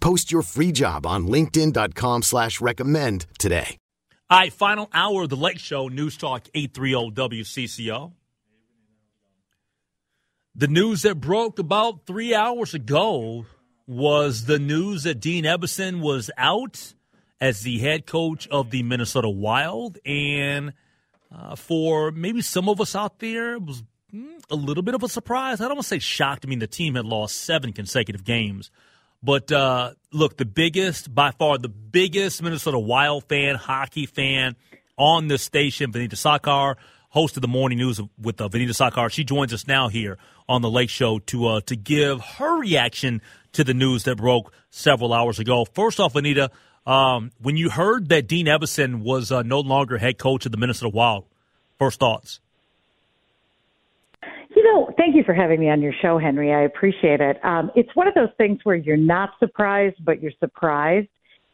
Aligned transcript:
Post 0.00 0.32
your 0.32 0.42
free 0.42 0.72
job 0.72 1.06
on 1.06 1.26
linkedin.com 1.26 2.22
slash 2.22 2.60
recommend 2.60 3.26
today. 3.38 3.76
All 4.30 4.38
right, 4.38 4.52
final 4.52 4.88
hour 4.94 5.24
of 5.24 5.28
the 5.28 5.36
Lake 5.36 5.58
Show, 5.58 5.88
News 5.88 6.16
Talk 6.16 6.46
830 6.54 7.42
WCCO. 7.42 8.12
The 10.54 10.68
news 10.68 11.02
that 11.02 11.16
broke 11.16 11.58
about 11.58 12.06
three 12.06 12.34
hours 12.34 12.72
ago 12.72 13.44
was 13.86 14.44
the 14.44 14.60
news 14.60 15.02
that 15.02 15.18
Dean 15.18 15.44
Evason 15.44 16.00
was 16.00 16.30
out 16.38 16.94
as 17.40 17.62
the 17.62 17.78
head 17.78 18.06
coach 18.06 18.46
of 18.48 18.70
the 18.70 18.84
Minnesota 18.84 19.28
Wild. 19.28 19.98
And 20.06 20.74
uh, 21.34 21.56
for 21.56 22.12
maybe 22.12 22.40
some 22.40 22.68
of 22.68 22.80
us 22.80 22.94
out 22.94 23.18
there, 23.18 23.54
it 23.54 23.62
was 23.62 23.82
mm, 24.14 24.40
a 24.48 24.54
little 24.54 24.84
bit 24.84 24.94
of 24.94 25.02
a 25.02 25.08
surprise. 25.08 25.60
I 25.60 25.64
don't 25.64 25.76
want 25.76 25.84
to 25.84 25.88
say 25.88 25.98
shocked. 25.98 26.44
I 26.46 26.48
mean, 26.48 26.60
the 26.60 26.68
team 26.68 26.94
had 26.94 27.04
lost 27.04 27.36
seven 27.36 27.72
consecutive 27.72 28.24
games. 28.24 28.70
But 29.22 29.52
uh, 29.52 29.92
look, 30.12 30.36
the 30.36 30.44
biggest, 30.44 31.14
by 31.14 31.30
far, 31.32 31.58
the 31.58 31.68
biggest 31.68 32.42
Minnesota 32.42 32.78
Wild 32.78 33.24
fan, 33.28 33.56
hockey 33.56 34.06
fan 34.06 34.56
on 34.96 35.28
this 35.28 35.42
station, 35.42 35.92
Vineeta 35.92 36.14
Sawkar 36.14 36.76
host 37.10 37.36
of 37.36 37.42
the 37.42 37.48
morning 37.48 37.78
news 37.78 38.00
with 38.20 38.40
uh, 38.40 38.48
Vineeta 38.48 38.70
Sawkar. 38.70 39.10
She 39.10 39.24
joins 39.24 39.52
us 39.52 39.66
now 39.66 39.88
here 39.88 40.16
on 40.48 40.62
the 40.62 40.70
Lake 40.70 40.90
Show 40.90 41.18
to 41.18 41.46
uh, 41.46 41.60
to 41.62 41.76
give 41.76 42.20
her 42.20 42.58
reaction 42.58 43.20
to 43.52 43.62
the 43.62 43.74
news 43.74 44.04
that 44.04 44.16
broke 44.16 44.52
several 44.70 45.12
hours 45.12 45.38
ago. 45.38 45.64
First 45.64 46.00
off, 46.00 46.14
Vineeta, 46.14 46.50
um, 46.86 47.30
when 47.40 47.56
you 47.56 47.68
heard 47.68 48.08
that 48.08 48.26
Dean 48.26 48.46
Evason 48.46 49.02
was 49.02 49.30
uh, 49.30 49.42
no 49.42 49.60
longer 49.60 49.98
head 49.98 50.18
coach 50.18 50.46
of 50.46 50.52
the 50.52 50.58
Minnesota 50.58 50.88
Wild, 50.88 51.26
first 51.78 52.00
thoughts? 52.00 52.40
You 54.60 54.74
know, 54.74 54.90
thank 54.98 55.16
you 55.16 55.22
for 55.24 55.32
having 55.32 55.58
me 55.58 55.70
on 55.70 55.80
your 55.80 55.94
show, 56.02 56.18
Henry. 56.18 56.52
I 56.52 56.64
appreciate 56.64 57.22
it. 57.22 57.42
Um, 57.42 57.70
it's 57.74 57.88
one 57.94 58.06
of 58.06 58.12
those 58.12 58.28
things 58.36 58.58
where 58.64 58.76
you're 58.76 58.98
not 58.98 59.30
surprised, 59.38 59.96
but 60.04 60.20
you're 60.20 60.34
surprised. 60.38 61.08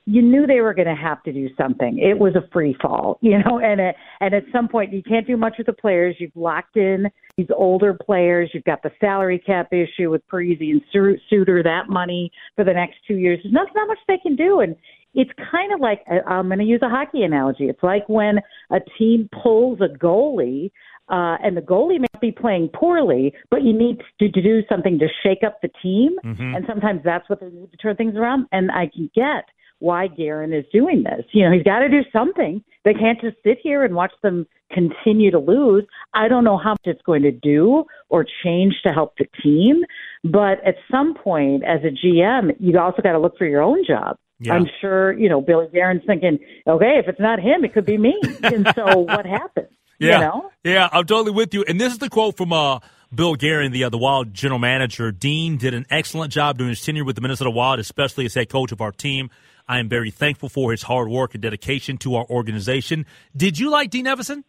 You 0.07 0.23
knew 0.23 0.45
they 0.45 0.61
were 0.61 0.75
going 0.75 0.89
to 0.89 1.01
have 1.01 1.23
to 1.23 1.33
do 1.33 1.49
something. 1.57 2.01
It 2.01 2.19
was 2.19 2.35
a 2.35 2.49
free 2.53 2.77
fall, 2.83 3.19
you 3.23 3.39
know, 3.39 3.61
and 3.61 3.81
it, 3.81 3.95
and 4.21 4.35
at 4.35 4.43
some 4.53 4.67
point 4.67 4.93
you 4.93 5.05
can't 5.05 5.25
do 5.25 5.37
much 5.37 5.55
with 5.57 5.69
the 5.69 5.73
players. 5.73 6.17
You've 6.19 6.35
locked 6.35 6.77
in 6.77 7.07
these 7.39 7.47
older 7.57 7.95
players. 7.95 8.51
You've 8.53 8.65
got 8.65 8.83
the 8.83 8.91
salary 8.99 9.39
cap 9.39 9.73
issue 9.73 10.11
with 10.11 10.23
Parise 10.27 10.61
and 10.61 10.83
Suter, 11.31 11.63
that 11.63 11.89
money 11.89 12.33
for 12.57 12.65
the 12.65 12.73
next 12.73 12.97
two 13.07 13.19
years. 13.19 13.39
There's 13.41 13.55
not, 13.55 13.69
not 13.77 13.87
much 13.87 13.99
they 14.09 14.19
can 14.19 14.35
do, 14.35 14.59
and 14.59 14.75
it's 15.15 15.31
kind 15.53 15.73
of 15.73 15.79
like 15.79 16.03
uh, 16.11 16.29
I'm 16.29 16.49
going 16.49 16.59
to 16.59 16.65
use 16.65 16.81
a 16.83 16.89
hockey 16.89 17.23
analogy. 17.23 17.67
It's 17.67 17.85
like 17.85 18.09
when 18.09 18.41
a 18.73 18.79
team 18.99 19.29
pulls 19.45 19.81
a 19.81 19.97
goalie 19.97 20.73
uh, 21.09 21.37
and 21.43 21.57
the 21.57 21.61
goalie 21.61 22.01
may 22.01 22.07
be 22.21 22.33
playing 22.33 22.69
poorly, 22.75 23.33
but 23.51 23.63
you 23.63 23.73
need 23.73 24.01
to, 24.19 24.31
to 24.31 24.43
do 24.43 24.63
something 24.69 24.99
to 24.99 25.07
shake 25.23 25.43
up 25.47 25.61
the 25.63 25.71
team. 25.83 26.17
Mm-hmm. 26.25 26.55
And 26.57 26.65
sometimes 26.69 27.03
that's 27.05 27.29
what 27.29 27.41
they 27.41 27.49
need 27.49 27.71
to 27.71 27.77
turn 27.77 27.97
things 27.97 28.17
around. 28.17 28.47
And 28.53 28.71
I 28.71 28.91
can 28.93 29.11
get 29.15 29.45
why 29.79 30.09
Guerin 30.09 30.53
is 30.53 30.65
doing 30.73 31.03
this. 31.03 31.25
You 31.33 31.45
know, 31.45 31.53
he's 31.53 31.63
got 31.63 31.81
to 31.81 31.89
do 31.89 32.03
something. 32.13 32.63
They 32.85 32.95
can't 32.95 33.21
just 33.21 33.37
sit 33.45 33.59
here 33.63 33.85
and 33.85 33.95
watch 33.95 34.13
them 34.23 34.47
continue 34.73 35.31
to 35.31 35.39
lose. 35.39 35.85
I 36.15 36.29
don't 36.29 36.45
know 36.45 36.57
how 36.57 36.71
much 36.71 36.85
it's 36.85 37.03
going 37.03 37.23
to 37.23 37.33
do 37.33 37.85
or 38.09 38.27
change 38.45 38.75
to 38.85 38.93
help 38.93 39.17
the 39.19 39.27
team, 39.43 39.83
but 40.25 40.65
at 40.67 40.77
some 40.91 41.15
point, 41.15 41.63
as 41.65 41.81
a 41.85 41.91
GM, 42.07 42.57
you 42.59 42.79
also 42.79 43.03
got 43.03 43.13
to 43.13 43.19
look 43.19 43.37
for 43.37 43.47
your 43.47 43.63
own 43.63 43.85
job. 43.87 44.17
Yeah. 44.39 44.55
I'm 44.55 44.67
sure, 44.81 45.19
you 45.19 45.29
know, 45.29 45.41
Billy 45.41 45.67
Guerin's 45.73 46.03
thinking, 46.07 46.39
okay, 46.67 46.99
if 46.99 47.09
it's 47.09 47.21
not 47.21 47.39
him, 47.39 47.65
it 47.65 47.73
could 47.73 47.87
be 47.87 47.97
me. 47.97 48.19
and 48.43 48.71
so 48.75 48.99
what 48.99 49.25
happens? 49.25 49.69
Yeah. 49.99 50.13
You 50.13 50.25
know? 50.25 50.51
Yeah, 50.65 50.89
I'm 50.93 51.07
totally 51.07 51.33
with 51.33 51.55
you. 51.55 51.65
And 51.67 51.81
this 51.81 51.93
is 51.93 51.99
the 51.99 52.09
quote 52.09 52.37
from 52.37 52.53
uh, 52.53 52.81
Bill 53.15 53.35
Guerin, 53.35 53.73
the, 53.73 53.85
uh, 53.85 53.89
the 53.89 53.99
Wild 53.99 54.35
general 54.35 54.59
manager. 54.59 55.13
Dean 55.13 55.57
did 55.57 55.75
an 55.75 55.87
excellent 55.91 56.33
job 56.33 56.59
during 56.59 56.71
his 56.71 56.85
tenure 56.85 57.05
with 57.05 57.17
the 57.17 57.23
Minnesota 57.23 57.51
Wild, 57.51 57.79
especially 57.79 58.25
as 58.27 58.35
head 58.35 58.49
coach 58.49 58.73
of 58.73 58.81
our 58.81 58.93
team. 58.93 59.31
I 59.69 59.79
am 59.79 59.89
very 59.89 60.11
thankful 60.11 60.49
for 60.49 60.71
his 60.71 60.83
hard 60.83 61.09
work 61.09 61.35
and 61.35 61.43
dedication 61.43 61.99
to 61.99 62.17
our 62.17 62.27
organization. 62.27 63.07
Did 63.37 63.59
you 63.59 63.71
like 63.71 63.91
Dean 63.91 64.07
Evason? 64.07 64.45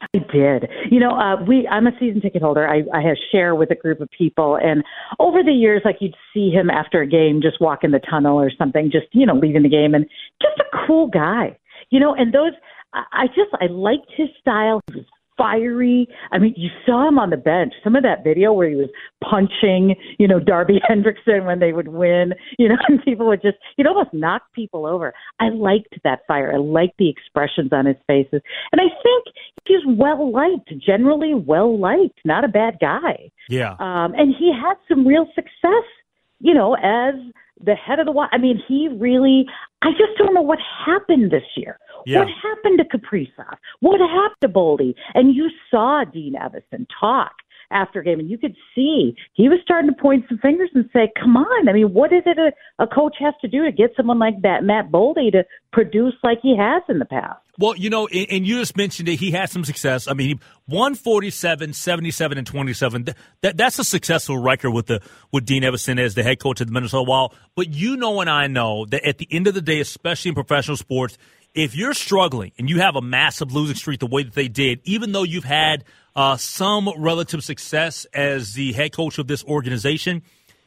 I 0.00 0.18
did. 0.18 0.70
You 0.90 0.98
know, 0.98 1.10
uh, 1.10 1.44
we 1.44 1.68
I'm 1.68 1.86
a 1.86 1.92
season 2.00 2.22
ticket 2.22 2.40
holder. 2.40 2.66
I, 2.66 2.82
I 2.92 3.02
have 3.02 3.16
share 3.30 3.54
with 3.54 3.70
a 3.70 3.74
group 3.74 4.00
of 4.00 4.08
people, 4.16 4.56
and 4.56 4.82
over 5.18 5.42
the 5.42 5.52
years, 5.52 5.82
like 5.84 5.96
you'd 6.00 6.14
see 6.32 6.50
him 6.50 6.70
after 6.70 7.02
a 7.02 7.06
game, 7.06 7.42
just 7.42 7.60
walk 7.60 7.84
in 7.84 7.90
the 7.90 7.98
tunnel 7.98 8.40
or 8.40 8.50
something, 8.56 8.90
just 8.90 9.06
you 9.12 9.26
know, 9.26 9.34
leaving 9.34 9.62
the 9.62 9.68
game, 9.68 9.94
and 9.94 10.06
just 10.40 10.58
a 10.58 10.86
cool 10.86 11.06
guy. 11.06 11.58
You 11.90 12.00
know, 12.00 12.14
and 12.14 12.32
those 12.32 12.52
I, 12.92 13.26
just 13.28 13.50
I 13.60 13.66
liked 13.66 14.10
his 14.16 14.28
style. 14.40 14.80
He 14.90 14.98
was 14.98 15.06
fiery. 15.40 16.06
I 16.32 16.38
mean, 16.38 16.52
you 16.56 16.68
saw 16.84 17.08
him 17.08 17.18
on 17.18 17.30
the 17.30 17.36
bench. 17.38 17.72
Some 17.82 17.96
of 17.96 18.02
that 18.02 18.22
video 18.22 18.52
where 18.52 18.68
he 18.68 18.76
was 18.76 18.90
punching, 19.24 19.96
you 20.18 20.28
know, 20.28 20.38
Darby 20.38 20.80
Hendrickson 20.90 21.46
when 21.46 21.60
they 21.60 21.72
would 21.72 21.88
win, 21.88 22.34
you 22.58 22.68
know, 22.68 22.76
and 22.88 23.02
people 23.02 23.26
would 23.28 23.40
just, 23.40 23.56
he'd 23.76 23.86
almost 23.86 24.12
knock 24.12 24.42
people 24.54 24.86
over. 24.86 25.14
I 25.40 25.48
liked 25.48 25.94
that 26.04 26.20
fire. 26.28 26.52
I 26.52 26.58
liked 26.58 26.98
the 26.98 27.08
expressions 27.08 27.72
on 27.72 27.86
his 27.86 27.96
faces. 28.06 28.42
And 28.72 28.80
I 28.80 28.92
think 29.02 29.24
he's 29.66 29.80
well 29.86 30.30
liked, 30.30 30.72
generally 30.84 31.32
well 31.34 31.78
liked, 31.78 32.20
not 32.24 32.44
a 32.44 32.48
bad 32.48 32.76
guy. 32.80 33.30
Yeah. 33.48 33.72
Um, 33.78 34.12
and 34.14 34.34
he 34.38 34.52
had 34.52 34.74
some 34.88 35.06
real 35.06 35.26
success, 35.34 35.86
you 36.40 36.52
know, 36.52 36.74
as 36.74 37.14
the 37.64 37.74
head 37.74 37.98
of 37.98 38.06
the, 38.06 38.28
I 38.32 38.38
mean, 38.38 38.62
he 38.66 38.88
really, 38.88 39.46
I 39.82 39.90
just 39.92 40.18
don't 40.18 40.34
know 40.34 40.42
what 40.42 40.58
happened 40.86 41.30
this 41.30 41.44
year. 41.56 41.78
Yeah. 42.06 42.20
What 42.20 42.28
happened 42.42 42.78
to 42.78 42.98
Kaprizov? 42.98 43.56
What 43.80 44.00
happened 44.00 44.40
to 44.42 44.48
Boldy? 44.48 44.94
And 45.14 45.34
you 45.34 45.48
saw 45.70 46.04
Dean 46.04 46.34
Evason 46.34 46.86
talk 46.98 47.32
after 47.70 48.02
game, 48.02 48.18
and 48.20 48.30
you 48.30 48.38
could 48.38 48.56
see 48.74 49.14
he 49.34 49.48
was 49.48 49.58
starting 49.62 49.90
to 49.90 49.96
point 49.96 50.24
some 50.28 50.38
fingers 50.38 50.70
and 50.74 50.88
say, 50.92 51.10
"Come 51.20 51.36
on! 51.36 51.68
I 51.68 51.72
mean, 51.72 51.92
what 51.92 52.12
is 52.12 52.22
it 52.26 52.38
a, 52.38 52.52
a 52.82 52.86
coach 52.86 53.16
has 53.20 53.34
to 53.42 53.48
do 53.48 53.64
to 53.64 53.72
get 53.72 53.90
someone 53.96 54.18
like 54.18 54.42
that, 54.42 54.64
Matt 54.64 54.90
Boldy, 54.90 55.30
to 55.32 55.44
produce 55.72 56.14
like 56.22 56.38
he 56.42 56.56
has 56.56 56.82
in 56.88 56.98
the 56.98 57.04
past?" 57.04 57.38
Well, 57.58 57.76
you 57.76 57.90
know, 57.90 58.06
and 58.06 58.46
you 58.46 58.58
just 58.58 58.76
mentioned 58.76 59.08
that 59.08 59.14
he 59.14 59.30
had 59.30 59.50
some 59.50 59.64
success. 59.64 60.08
I 60.08 60.14
mean, 60.14 60.40
147, 60.66 61.74
77, 61.74 62.38
and 62.38 62.46
27. 62.46 63.08
That, 63.42 63.56
that's 63.58 63.78
a 63.78 63.84
successful 63.84 64.38
record 64.38 64.70
with 64.70 64.86
the 64.86 65.02
with 65.30 65.44
Dean 65.44 65.62
Evason 65.62 66.00
as 66.00 66.14
the 66.14 66.22
head 66.22 66.40
coach 66.40 66.60
of 66.60 66.68
the 66.68 66.72
Minnesota 66.72 67.02
Wild. 67.02 67.34
But 67.54 67.68
you 67.68 67.96
know 67.96 68.20
and 68.20 68.30
I 68.30 68.46
know 68.46 68.86
that 68.86 69.06
at 69.06 69.18
the 69.18 69.28
end 69.30 69.46
of 69.46 69.54
the 69.54 69.60
day, 69.60 69.80
especially 69.80 70.30
in 70.30 70.34
professional 70.34 70.76
sports, 70.76 71.18
if 71.54 71.74
you're 71.74 71.94
struggling 71.94 72.52
and 72.58 72.68
you 72.68 72.80
have 72.80 72.96
a 72.96 73.02
massive 73.02 73.52
losing 73.52 73.76
streak 73.76 74.00
the 74.00 74.06
way 74.06 74.22
that 74.22 74.34
they 74.34 74.48
did, 74.48 74.80
even 74.84 75.12
though 75.12 75.22
you've 75.22 75.44
had 75.44 75.84
uh, 76.14 76.36
some 76.36 76.88
relative 76.96 77.42
success 77.42 78.06
as 78.12 78.54
the 78.54 78.72
head 78.72 78.92
coach 78.92 79.18
of 79.18 79.26
this 79.26 79.44
organization, 79.44 80.22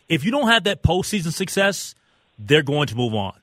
if 0.10 0.24
you 0.24 0.32
don't 0.32 0.48
have 0.48 0.66
that 0.66 0.84
postseason 0.84 1.32
success, 1.32 1.96
they're 2.38 2.64
going 2.64 2.88
to 2.88 2.96
move 2.96 3.14
on. 3.14 3.34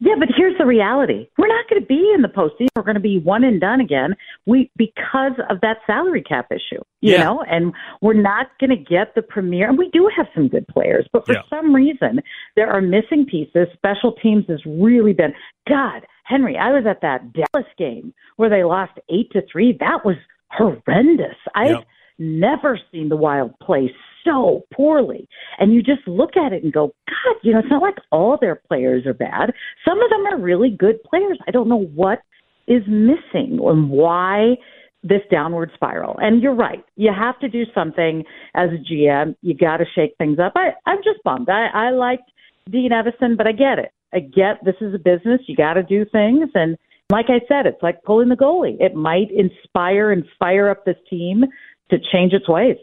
Yeah, 0.00 0.14
but 0.18 0.28
here's 0.36 0.56
the 0.58 0.66
reality. 0.66 1.28
We're 1.36 1.48
not 1.48 1.68
going 1.68 1.82
to 1.82 1.86
be 1.86 2.12
in 2.14 2.22
the 2.22 2.28
postseason. 2.28 2.68
We're 2.76 2.84
going 2.84 2.94
to 2.94 3.00
be 3.00 3.18
one 3.18 3.42
and 3.42 3.60
done 3.60 3.80
again. 3.80 4.14
We 4.46 4.70
because 4.76 5.32
of 5.50 5.60
that 5.62 5.78
salary 5.86 6.22
cap 6.22 6.52
issue, 6.52 6.82
you 7.00 7.12
yeah. 7.12 7.24
know, 7.24 7.42
and 7.42 7.72
we're 8.00 8.14
not 8.14 8.46
going 8.60 8.70
to 8.70 8.76
get 8.76 9.14
the 9.16 9.22
premier. 9.22 9.68
And 9.68 9.76
we 9.76 9.90
do 9.90 10.08
have 10.16 10.26
some 10.34 10.46
good 10.46 10.66
players, 10.68 11.06
but 11.12 11.26
for 11.26 11.32
yeah. 11.32 11.42
some 11.50 11.74
reason 11.74 12.20
there 12.54 12.70
are 12.70 12.80
missing 12.80 13.26
pieces. 13.28 13.66
Special 13.74 14.12
teams 14.12 14.44
has 14.48 14.60
really 14.66 15.12
been. 15.12 15.34
God, 15.68 16.06
Henry, 16.24 16.56
I 16.56 16.70
was 16.70 16.84
at 16.88 17.00
that 17.02 17.32
Dallas 17.32 17.68
game 17.76 18.14
where 18.36 18.48
they 18.48 18.62
lost 18.62 18.92
eight 19.08 19.30
to 19.32 19.42
three. 19.50 19.76
That 19.80 20.04
was 20.04 20.16
horrendous. 20.50 21.36
I. 21.54 21.70
Yep 21.70 21.84
never 22.18 22.78
seen 22.90 23.08
the 23.08 23.16
Wild 23.16 23.58
play 23.60 23.90
so 24.24 24.62
poorly. 24.74 25.28
And 25.58 25.72
you 25.72 25.82
just 25.82 26.06
look 26.06 26.36
at 26.36 26.52
it 26.52 26.62
and 26.62 26.72
go, 26.72 26.88
God, 27.08 27.36
you 27.42 27.52
know, 27.52 27.60
it's 27.60 27.70
not 27.70 27.82
like 27.82 27.96
all 28.10 28.36
their 28.40 28.56
players 28.56 29.06
are 29.06 29.14
bad. 29.14 29.52
Some 29.86 30.00
of 30.02 30.10
them 30.10 30.26
are 30.26 30.38
really 30.38 30.70
good 30.70 31.02
players. 31.04 31.38
I 31.46 31.50
don't 31.50 31.68
know 31.68 31.84
what 31.94 32.20
is 32.66 32.82
missing 32.86 33.58
and 33.62 33.90
why 33.90 34.56
this 35.02 35.22
downward 35.30 35.70
spiral. 35.74 36.16
And 36.18 36.42
you're 36.42 36.54
right. 36.54 36.84
You 36.96 37.12
have 37.16 37.38
to 37.40 37.48
do 37.48 37.64
something 37.74 38.24
as 38.54 38.70
a 38.70 38.92
GM. 38.92 39.36
You 39.42 39.54
got 39.54 39.78
to 39.78 39.84
shake 39.94 40.14
things 40.18 40.38
up. 40.38 40.52
I, 40.56 40.70
I'm 40.86 40.98
just 40.98 41.22
bummed. 41.24 41.48
I, 41.48 41.68
I 41.72 41.90
liked 41.90 42.30
Dean 42.70 42.90
Evason, 42.90 43.36
but 43.36 43.46
I 43.46 43.52
get 43.52 43.78
it. 43.78 43.92
I 44.12 44.20
get 44.20 44.64
this 44.64 44.74
is 44.80 44.94
a 44.94 44.98
business. 44.98 45.40
You 45.46 45.56
got 45.56 45.74
to 45.74 45.82
do 45.82 46.04
things. 46.10 46.50
And 46.54 46.76
like 47.10 47.26
I 47.28 47.40
said, 47.48 47.66
it's 47.66 47.82
like 47.82 48.02
pulling 48.02 48.28
the 48.28 48.34
goalie. 48.34 48.76
It 48.80 48.94
might 48.94 49.30
inspire 49.30 50.12
and 50.12 50.24
fire 50.38 50.68
up 50.68 50.84
this 50.84 50.96
team 51.08 51.44
to 51.90 51.98
change 52.12 52.32
its 52.32 52.48
ways. 52.48 52.76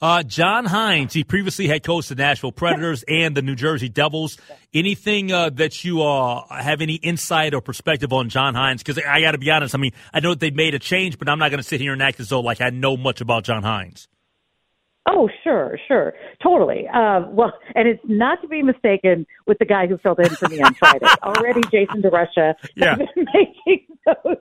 Uh, 0.00 0.22
John 0.22 0.66
Hynes, 0.66 1.12
he 1.12 1.24
previously 1.24 1.68
had 1.68 1.82
coached 1.82 2.10
the 2.10 2.14
Nashville 2.14 2.52
Predators 2.52 3.02
and 3.08 3.34
the 3.34 3.40
New 3.40 3.54
Jersey 3.54 3.88
Devils. 3.88 4.36
Anything 4.74 5.32
uh, 5.32 5.48
that 5.50 5.84
you 5.84 6.02
uh, 6.02 6.44
have 6.54 6.82
any 6.82 6.96
insight 6.96 7.54
or 7.54 7.62
perspective 7.62 8.12
on 8.12 8.28
John 8.28 8.54
Hynes? 8.54 8.78
Because 8.78 8.98
I 8.98 9.22
got 9.22 9.32
to 9.32 9.38
be 9.38 9.50
honest, 9.50 9.74
I 9.74 9.78
mean, 9.78 9.92
I 10.12 10.20
know 10.20 10.30
that 10.30 10.40
they 10.40 10.50
made 10.50 10.74
a 10.74 10.78
change, 10.78 11.18
but 11.18 11.30
I'm 11.30 11.38
not 11.38 11.50
going 11.50 11.62
to 11.62 11.68
sit 11.68 11.80
here 11.80 11.94
and 11.94 12.02
act 12.02 12.20
as 12.20 12.28
though 12.28 12.40
like 12.40 12.60
I 12.60 12.68
know 12.70 12.96
much 12.98 13.22
about 13.22 13.44
John 13.44 13.62
Hynes. 13.62 14.06
Oh, 15.08 15.28
sure, 15.44 15.78
sure, 15.86 16.14
totally. 16.42 16.86
Uh, 16.92 17.22
well, 17.30 17.52
and 17.74 17.86
it's 17.86 18.02
not 18.04 18.42
to 18.42 18.48
be 18.48 18.62
mistaken 18.62 19.26
with 19.46 19.58
the 19.58 19.64
guy 19.64 19.86
who 19.86 19.98
filled 19.98 20.18
in 20.18 20.30
for 20.30 20.48
me 20.48 20.60
on 20.60 20.74
Friday. 20.74 21.06
Already, 21.22 21.60
Jason 21.70 22.02
DeRusha 22.02 22.54
yeah. 22.74 22.96
has 22.96 23.08
been 23.14 23.26
making 23.34 23.86
those 24.04 24.36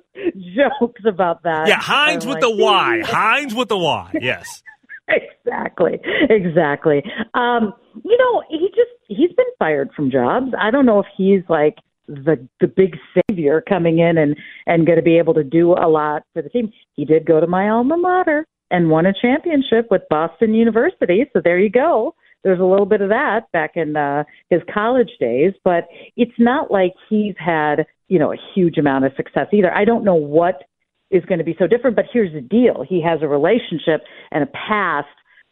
jokes 0.56 1.02
about 1.08 1.44
that. 1.44 1.68
Yeah, 1.68 1.80
Hines 1.80 2.26
with 2.26 2.36
like, 2.36 2.42
the 2.42 2.56
Y. 2.56 3.02
Hines 3.06 3.54
with 3.54 3.70
the 3.70 3.78
Y. 3.78 4.12
Yes. 4.22 4.64
exactly, 5.08 6.00
exactly. 6.30 7.04
Um, 7.36 7.74
you 8.04 8.18
know, 8.18 8.42
he 8.50 8.70
just 8.70 8.90
he's 9.08 9.32
been 9.34 9.46
fired 9.60 9.92
from 9.96 10.10
jobs. 10.10 10.48
I 10.60 10.72
don't 10.72 10.88
know 10.88 11.00
if 11.00 11.06
he's 11.16 11.44
like 11.48 11.76
the 12.08 12.48
the 12.60 12.68
big 12.68 12.98
savior 13.30 13.62
coming 13.68 14.00
in 14.00 14.18
and 14.18 14.36
and 14.66 14.88
going 14.88 14.98
to 14.98 15.04
be 15.04 15.20
able 15.20 15.36
to 15.36 15.44
do 15.44 15.74
a 15.74 15.88
lot 15.88 16.24
for 16.34 16.42
the 16.42 16.50
team. 16.50 16.72
He 16.94 17.06
did 17.06 17.26
go 17.26 17.40
to 17.40 17.46
my 17.46 17.70
alma 17.70 17.98
mater 17.98 18.48
and 18.72 18.90
won 18.90 19.06
a 19.06 19.14
championship 19.14 19.88
with 19.92 20.02
Boston 20.10 20.54
University. 20.54 21.26
So 21.34 21.42
there 21.44 21.60
you 21.60 21.70
go. 21.70 22.16
There's 22.44 22.60
a 22.60 22.66
little 22.66 22.86
bit 22.86 23.02
of 23.02 23.10
that 23.10 23.52
back 23.54 23.72
in 23.76 23.96
uh, 23.96 24.24
his 24.50 24.62
college 24.72 25.10
days, 25.20 25.54
but 25.64 25.88
it's 26.16 26.38
not 26.38 26.72
like 26.72 26.94
he's 27.10 27.34
had, 27.38 27.86
you 28.08 28.20
know, 28.20 28.32
a 28.32 28.38
huge 28.54 28.78
amount 28.78 29.06
of 29.06 29.14
success 29.18 29.48
either. 29.52 29.74
I 29.74 29.84
don't 29.84 30.04
know 30.04 30.16
what 30.16 30.64
is 31.10 31.26
going 31.26 31.40
to 31.40 31.46
be 31.46 31.56
so 31.58 31.66
different, 31.68 31.96
but 31.96 32.06
here's 32.12 32.34
the 32.34 32.42
deal. 32.42 32.86
He 32.88 33.02
has 33.02 33.20
a 33.22 33.28
relationship 33.28 34.02
and 34.32 34.44
a 34.44 34.48
past 34.48 35.08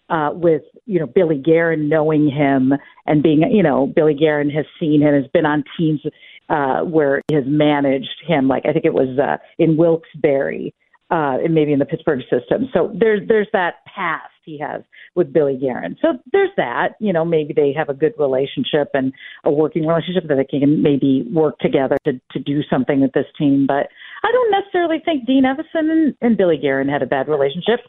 uh, 0.10 0.32
with, 0.34 0.64
you 0.86 1.00
know, 1.00 1.08
Billy 1.08 1.38
Guerin 1.38 1.90
knowing 1.90 2.30
him 2.30 2.74
and 3.06 3.24
being, 3.24 3.42
you 3.52 3.64
know, 3.64 3.88
Billy 3.88 4.14
Guerin 4.14 4.50
has 4.52 4.66
seen 4.80 5.02
him, 5.02 5.14
has 5.16 5.30
been 5.34 5.46
on 5.46 5.64
teams 5.78 6.02
uh, 6.50 6.82
where 6.82 7.22
he 7.28 7.36
has 7.36 7.46
managed 7.48 8.22
him. 8.28 8.48
Like 8.48 8.66
I 8.68 8.74
think 8.74 8.86
it 8.86 8.94
was 8.94 9.18
uh, 9.18 9.38
in 9.58 9.78
Wilkes-Barre 9.78 10.72
uh, 11.12 11.38
and 11.44 11.54
maybe 11.54 11.74
in 11.74 11.80
the 11.80 11.86
Pittsburgh 11.86 12.22
system. 12.30 12.70
So 12.74 12.92
there's 12.98 13.28
there's 13.28 13.48
that 13.54 13.86
past 13.94 14.32
he 14.46 14.60
has 14.60 14.82
with 15.16 15.32
Billy 15.32 15.58
Guerin. 15.58 15.96
So 16.02 16.20
there's 16.32 16.50
that. 16.58 16.96
You 17.00 17.14
know, 17.14 17.24
maybe 17.24 17.54
they 17.54 17.74
have 17.78 17.90
a 17.90 17.94
good 17.94 18.14
relationship 18.18 18.90
and 18.94 19.14
a 19.44 19.52
working 19.52 19.86
relationship 19.86 20.28
that 20.28 20.36
they 20.36 20.60
can 20.60 20.82
maybe 20.82 21.28
work 21.32 21.58
together 21.60 21.98
to 22.06 22.14
to 22.32 22.40
do 22.40 22.62
something 22.70 23.02
with 23.02 23.14
this 23.14 23.28
team. 23.38 23.66
But 23.68 23.88
I 24.24 24.32
don't 24.32 24.52
necessarily 24.52 25.02
think 25.04 25.26
Dean 25.26 25.44
Evason 25.44 25.92
and, 25.92 26.16
and 26.22 26.38
Billy 26.38 26.58
Guerin 26.58 26.90
had 26.90 27.02
a 27.02 27.08
bad 27.08 27.28
relationship. 27.28 27.82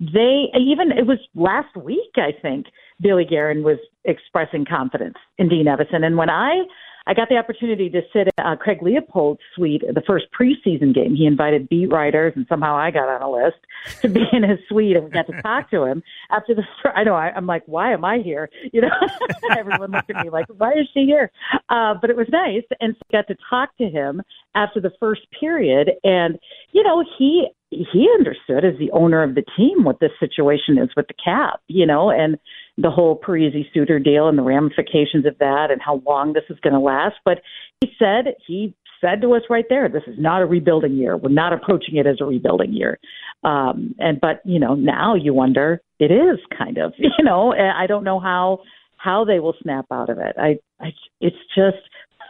They 0.00 0.46
even 0.58 0.90
it 0.90 1.06
was 1.06 1.18
last 1.34 1.76
week 1.76 2.12
I 2.16 2.32
think 2.42 2.66
Billy 3.00 3.24
Guerin 3.24 3.62
was 3.62 3.78
expressing 4.04 4.64
confidence 4.64 5.16
in 5.38 5.48
Dean 5.48 5.66
Evason, 5.66 6.04
and 6.04 6.16
when 6.16 6.30
I 6.30 6.62
I 7.06 7.14
got 7.14 7.28
the 7.28 7.36
opportunity 7.36 7.90
to 7.90 8.00
sit 8.12 8.28
in 8.28 8.44
uh, 8.44 8.56
Craig 8.56 8.78
Leopold's 8.82 9.40
suite 9.54 9.82
the 9.82 10.02
first 10.06 10.26
preseason 10.38 10.94
game. 10.94 11.14
He 11.14 11.26
invited 11.26 11.68
beat 11.68 11.92
writers, 11.92 12.32
and 12.36 12.46
somehow 12.48 12.76
I 12.76 12.90
got 12.90 13.08
on 13.08 13.22
a 13.22 13.30
list 13.30 13.58
to 14.02 14.08
be 14.08 14.24
in 14.32 14.42
his 14.42 14.58
suite, 14.68 14.96
and 14.96 15.04
we 15.04 15.10
got 15.10 15.26
to 15.26 15.42
talk 15.42 15.70
to 15.70 15.84
him 15.84 16.02
after 16.30 16.54
the. 16.54 16.62
I 16.94 17.04
know 17.04 17.14
I, 17.14 17.30
I'm 17.30 17.46
like, 17.46 17.62
why 17.66 17.92
am 17.92 18.04
I 18.04 18.18
here? 18.18 18.48
You 18.72 18.80
know, 18.80 18.88
everyone 19.56 19.92
looked 19.92 20.10
at 20.10 20.24
me 20.24 20.30
like, 20.30 20.46
why 20.56 20.72
is 20.72 20.88
she 20.92 21.04
here? 21.04 21.30
Uh, 21.68 21.94
but 22.00 22.10
it 22.10 22.16
was 22.16 22.26
nice, 22.30 22.64
and 22.80 22.96
so 22.96 23.02
got 23.12 23.28
to 23.28 23.36
talk 23.48 23.76
to 23.76 23.84
him 23.84 24.20
after 24.56 24.80
the 24.80 24.90
first 24.98 25.20
period, 25.38 25.92
and 26.02 26.38
you 26.72 26.82
know, 26.82 27.04
he 27.16 27.46
he 27.70 28.08
understood 28.18 28.64
as 28.64 28.78
the 28.78 28.90
owner 28.92 29.22
of 29.22 29.34
the 29.34 29.44
team 29.56 29.84
what 29.84 30.00
this 30.00 30.10
situation 30.18 30.78
is 30.78 30.88
with 30.96 31.06
the 31.08 31.14
cap, 31.22 31.60
you 31.68 31.86
know, 31.86 32.10
and 32.10 32.36
the 32.76 32.90
whole 32.90 33.18
Parise 33.18 33.66
Suter 33.72 33.98
deal 33.98 34.28
and 34.28 34.36
the 34.36 34.42
ramifications 34.42 35.26
of 35.26 35.38
that 35.38 35.70
and 35.70 35.80
how 35.80 36.02
long 36.06 36.32
this 36.32 36.44
is 36.50 36.58
going 36.60 36.74
to 36.74 36.80
last. 36.80 37.16
But 37.24 37.40
he 37.80 37.92
said 37.98 38.34
he 38.46 38.74
said 39.00 39.20
to 39.20 39.34
us 39.34 39.42
right 39.50 39.66
there, 39.68 39.88
this 39.88 40.02
is 40.06 40.16
not 40.18 40.42
a 40.42 40.46
rebuilding 40.46 40.96
year. 40.96 41.16
We're 41.16 41.30
not 41.30 41.52
approaching 41.52 41.96
it 41.96 42.06
as 42.06 42.16
a 42.20 42.24
rebuilding 42.24 42.72
year. 42.72 42.98
Um, 43.44 43.94
and 43.98 44.20
but 44.20 44.40
you 44.44 44.58
know 44.58 44.74
now 44.74 45.14
you 45.14 45.34
wonder 45.34 45.80
it 45.98 46.10
is 46.10 46.38
kind 46.56 46.78
of 46.78 46.94
you 46.98 47.24
know 47.24 47.52
I 47.52 47.86
don't 47.86 48.04
know 48.04 48.18
how 48.18 48.60
how 48.96 49.24
they 49.24 49.38
will 49.38 49.54
snap 49.62 49.86
out 49.92 50.08
of 50.08 50.18
it. 50.18 50.34
I, 50.38 50.58
I 50.80 50.92
it's 51.20 51.36
just 51.54 51.76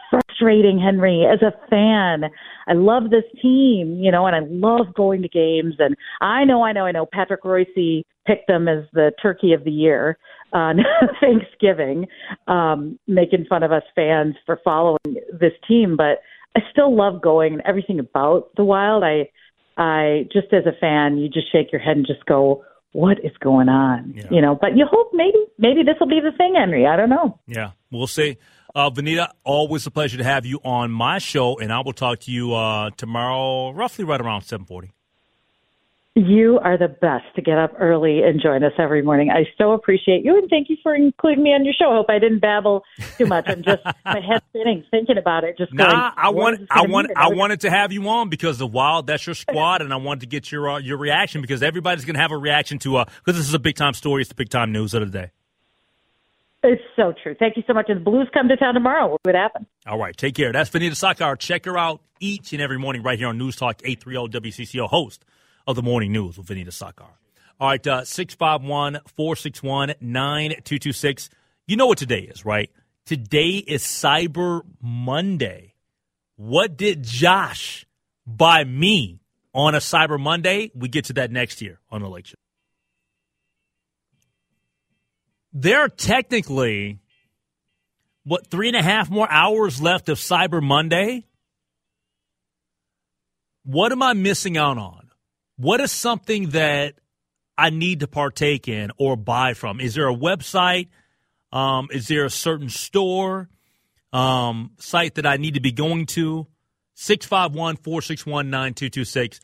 frustrating, 0.09 0.79
Henry, 0.79 1.25
as 1.25 1.41
a 1.41 1.51
fan. 1.69 2.29
I 2.67 2.73
love 2.73 3.09
this 3.09 3.23
team, 3.41 3.99
you 3.99 4.11
know, 4.11 4.25
and 4.25 4.35
I 4.35 4.39
love 4.49 4.93
going 4.93 5.21
to 5.21 5.29
games. 5.29 5.75
And 5.79 5.95
I 6.21 6.43
know, 6.43 6.63
I 6.63 6.71
know, 6.71 6.85
I 6.85 6.91
know 6.91 7.05
Patrick 7.05 7.43
Reusse 7.43 8.03
picked 8.25 8.47
them 8.47 8.67
as 8.67 8.85
the 8.93 9.11
turkey 9.21 9.53
of 9.53 9.63
the 9.63 9.71
year 9.71 10.17
on 10.53 10.79
Thanksgiving, 11.21 12.07
um, 12.47 12.99
making 13.07 13.45
fun 13.45 13.63
of 13.63 13.71
us 13.71 13.83
fans 13.95 14.35
for 14.45 14.59
following 14.63 15.17
this 15.31 15.53
team. 15.67 15.95
But 15.97 16.19
I 16.55 16.61
still 16.71 16.95
love 16.95 17.21
going 17.21 17.53
and 17.53 17.61
everything 17.65 17.99
about 17.99 18.49
the 18.55 18.63
Wild. 18.63 19.03
I, 19.03 19.29
I 19.77 20.27
just 20.31 20.53
as 20.53 20.65
a 20.65 20.79
fan, 20.79 21.17
you 21.17 21.29
just 21.29 21.51
shake 21.51 21.71
your 21.71 21.81
head 21.81 21.97
and 21.97 22.07
just 22.07 22.25
go, 22.25 22.63
what 22.93 23.17
is 23.25 23.33
going 23.41 23.67
on? 23.67 24.13
Yeah. 24.15 24.27
You 24.31 24.41
know, 24.41 24.57
but 24.59 24.77
you 24.77 24.85
hope 24.89 25.11
maybe 25.13 25.37
maybe 25.57 25.83
this 25.83 25.95
will 25.99 26.07
be 26.07 26.21
the 26.23 26.35
thing, 26.35 26.55
Henry. 26.57 26.87
I 26.87 26.95
don't 26.95 27.09
know. 27.09 27.37
Yeah, 27.45 27.71
we'll 27.91 28.07
see. 28.07 28.37
Uh, 28.75 28.89
Vineeta, 28.89 29.31
always 29.45 29.87
a 29.87 29.91
pleasure 29.91 30.17
to 30.17 30.23
have 30.25 30.45
you 30.45 30.59
on 30.65 30.91
my 30.91 31.17
show, 31.17 31.57
and 31.57 31.71
I 31.71 31.79
will 31.79 31.93
talk 31.93 32.19
to 32.21 32.31
you 32.31 32.53
uh, 32.53 32.89
tomorrow, 32.97 33.71
roughly 33.71 34.03
right 34.03 34.19
around 34.19 34.41
seven 34.41 34.65
forty. 34.65 34.91
You 36.17 36.59
are 36.63 36.77
the 36.77 36.87
best 36.87 37.25
to 37.35 37.41
get 37.41 37.57
up 37.57 37.73
early 37.77 38.21
and 38.23 38.41
join 38.41 38.63
us 38.63 38.71
every 38.77 39.01
morning. 39.01 39.29
I 39.31 39.45
so 39.57 39.73
appreciate 39.73 40.23
you 40.23 40.37
and 40.37 40.49
thank 40.49 40.69
you 40.69 40.77
for 40.81 40.95
including 40.95 41.43
me 41.43 41.49
on 41.49 41.65
your 41.65 41.73
show. 41.73 41.91
I 41.91 41.95
hope 41.95 42.05
I 42.07 42.19
didn't 42.19 42.39
babble 42.39 42.83
too 43.17 43.25
much. 43.25 43.43
I'm 43.49 43.63
just 43.63 43.83
my 44.05 44.21
head 44.21 44.41
spinning 44.49 44.85
thinking 44.91 45.17
about 45.17 45.43
it. 45.43 45.57
Just 45.57 45.73
nah, 45.73 45.89
going, 45.89 46.13
I 46.15 46.29
want 46.29 46.67
I 46.69 46.85
want 46.87 47.11
I 47.17 47.29
wanted 47.29 47.61
to 47.61 47.69
have 47.69 47.91
you 47.91 48.07
on 48.07 48.29
because 48.29 48.57
the 48.57 48.67
Wild 48.67 49.07
that's 49.07 49.25
your 49.25 49.35
squad, 49.35 49.81
and 49.81 49.93
I 49.93 49.97
wanted 49.97 50.21
to 50.21 50.27
get 50.27 50.53
your 50.53 50.69
uh, 50.69 50.77
your 50.79 50.97
reaction 50.97 51.41
because 51.41 51.61
everybody's 51.61 52.05
going 52.05 52.15
to 52.15 52.21
have 52.21 52.31
a 52.31 52.37
reaction 52.37 52.79
to 52.79 52.97
uh 52.97 53.05
because 53.05 53.37
this 53.37 53.47
is 53.47 53.53
a 53.53 53.59
big 53.59 53.75
time 53.75 53.93
story. 53.93 54.21
It's 54.21 54.29
the 54.29 54.35
big 54.35 54.49
time 54.49 54.71
news 54.71 54.93
of 54.93 55.01
the 55.01 55.17
day. 55.17 55.31
It's 56.67 56.81
so 56.95 57.13
true. 57.21 57.35
Thank 57.37 57.57
you 57.57 57.63
so 57.67 57.73
much. 57.73 57.85
And 57.89 57.99
the 57.99 58.03
Blues 58.03 58.27
come 58.33 58.47
to 58.47 58.57
town 58.57 58.73
tomorrow. 58.73 59.07
What 59.07 59.21
would 59.23 59.35
happen? 59.35 59.67
All 59.85 59.99
right. 59.99 60.17
Take 60.17 60.33
care. 60.33 60.51
That's 60.51 60.71
Vineeta 60.71 60.93
Sawkar. 60.93 61.37
Check 61.37 61.65
her 61.65 61.77
out 61.77 62.01
each 62.19 62.53
and 62.53 62.61
every 62.61 62.79
morning 62.79 63.03
right 63.03 63.19
here 63.19 63.27
on 63.27 63.37
News 63.37 63.55
Talk 63.55 63.81
830 63.83 64.49
WCCO, 64.49 64.89
host 64.89 65.23
of 65.67 65.75
the 65.75 65.83
Morning 65.83 66.11
News 66.11 66.39
with 66.39 66.47
Vineeta 66.47 66.69
Sawkar. 66.69 67.09
All 67.59 67.69
right. 67.69 67.85
Uh, 67.85 68.03
651 68.03 69.01
461 69.05 69.93
9226. 70.01 71.29
You 71.67 71.77
know 71.77 71.85
what 71.85 71.99
today 71.99 72.21
is, 72.21 72.45
right? 72.45 72.71
Today 73.05 73.57
is 73.57 73.83
Cyber 73.83 74.61
Monday. 74.81 75.75
What 76.35 76.77
did 76.77 77.03
Josh 77.03 77.85
buy 78.25 78.63
me 78.63 79.19
on 79.53 79.75
a 79.75 79.79
Cyber 79.79 80.19
Monday? 80.19 80.71
We 80.73 80.89
get 80.89 81.05
to 81.05 81.13
that 81.13 81.31
next 81.31 81.61
year 81.61 81.79
on 81.91 82.01
Show 82.01 82.35
there 85.55 85.79
are 85.79 85.89
technically 85.89 86.99
what 88.25 88.45
three 88.47 88.67
and 88.67 88.75
a 88.75 88.83
half 88.83 89.09
more 89.09 89.31
hours 89.31 89.81
left 89.81 90.09
of 90.09 90.17
Cyber 90.17 90.61
Monday. 90.61 91.25
What 93.63 93.93
am 93.93 94.03
I 94.03 94.13
missing 94.13 94.57
out 94.57 94.77
on? 94.77 95.09
What 95.55 95.79
is 95.79 95.93
something 95.93 96.49
that 96.49 96.95
I 97.57 97.69
need 97.69 98.01
to 98.01 98.07
partake 98.07 98.67
in 98.67 98.91
or 98.97 99.15
buy 99.15 99.53
from? 99.53 99.79
Is 99.79 99.95
there 99.95 100.09
a 100.09 100.13
website? 100.13 100.89
Um, 101.53 101.87
is 101.89 102.09
there 102.09 102.25
a 102.25 102.29
certain 102.29 102.69
store 102.69 103.47
um, 104.11 104.71
site 104.77 105.15
that 105.15 105.25
I 105.25 105.37
need 105.37 105.53
to 105.53 105.61
be 105.61 105.71
going 105.71 106.05
to? 106.07 106.47
651 106.95 107.77
461 107.77 108.49
9226. 108.49 109.39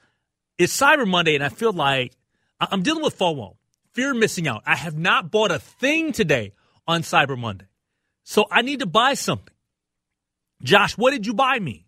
It's 0.58 0.78
Cyber 0.78 1.08
Monday, 1.08 1.36
and 1.36 1.44
I 1.44 1.50
feel 1.50 1.72
like 1.72 2.14
I'm 2.60 2.84
dealing 2.84 3.04
with 3.04 3.18
FOMO 3.18 3.56
fear 3.94 4.14
missing 4.14 4.48
out. 4.48 4.64
I 4.66 4.76
have 4.76 4.98
not 4.98 5.32
bought 5.32 5.52
a 5.52 5.60
thing 5.60 6.12
today 6.12 6.54
on 6.88 7.02
Cyber 7.02 7.38
Monday. 7.38 7.66
So 8.24 8.46
I 8.52 8.62
need 8.62 8.80
to 8.80 8.86
buy 8.86 9.14
something. 9.16 9.54
Josh, 10.64 10.98
what 10.98 11.12
did 11.12 11.26
you 11.26 11.34
buy 11.34 11.60
me? 11.60 11.86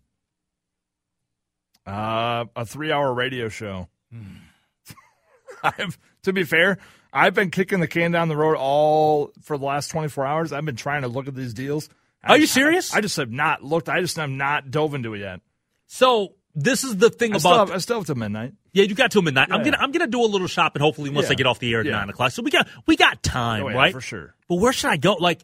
Uh, 1.86 2.46
a 2.56 2.64
three 2.64 2.90
hour 2.90 3.12
radio 3.12 3.48
show. 3.48 3.88
I 5.62 5.72
have 5.78 5.98
To 6.24 6.32
be 6.32 6.44
fair, 6.44 6.78
I've 7.12 7.34
been 7.34 7.50
kicking 7.50 7.80
the 7.80 7.86
can 7.86 8.10
down 8.10 8.28
the 8.28 8.36
road 8.36 8.56
all 8.56 9.30
for 9.42 9.56
the 9.58 9.64
last 9.64 9.88
24 9.90 10.26
hours. 10.26 10.52
I've 10.52 10.64
been 10.64 10.76
trying 10.76 11.02
to 11.02 11.08
look 11.08 11.28
at 11.28 11.34
these 11.34 11.54
deals. 11.54 11.88
Are 12.24 12.34
I- 12.34 12.36
you 12.36 12.46
serious? 12.46 12.94
I, 12.94 13.00
just 13.00 13.16
have 13.18 13.30
not 13.30 13.62
looked. 13.62 13.88
I 13.88 14.00
just 14.00 14.16
have 14.16 14.30
not 14.30 14.70
dove 14.70 14.94
into 14.94 15.14
it 15.14 15.20
yet. 15.20 15.40
So 15.86 16.34
this 16.54 16.84
is 16.84 16.96
the 16.96 17.10
thing 17.10 17.34
I 17.34 17.38
still, 17.38 17.52
about 17.54 17.68
have, 17.68 17.76
I 17.76 17.78
still 17.80 17.98
have 17.98 18.06
to 18.06 18.14
midnight. 18.14 18.52
yeah, 18.72 18.84
you 18.84 18.94
got 18.94 19.10
till 19.10 19.22
midnight. 19.22 19.48
I'm 19.50 19.60
Yeah. 19.60 19.72
gonna 19.72 19.82
I'm 19.82 19.92
gonna 19.92 20.06
do 20.06 20.20
a 20.22 20.26
little 20.26 20.46
shopping. 20.46 20.80
Hopefully, 20.82 21.10
once 21.10 21.30
I 21.30 21.34
get 21.34 21.46
off 21.46 21.58
the 21.58 21.72
air 21.72 21.80
at 21.80 21.86
Yeah. 21.86 21.92
nine 21.92 22.08
o'clock. 22.10 22.32
So 22.32 22.42
we 22.42 22.50
got 22.50 22.68
we 22.86 22.96
got 22.96 23.22
time, 23.22 23.64
Oh, 23.64 23.68
yeah, 23.68 23.76
right? 23.76 23.92
for 23.92 24.00
sure. 24.00 24.34
But 24.48 24.56
where 24.56 24.72
should 24.72 24.90
I 24.90 24.96
go? 24.96 25.14
Like, 25.14 25.40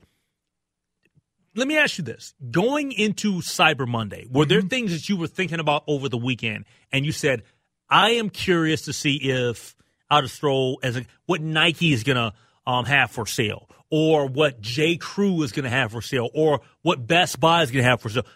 let 1.56 1.66
me 1.66 1.76
ask 1.76 1.98
you 1.98 2.04
this: 2.04 2.34
Going 2.50 2.92
into 2.92 3.34
Cyber 3.40 3.86
Monday, 3.86 4.26
were 4.30 4.44
there 4.46 4.60
Mm-hmm. 4.60 4.68
things 4.68 4.92
that 4.92 5.08
you 5.08 5.16
were 5.16 5.26
thinking 5.26 5.58
about 5.60 5.82
over 5.86 6.08
the 6.08 6.18
weekend, 6.18 6.64
and 6.92 7.04
you 7.04 7.12
said, 7.12 7.42
"I 7.88 8.10
am 8.12 8.30
curious 8.30 8.82
to 8.82 8.92
see 8.92 9.16
if 9.16 9.74
I'll 10.08 10.22
just 10.22 10.38
throw 10.38 10.76
as 10.82 10.96
a, 10.96 11.04
what 11.26 11.40
Nike 11.40 11.92
is 11.92 12.04
gonna 12.04 12.32
um, 12.66 12.84
have 12.84 13.10
for 13.10 13.26
sale, 13.26 13.68
or 13.90 14.26
what 14.26 14.60
J 14.60 14.96
Crew 14.96 15.42
is 15.42 15.50
gonna 15.52 15.70
have 15.70 15.90
for 15.92 16.02
sale, 16.02 16.30
or 16.34 16.60
what 16.82 17.04
Best 17.06 17.40
Buy 17.40 17.62
is 17.64 17.70
gonna 17.72 17.82
have 17.84 18.00
for 18.00 18.10
sale." 18.10 18.26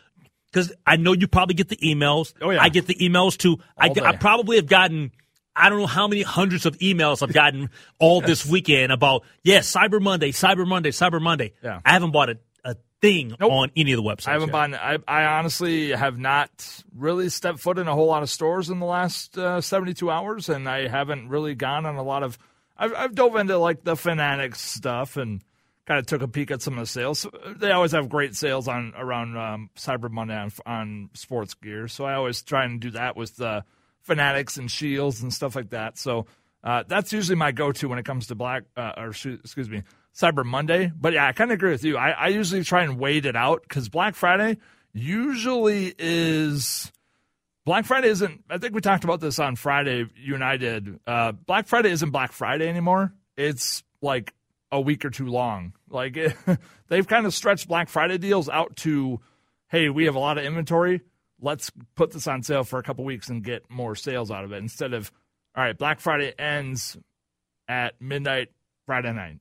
Because 0.54 0.72
I 0.86 0.94
know 0.96 1.12
you 1.12 1.26
probably 1.26 1.56
get 1.56 1.68
the 1.68 1.76
emails. 1.78 2.32
Oh, 2.40 2.50
yeah. 2.50 2.62
I 2.62 2.68
get 2.68 2.86
the 2.86 2.94
emails 2.94 3.36
too. 3.36 3.58
I, 3.76 3.90
I 4.04 4.14
probably 4.14 4.54
have 4.56 4.68
gotten. 4.68 5.10
I 5.56 5.68
don't 5.68 5.78
know 5.78 5.86
how 5.86 6.06
many 6.06 6.22
hundreds 6.22 6.64
of 6.64 6.78
emails 6.78 7.22
I've 7.22 7.32
gotten 7.32 7.70
all 7.98 8.20
this 8.20 8.46
weekend 8.46 8.92
about 8.92 9.24
yes, 9.42 9.72
Cyber 9.72 10.00
Monday, 10.00 10.30
Cyber 10.30 10.64
Monday, 10.64 10.90
Cyber 10.90 11.20
Monday. 11.20 11.54
Yeah. 11.60 11.80
I 11.84 11.90
haven't 11.92 12.12
bought 12.12 12.30
a, 12.30 12.38
a 12.64 12.76
thing 13.02 13.34
Nope. 13.40 13.50
on 13.50 13.70
any 13.74 13.90
of 13.92 13.96
the 13.96 14.08
websites. 14.08 14.28
I 14.28 14.32
haven't 14.34 14.48
yet. 14.48 14.52
bought. 14.52 14.74
I, 14.74 14.98
I 15.08 15.38
honestly 15.38 15.90
have 15.90 16.18
not 16.18 16.50
really 16.94 17.28
stepped 17.30 17.58
foot 17.58 17.78
in 17.78 17.88
a 17.88 17.94
whole 17.94 18.06
lot 18.06 18.22
of 18.22 18.30
stores 18.30 18.70
in 18.70 18.78
the 18.78 18.86
last 18.86 19.36
uh, 19.36 19.60
72 19.60 20.08
hours, 20.08 20.48
and 20.48 20.68
I 20.68 20.86
haven't 20.86 21.30
really 21.30 21.56
gone 21.56 21.84
on 21.84 21.96
a 21.96 22.02
lot 22.04 22.22
of. 22.22 22.38
I've, 22.76 22.94
I've 22.94 23.14
dove 23.16 23.34
into 23.34 23.58
like 23.58 23.82
the 23.82 23.96
Fanatics 23.96 24.60
stuff 24.60 25.16
and 25.16 25.42
kind 25.86 25.98
of 25.98 26.06
took 26.06 26.22
a 26.22 26.28
peek 26.28 26.50
at 26.50 26.62
some 26.62 26.74
of 26.74 26.80
the 26.80 26.86
sales. 26.86 27.26
They 27.56 27.70
always 27.70 27.92
have 27.92 28.08
great 28.08 28.34
sales 28.34 28.68
on 28.68 28.92
around 28.96 29.36
um, 29.36 29.70
Cyber 29.76 30.10
Monday 30.10 30.36
on, 30.36 30.50
on 30.64 31.10
sports 31.14 31.54
gear, 31.54 31.88
so 31.88 32.04
I 32.04 32.14
always 32.14 32.42
try 32.42 32.64
and 32.64 32.80
do 32.80 32.90
that 32.92 33.16
with 33.16 33.36
the 33.36 33.64
Fanatics 34.02 34.56
and 34.56 34.70
Shields 34.70 35.22
and 35.22 35.32
stuff 35.32 35.56
like 35.56 35.70
that. 35.70 35.98
So 35.98 36.26
uh, 36.62 36.84
that's 36.86 37.12
usually 37.12 37.36
my 37.36 37.52
go-to 37.52 37.88
when 37.88 37.98
it 37.98 38.04
comes 38.04 38.28
to 38.28 38.34
Black 38.34 38.64
uh, 38.76 38.92
or 38.96 39.08
excuse 39.08 39.68
me 39.68 39.82
Cyber 40.14 40.44
Monday. 40.44 40.92
But 40.94 41.12
yeah, 41.12 41.26
I 41.26 41.32
kind 41.32 41.50
of 41.50 41.56
agree 41.56 41.72
with 41.72 41.84
you. 41.84 41.96
I, 41.96 42.10
I 42.10 42.28
usually 42.28 42.64
try 42.64 42.84
and 42.84 42.98
wait 42.98 43.26
it 43.26 43.36
out 43.36 43.62
because 43.62 43.88
Black 43.88 44.14
Friday 44.14 44.58
usually 44.92 45.94
is. 45.98 46.90
Black 47.64 47.86
Friday 47.86 48.08
isn't. 48.08 48.44
I 48.48 48.58
think 48.58 48.74
we 48.74 48.80
talked 48.80 49.04
about 49.04 49.20
this 49.20 49.38
on 49.38 49.56
Friday. 49.56 50.06
You 50.16 50.34
and 50.34 50.44
I 50.44 50.56
did. 50.58 51.00
Uh, 51.06 51.32
Black 51.32 51.66
Friday 51.66 51.90
isn't 51.90 52.10
Black 52.10 52.32
Friday 52.32 52.68
anymore. 52.68 53.12
It's 53.36 53.82
like 54.02 54.34
a 54.72 54.80
week 54.80 55.04
or 55.04 55.10
two 55.10 55.26
long. 55.26 55.72
Like 55.88 56.18
they've 56.88 57.06
kind 57.06 57.26
of 57.26 57.34
stretched 57.34 57.68
Black 57.68 57.88
Friday 57.88 58.18
deals 58.18 58.48
out 58.48 58.76
to, 58.78 59.20
hey, 59.68 59.88
we 59.88 60.06
have 60.06 60.14
a 60.14 60.20
lot 60.20 60.38
of 60.38 60.44
inventory. 60.44 61.02
Let's 61.40 61.70
put 61.94 62.12
this 62.12 62.26
on 62.26 62.42
sale 62.42 62.64
for 62.64 62.78
a 62.78 62.82
couple 62.82 63.04
weeks 63.04 63.28
and 63.28 63.42
get 63.42 63.70
more 63.70 63.94
sales 63.94 64.30
out 64.30 64.44
of 64.44 64.52
it 64.52 64.58
instead 64.58 64.94
of, 64.94 65.12
all 65.56 65.62
right, 65.62 65.76
Black 65.76 66.00
Friday 66.00 66.32
ends 66.38 66.96
at 67.68 68.00
midnight 68.00 68.48
Friday 68.86 69.12
night. 69.12 69.38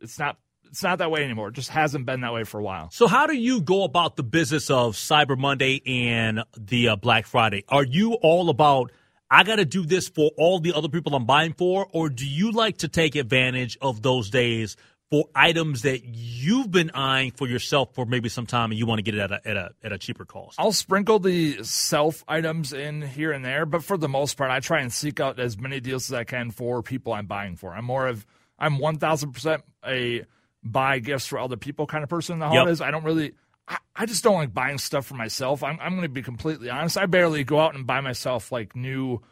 It's 0.00 0.18
not. 0.18 0.38
It's 0.66 0.82
not 0.82 0.98
that 0.98 1.10
way 1.10 1.22
anymore. 1.22 1.48
It 1.48 1.54
just 1.54 1.70
hasn't 1.70 2.04
been 2.04 2.22
that 2.22 2.32
way 2.32 2.42
for 2.42 2.58
a 2.58 2.62
while. 2.62 2.90
So 2.90 3.06
how 3.06 3.28
do 3.28 3.34
you 3.34 3.60
go 3.60 3.84
about 3.84 4.16
the 4.16 4.24
business 4.24 4.70
of 4.70 4.96
Cyber 4.96 5.38
Monday 5.38 5.80
and 5.86 6.42
the 6.58 6.88
uh, 6.88 6.96
Black 6.96 7.26
Friday? 7.26 7.64
Are 7.68 7.84
you 7.84 8.14
all 8.14 8.48
about 8.48 8.90
I 9.34 9.42
got 9.42 9.56
to 9.56 9.64
do 9.64 9.84
this 9.84 10.08
for 10.08 10.30
all 10.38 10.60
the 10.60 10.72
other 10.74 10.88
people 10.88 11.12
I'm 11.16 11.26
buying 11.26 11.54
for, 11.54 11.88
or 11.92 12.08
do 12.08 12.24
you 12.24 12.52
like 12.52 12.78
to 12.78 12.88
take 12.88 13.16
advantage 13.16 13.76
of 13.82 14.00
those 14.00 14.30
days 14.30 14.76
for 15.10 15.24
items 15.34 15.82
that 15.82 16.04
you've 16.04 16.70
been 16.70 16.90
eyeing 16.94 17.32
for 17.32 17.48
yourself 17.48 17.94
for 17.94 18.06
maybe 18.06 18.28
some 18.28 18.46
time 18.46 18.70
and 18.70 18.78
you 18.78 18.86
want 18.86 19.00
to 19.00 19.02
get 19.02 19.14
it 19.16 19.20
at 19.20 19.32
a 19.32 19.48
at 19.48 19.56
a 19.56 19.70
at 19.82 19.92
a 19.92 19.98
cheaper 19.98 20.24
cost? 20.24 20.54
I'll 20.60 20.70
sprinkle 20.72 21.18
the 21.18 21.64
self 21.64 22.22
items 22.28 22.72
in 22.72 23.02
here 23.02 23.32
and 23.32 23.44
there, 23.44 23.66
but 23.66 23.82
for 23.82 23.96
the 23.96 24.08
most 24.08 24.36
part, 24.36 24.52
I 24.52 24.60
try 24.60 24.80
and 24.80 24.92
seek 24.92 25.18
out 25.18 25.40
as 25.40 25.58
many 25.58 25.80
deals 25.80 26.10
as 26.10 26.14
I 26.14 26.22
can 26.24 26.52
for 26.52 26.80
people 26.82 27.12
I'm 27.12 27.26
buying 27.26 27.56
for. 27.56 27.74
I'm 27.74 27.84
more 27.86 28.06
of 28.06 28.24
I'm 28.56 28.78
one 28.78 28.98
thousand 28.98 29.32
percent 29.32 29.64
a 29.84 30.24
buy 30.62 31.00
gifts 31.00 31.26
for 31.26 31.40
other 31.40 31.56
people 31.56 31.86
kind 31.88 32.04
of 32.04 32.08
person 32.08 32.34
in 32.34 32.38
the 32.38 32.46
Yep. 32.46 32.54
holidays. 32.54 32.80
I 32.80 32.92
don't 32.92 33.04
really. 33.04 33.32
I, 33.68 33.78
I 33.96 34.06
just 34.06 34.24
don't 34.24 34.34
like 34.34 34.54
buying 34.54 34.78
stuff 34.78 35.06
for 35.06 35.14
myself. 35.14 35.62
I'm, 35.62 35.78
I'm 35.80 35.92
going 35.92 36.02
to 36.02 36.08
be 36.08 36.22
completely 36.22 36.70
honest. 36.70 36.98
I 36.98 37.06
barely 37.06 37.44
go 37.44 37.60
out 37.60 37.74
and 37.74 37.86
buy 37.86 38.00
myself 38.00 38.52
like 38.52 38.76
new, 38.76 39.22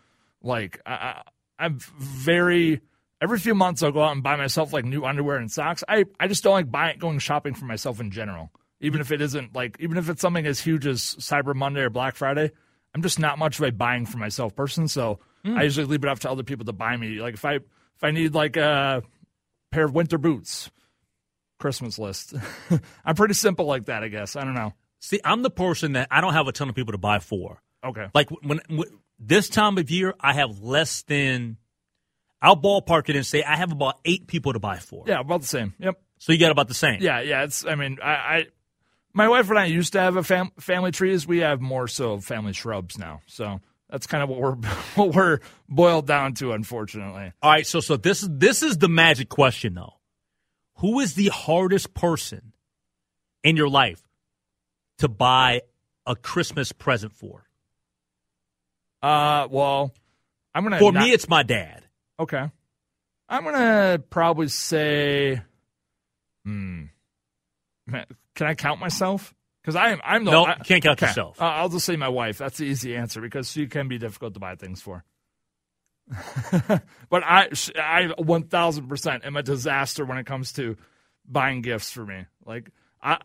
like 0.43 0.81
I, 0.87 0.93
I, 0.93 1.23
I'm 1.59 1.79
very 1.79 2.81
every 3.23 3.39
few 3.39 3.55
months 3.55 3.83
I'll 3.83 3.93
go 3.93 4.03
out 4.03 4.13
and 4.13 4.23
buy 4.23 4.37
myself 4.37 4.73
like 4.73 4.85
new 4.85 5.05
underwear 5.05 5.37
and 5.37 5.51
socks. 5.51 5.85
I, 5.89 6.05
I 6.19 6.27
just 6.27 6.43
don't 6.43 6.53
like 6.53 6.71
buying 6.71 6.99
going 6.99 7.21
shopping 7.21 7.55
for 7.55 7.65
myself 7.65 8.01
in 8.01 8.11
general. 8.11 8.51
Even 8.81 9.01
if 9.01 9.13
it 9.13 9.21
isn't 9.21 9.55
like 9.55 9.77
even 9.79 9.97
if 9.97 10.09
it's 10.09 10.21
something 10.21 10.45
as 10.45 10.61
huge 10.61 10.87
as 10.87 11.01
Cyber 11.01 11.55
Monday 11.55 11.83
or 11.83 11.91
Black 11.91 12.17
Friday, 12.17 12.51
I'm 12.95 13.03
just 13.03 13.21
not 13.21 13.39
much 13.39 13.59
of 13.59 13.65
a 13.65 13.71
buying 13.71 14.07
for 14.07 14.19
myself 14.19 14.57
person. 14.57 14.89
So 14.89 15.21
hmm. 15.45 15.57
I 15.57 15.63
usually 15.63 15.87
leave 15.87 16.03
it 16.03 16.11
up 16.11 16.19
to 16.21 16.31
other 16.31 16.43
people 16.43 16.67
to 16.67 16.73
buy 16.73 16.97
me. 16.97 17.21
Like 17.21 17.35
if 17.35 17.45
I 17.45 17.55
if 17.55 18.03
I 18.03 18.11
need 18.11 18.35
like 18.35 18.57
a 18.57 19.03
pair 19.71 19.85
of 19.85 19.95
winter 19.95 20.19
boots, 20.19 20.71
Christmas 21.63 21.97
list. 21.97 22.35
I'm 23.05 23.15
pretty 23.15 23.35
simple 23.35 23.67
like 23.67 23.87
that, 23.87 24.03
I 24.03 24.09
guess. 24.09 24.35
I 24.35 24.45
don't 24.45 24.55
know. 24.55 24.75
See, 24.99 25.21
I'm 25.25 25.43
the 25.43 25.51
person 25.51 25.93
that 25.93 26.09
I 26.11 26.21
don't 26.21 26.33
have 26.33 26.49
a 26.49 26.53
ton 26.53 26.69
of 26.69 26.75
people 26.75 26.93
to 26.93 26.99
buy 26.99 27.21
for. 27.21 27.63
Okay. 27.85 28.07
Like 28.13 28.31
when, 28.31 28.61
when 28.69 28.89
this 29.19 29.49
time 29.49 29.79
of 29.79 29.89
year, 29.91 30.15
I 30.21 30.35
have 30.35 30.59
less 30.61 31.03
than. 31.03 31.57
I'll 32.43 32.57
ballpark 32.57 33.09
it 33.09 33.15
and 33.15 33.25
say 33.25 33.45
I 33.45 33.57
have 33.57 33.71
about 33.71 34.01
eight 34.05 34.27
people 34.27 34.53
to 34.53 34.59
buy 34.59 34.79
for. 34.79 35.05
Yeah, 35.07 35.21
about 35.21 35.43
the 35.43 35.47
same. 35.47 35.75
Yep. 35.79 36.01
So 36.19 36.33
you 36.33 36.41
got 36.41 36.51
about 36.51 36.67
the 36.67 36.75
same. 36.75 37.01
Yeah, 37.01 37.21
yeah. 37.21 37.45
It's. 37.45 37.65
I 37.65 37.77
mean, 37.77 37.99
I, 38.03 38.11
I 38.11 38.47
my 39.13 39.29
wife 39.29 39.49
and 39.49 39.59
I 39.59 39.67
used 39.67 39.93
to 39.93 40.01
have 40.01 40.17
a 40.17 40.25
fam- 40.25 40.51
family 40.59 40.91
trees. 40.91 41.27
We 41.27 41.39
have 41.39 41.61
more 41.61 41.87
so 41.87 42.19
family 42.19 42.53
shrubs 42.53 42.99
now. 42.99 43.21
So 43.27 43.61
that's 43.89 44.09
kind 44.09 44.25
of 44.25 44.29
what 44.29 44.41
we're 44.41 44.55
what 44.97 45.15
we're 45.15 45.39
boiled 45.69 46.09
down 46.09 46.35
to, 46.35 46.53
unfortunately. 46.53 47.33
All 47.41 47.51
right, 47.51 47.67
so 47.67 47.79
so 47.79 47.97
this 47.97 48.25
is 48.25 48.29
this 48.33 48.65
is 48.65 48.79
the 48.79 48.89
magic 48.89 49.29
question 49.29 49.75
though. 49.75 49.95
Who 50.83 50.99
is 51.01 51.15
the 51.15 51.29
hardest 51.29 51.95
person 51.95 52.53
in 53.45 53.57
your 53.57 53.69
life 53.69 54.03
to 54.99 55.09
buy 55.09 55.63
a 56.07 56.17
Christmas 56.17 56.73
present 56.73 57.13
for? 57.15 57.45
Uh, 59.01 59.47
well, 59.51 59.93
I'm 60.55 60.65
gonna. 60.65 60.79
For 60.81 60.93
not- 60.93 61.05
me, 61.05 61.13
it's 61.13 61.29
my 61.29 61.43
dad. 61.45 61.85
okay. 62.19 62.51
I'm 63.29 63.45
gonna 63.45 64.03
probably 64.11 64.49
say, 64.49 65.41
hmm. 66.45 66.85
Can 67.89 68.47
I 68.47 68.55
count 68.55 68.79
myself? 68.81 69.35
Because 69.63 69.77
I'm 69.77 70.01
I'm 70.05 70.25
the 70.25 70.33
No, 70.33 70.45
I- 70.45 70.57
you 70.57 70.65
can't 70.65 70.83
count 70.83 70.99
okay. 70.99 71.07
yourself. 71.07 71.41
Uh, 71.41 71.45
I'll 71.45 71.69
just 71.69 71.87
say 71.87 71.97
my 71.97 72.09
wife. 72.09 72.39
That's 72.39 72.59
the 72.59 72.65
easy 72.65 72.97
answer 72.97 73.21
because 73.21 73.51
she 73.51 73.69
can 73.69 73.87
be 73.89 73.99
difficult 73.99 74.35
to 74.35 74.41
buy 74.41 74.57
things 74.57 74.83
for. 74.83 75.05
but 77.09 77.23
I, 77.25 77.49
I 77.77 78.13
1000% 78.19 79.27
am 79.27 79.37
a 79.37 79.43
disaster 79.43 80.05
when 80.05 80.19
it 80.19 80.27
comes 80.27 80.53
to 80.55 80.77
buying 81.27 81.63
gifts 81.63 81.91
for 81.91 82.05
me. 82.05 82.27
Like, 82.45 82.71
I, 83.03 83.19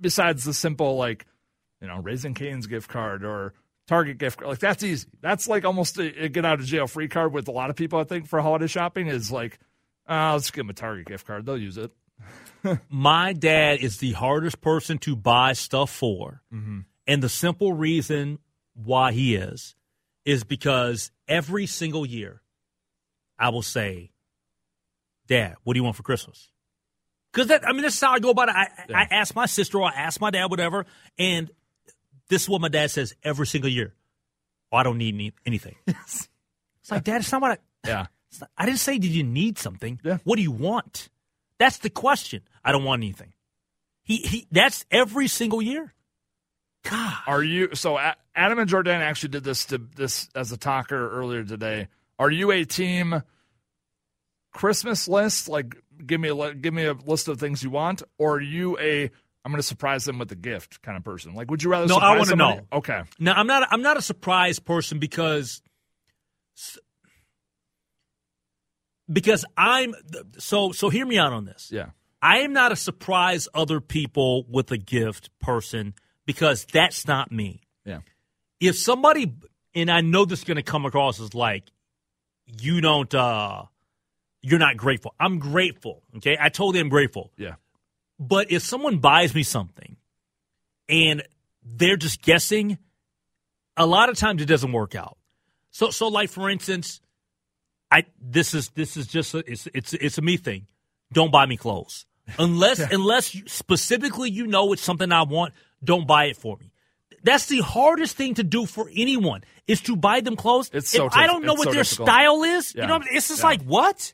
besides 0.00 0.44
the 0.44 0.54
simple, 0.54 0.96
like, 0.96 1.26
you 1.80 1.88
know, 1.88 1.98
Raising 1.98 2.34
Cane's 2.34 2.66
gift 2.66 2.88
card 2.88 3.24
or 3.24 3.54
Target 3.86 4.18
gift 4.18 4.38
card, 4.38 4.50
like, 4.50 4.58
that's 4.58 4.82
easy. 4.82 5.08
That's 5.20 5.48
like 5.48 5.64
almost 5.64 5.98
a, 5.98 6.24
a 6.24 6.28
get 6.28 6.44
out 6.44 6.60
of 6.60 6.66
jail 6.66 6.86
free 6.86 7.08
card 7.08 7.32
with 7.32 7.48
a 7.48 7.52
lot 7.52 7.70
of 7.70 7.76
people, 7.76 7.98
I 7.98 8.04
think, 8.04 8.26
for 8.26 8.40
holiday 8.40 8.66
shopping 8.66 9.08
is 9.08 9.30
like, 9.30 9.58
uh, 10.08 10.32
let's 10.32 10.50
give 10.50 10.64
them 10.64 10.70
a 10.70 10.74
Target 10.74 11.06
gift 11.06 11.26
card. 11.26 11.46
They'll 11.46 11.58
use 11.58 11.78
it. 11.78 11.92
My 12.88 13.32
dad 13.32 13.80
is 13.80 13.98
the 13.98 14.12
hardest 14.12 14.60
person 14.60 14.98
to 14.98 15.16
buy 15.16 15.52
stuff 15.52 15.90
for. 15.90 16.42
And 17.06 17.22
the 17.22 17.28
simple 17.28 17.72
reason 17.72 18.38
why 18.74 19.12
he 19.12 19.34
is 19.34 19.74
is 20.24 20.44
because 20.44 21.10
every 21.28 21.66
single 21.66 22.06
year 22.06 22.42
I 23.38 23.48
will 23.48 23.62
say, 23.62 24.12
Dad, 25.26 25.56
what 25.64 25.74
do 25.74 25.78
you 25.78 25.84
want 25.84 25.96
for 25.96 26.02
Christmas? 26.02 26.50
Because 27.32 27.48
that, 27.48 27.66
I 27.66 27.72
mean, 27.72 27.82
that's 27.82 28.00
how 28.00 28.12
I 28.12 28.18
go 28.18 28.30
about 28.30 28.50
it. 28.50 28.54
I, 28.54 28.68
I 28.94 29.06
ask 29.10 29.34
my 29.34 29.46
sister 29.46 29.78
or 29.78 29.84
I 29.84 29.94
ask 29.94 30.20
my 30.20 30.30
dad, 30.30 30.50
whatever, 30.50 30.84
and 31.18 31.50
this 32.28 32.42
is 32.42 32.48
what 32.48 32.60
my 32.60 32.68
dad 32.68 32.90
says 32.90 33.14
every 33.22 33.46
single 33.46 33.70
year. 33.70 33.94
Oh, 34.70 34.76
I 34.76 34.82
don't 34.82 34.98
need 34.98 35.14
any, 35.14 35.32
anything. 35.46 35.76
it's 35.86 36.28
like, 36.90 37.04
Dad, 37.04 37.20
it's 37.20 37.32
not 37.32 37.42
what 37.42 37.52
I. 37.52 37.88
Yeah. 37.88 38.06
Not- 38.40 38.50
I 38.56 38.64
didn't 38.64 38.78
say, 38.78 38.98
did 38.98 39.10
you 39.10 39.22
need 39.22 39.58
something? 39.58 40.00
Yeah. 40.02 40.18
What 40.24 40.36
do 40.36 40.42
you 40.42 40.50
want? 40.50 41.10
That's 41.58 41.78
the 41.78 41.90
question. 41.90 42.40
I 42.64 42.72
don't 42.72 42.84
want 42.84 43.02
anything. 43.02 43.34
He, 44.02 44.16
he 44.16 44.46
that's 44.50 44.84
every 44.90 45.28
single 45.28 45.60
year. 45.60 45.92
God. 46.88 47.18
Are 47.26 47.42
you 47.42 47.74
so 47.74 47.98
Adam 48.34 48.58
and 48.58 48.68
Jordan 48.68 49.00
actually 49.00 49.30
did 49.30 49.44
this 49.44 49.66
to 49.66 49.78
this 49.78 50.28
as 50.34 50.52
a 50.52 50.56
talker 50.56 51.10
earlier 51.10 51.44
today. 51.44 51.88
Are 52.18 52.30
you 52.30 52.50
a 52.50 52.64
team 52.64 53.22
Christmas 54.52 55.08
list 55.08 55.48
like 55.48 55.76
give 56.04 56.20
me 56.20 56.28
a 56.28 56.54
give 56.54 56.74
me 56.74 56.84
a 56.84 56.94
list 56.94 57.28
of 57.28 57.38
things 57.38 57.62
you 57.62 57.70
want 57.70 58.02
or 58.18 58.36
are 58.36 58.40
you 58.40 58.78
a 58.78 59.10
I'm 59.44 59.50
going 59.50 59.58
to 59.58 59.66
surprise 59.66 60.04
them 60.04 60.18
with 60.18 60.30
a 60.30 60.36
gift 60.36 60.82
kind 60.82 60.96
of 60.96 61.04
person? 61.04 61.34
Like 61.34 61.50
would 61.50 61.62
you 61.62 61.70
rather 61.70 61.86
No, 61.86 61.96
I 61.96 62.16
wanna 62.18 62.36
know. 62.36 62.60
Okay. 62.72 63.02
Now 63.18 63.34
I'm 63.34 63.46
not 63.46 63.68
I'm 63.70 63.82
not 63.82 63.96
a 63.96 64.02
surprise 64.02 64.58
person 64.58 64.98
because 64.98 65.62
because 69.12 69.44
I'm 69.56 69.94
so 70.38 70.72
so. 70.72 70.88
Hear 70.88 71.06
me 71.06 71.18
out 71.18 71.32
on 71.32 71.44
this. 71.44 71.70
Yeah. 71.72 71.90
I 72.20 72.40
am 72.40 72.52
not 72.52 72.72
a 72.72 72.76
surprise 72.76 73.48
other 73.52 73.80
people 73.80 74.46
with 74.48 74.70
a 74.70 74.78
gift 74.78 75.30
person 75.40 75.94
because 76.32 76.64
that's 76.64 77.06
not 77.06 77.30
me. 77.30 77.60
Yeah. 77.84 78.00
If 78.60 78.78
somebody 78.78 79.32
and 79.74 79.90
I 79.90 80.00
know 80.00 80.24
this 80.24 80.40
is 80.40 80.44
going 80.44 80.56
to 80.56 80.62
come 80.62 80.86
across 80.86 81.20
as 81.20 81.34
like 81.34 81.64
you 82.46 82.80
don't 82.80 83.12
uh 83.14 83.64
you're 84.40 84.58
not 84.58 84.76
grateful. 84.76 85.14
I'm 85.20 85.38
grateful, 85.38 86.02
okay? 86.16 86.36
I 86.40 86.48
told 86.48 86.74
you 86.74 86.80
I'm 86.80 86.88
grateful. 86.88 87.30
Yeah. 87.36 87.54
But 88.18 88.50
if 88.50 88.62
someone 88.62 88.98
buys 88.98 89.34
me 89.34 89.44
something 89.44 89.96
and 90.88 91.22
they're 91.64 91.96
just 91.96 92.22
guessing, 92.22 92.78
a 93.76 93.86
lot 93.86 94.08
of 94.08 94.16
times 94.16 94.42
it 94.42 94.46
doesn't 94.46 94.72
work 94.72 94.94
out. 94.94 95.16
So 95.70 95.90
so 95.90 96.08
like 96.08 96.30
for 96.30 96.48
instance, 96.48 97.00
I 97.90 98.04
this 98.20 98.54
is 98.54 98.70
this 98.70 98.96
is 98.96 99.06
just 99.06 99.34
a, 99.34 99.38
it's 99.46 99.68
it's 99.74 99.92
it's 99.92 100.18
a 100.18 100.22
me 100.22 100.36
thing. 100.36 100.66
Don't 101.12 101.30
buy 101.30 101.46
me 101.46 101.56
clothes 101.56 102.06
unless 102.38 102.78
unless 102.92 103.34
you, 103.34 103.44
specifically 103.46 104.30
you 104.30 104.46
know 104.46 104.72
it's 104.72 104.82
something 104.82 105.10
I 105.12 105.22
want. 105.22 105.54
Don't 105.84 106.06
buy 106.06 106.26
it 106.26 106.36
for 106.36 106.56
me. 106.58 106.70
That's 107.24 107.46
the 107.46 107.60
hardest 107.60 108.16
thing 108.16 108.34
to 108.34 108.42
do 108.42 108.66
for 108.66 108.90
anyone 108.94 109.44
is 109.68 109.80
to 109.82 109.94
buy 109.96 110.20
them 110.20 110.34
clothes. 110.36 110.70
It's 110.72 110.90
so 110.90 111.06
if 111.06 111.14
I 111.14 111.26
don't 111.26 111.44
know 111.44 111.54
what 111.54 111.64
so 111.68 111.72
their 111.72 111.82
difficult. 111.84 112.08
style 112.08 112.42
is, 112.42 112.74
Yeah. 112.74 112.82
you 112.82 112.88
know, 112.88 113.00
it's 113.10 113.28
just 113.28 113.40
Yeah. 113.42 113.46
like 113.46 113.62
what? 113.62 114.12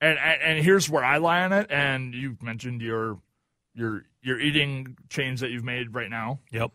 And, 0.00 0.18
and 0.18 0.42
and 0.42 0.64
here's 0.64 0.88
where 0.90 1.04
I 1.04 1.18
lie 1.18 1.42
on 1.44 1.52
it. 1.52 1.70
And 1.70 2.14
you 2.14 2.36
mentioned 2.42 2.82
your 2.82 3.18
your 3.74 4.04
your 4.22 4.40
eating 4.40 4.96
change 5.08 5.40
that 5.40 5.50
you've 5.50 5.64
made 5.64 5.94
right 5.94 6.10
now. 6.10 6.40
Yep. 6.50 6.72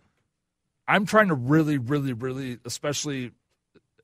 I'm 0.88 1.06
trying 1.06 1.28
to 1.30 1.36
really, 1.36 1.78
really, 1.78 2.14
really, 2.14 2.60
especially 2.66 3.32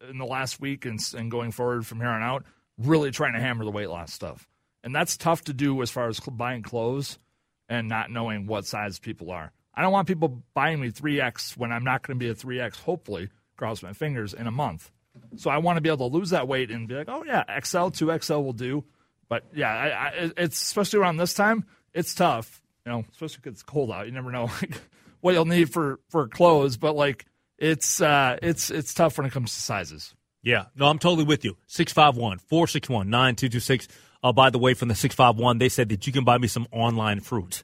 in 0.10 0.18
the 0.18 0.26
last 0.26 0.60
week 0.62 0.86
and, 0.86 1.00
and 1.18 1.30
going 1.32 1.52
forward 1.52 1.86
from 1.86 2.00
here 2.00 2.10
on 2.10 2.22
out, 2.22 2.46
really 2.78 3.12
trying 3.12 3.34
to 3.34 3.40
hammer 3.40 3.66
the 3.66 3.72
weight 3.72 3.90
loss 3.90 4.14
stuff. 4.14 4.48
And 4.84 4.96
that's 4.96 5.18
tough 5.18 5.44
to 5.46 5.54
do 5.54 5.82
as 5.82 5.92
far 5.92 6.08
as 6.08 6.18
cl- 6.18 6.36
buying 6.36 6.62
clothes 6.62 7.20
and 7.68 7.90
not 7.90 8.10
knowing 8.12 8.46
what 8.48 8.66
size 8.66 8.98
people 9.00 9.30
are. 9.32 9.52
I 9.80 9.82
don't 9.82 9.94
want 9.94 10.10
people 10.10 10.44
buying 10.54 10.82
me 10.82 10.92
3X 10.92 11.56
when 11.56 11.72
I'm 11.72 11.86
not 11.86 12.06
going 12.06 12.20
to 12.20 12.22
be 12.22 12.30
a 12.30 12.36
3X, 12.36 12.82
hopefully, 12.82 13.30
cross 13.56 13.82
my 13.82 13.94
fingers, 13.94 14.34
in 14.34 14.46
a 14.46 14.52
month. 14.52 14.92
So 15.38 15.50
I 15.50 15.60
want 15.60 15.78
to 15.78 15.82
be 15.82 15.88
able 15.88 16.10
to 16.10 16.18
lose 16.18 16.32
that 16.32 16.50
weight 16.50 16.70
and 16.70 16.86
be 16.86 16.96
like, 16.96 17.08
oh, 17.08 17.24
yeah, 17.24 17.44
XL, 17.62 17.88
2XL 17.88 18.44
will 18.44 18.52
do. 18.52 18.84
But 19.30 19.46
yeah, 19.54 19.70
I, 19.72 19.88
I, 19.88 20.32
it's 20.36 20.62
especially 20.62 21.00
around 21.00 21.16
this 21.16 21.34
time, 21.34 21.64
it's 21.94 22.14
tough, 22.14 22.62
you 22.86 22.92
know, 22.92 23.06
especially 23.10 23.38
because 23.42 23.54
it's 23.54 23.64
cold 23.64 23.90
out. 23.90 24.06
You 24.06 24.12
never 24.12 24.32
know 24.32 24.50
like, 24.62 24.82
what 25.22 25.34
you'll 25.34 25.46
need 25.46 25.72
for, 25.72 26.02
for 26.10 26.28
clothes, 26.28 26.76
but 26.76 26.98
like 26.98 27.26
it's 27.58 28.02
uh, 28.02 28.38
it's 28.42 28.70
it's 28.70 28.94
tough 28.94 29.18
when 29.18 29.28
it 29.28 29.32
comes 29.32 29.54
to 29.54 29.62
sizes. 29.62 30.14
Yeah, 30.44 30.66
no, 30.76 30.88
I'm 30.88 31.00
totally 31.00 31.24
with 31.24 31.46
you. 31.46 31.56
651 31.68 32.40
461 32.40 33.10
9226. 33.10 33.88
Uh, 34.22 34.34
by 34.34 34.50
the 34.50 34.60
way, 34.60 34.74
from 34.74 34.90
the 34.90 34.96
651, 34.96 35.58
they 35.58 35.70
said 35.70 35.88
that 35.88 36.06
you 36.06 36.12
can 36.12 36.26
buy 36.26 36.38
me 36.38 36.48
some 36.48 36.68
online 36.72 37.22
fruit. 37.22 37.64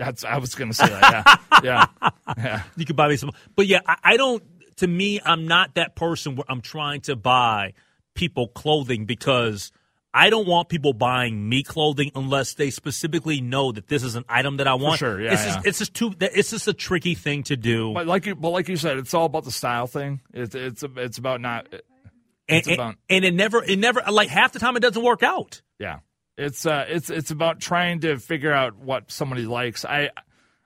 That's 0.00 0.24
I 0.24 0.38
was 0.38 0.54
going 0.54 0.70
to 0.70 0.74
say 0.74 0.88
that. 0.88 1.40
Yeah, 1.62 1.86
yeah, 2.02 2.10
yeah. 2.38 2.62
You 2.76 2.86
can 2.86 2.96
buy 2.96 3.08
me 3.08 3.16
some. 3.16 3.32
But 3.54 3.66
yeah, 3.66 3.80
I, 3.86 3.96
I 4.02 4.16
don't, 4.16 4.42
to 4.76 4.86
me, 4.86 5.20
I'm 5.22 5.46
not 5.46 5.74
that 5.74 5.94
person 5.94 6.36
where 6.36 6.46
I'm 6.48 6.62
trying 6.62 7.02
to 7.02 7.16
buy 7.16 7.74
people 8.14 8.48
clothing 8.48 9.04
because 9.04 9.72
I 10.14 10.30
don't 10.30 10.46
want 10.48 10.70
people 10.70 10.94
buying 10.94 11.46
me 11.48 11.62
clothing 11.62 12.10
unless 12.14 12.54
they 12.54 12.70
specifically 12.70 13.42
know 13.42 13.72
that 13.72 13.88
this 13.88 14.02
is 14.02 14.16
an 14.16 14.24
item 14.26 14.56
that 14.56 14.66
I 14.66 14.74
want. 14.74 14.98
sure, 15.00 15.20
yeah, 15.20 15.34
it's 15.34 15.44
just, 15.44 15.66
it's 15.66 15.78
just 15.80 15.94
too. 15.94 16.14
It's 16.18 16.50
just 16.50 16.66
a 16.66 16.72
tricky 16.72 17.14
thing 17.14 17.42
to 17.44 17.56
do. 17.58 17.92
But 17.92 18.06
like 18.06 18.24
you, 18.24 18.34
but 18.34 18.50
like 18.50 18.68
you 18.68 18.78
said, 18.78 18.96
it's 18.96 19.12
all 19.12 19.26
about 19.26 19.44
the 19.44 19.52
style 19.52 19.86
thing. 19.86 20.22
It's 20.32 20.54
it's 20.54 20.82
it's 20.96 21.18
about 21.18 21.42
not. 21.42 21.66
and, 21.72 21.82
it's 22.48 22.66
and- 22.68 22.74
about- 22.74 22.94
and 23.10 23.24
it 23.26 23.34
never, 23.34 23.62
it 23.62 23.78
never, 23.78 24.02
like 24.10 24.28
half 24.30 24.52
the 24.52 24.58
time, 24.60 24.76
it 24.76 24.80
doesn't 24.80 25.02
work 25.02 25.22
out. 25.22 25.60
Yeah, 25.78 25.98
it's 26.40 26.64
uh, 26.64 26.86
it's 26.88 27.10
it's 27.10 27.30
about 27.30 27.60
trying 27.60 28.00
to 28.00 28.16
figure 28.16 28.52
out 28.52 28.78
what 28.78 29.10
somebody 29.10 29.44
likes. 29.44 29.84
I 29.84 30.10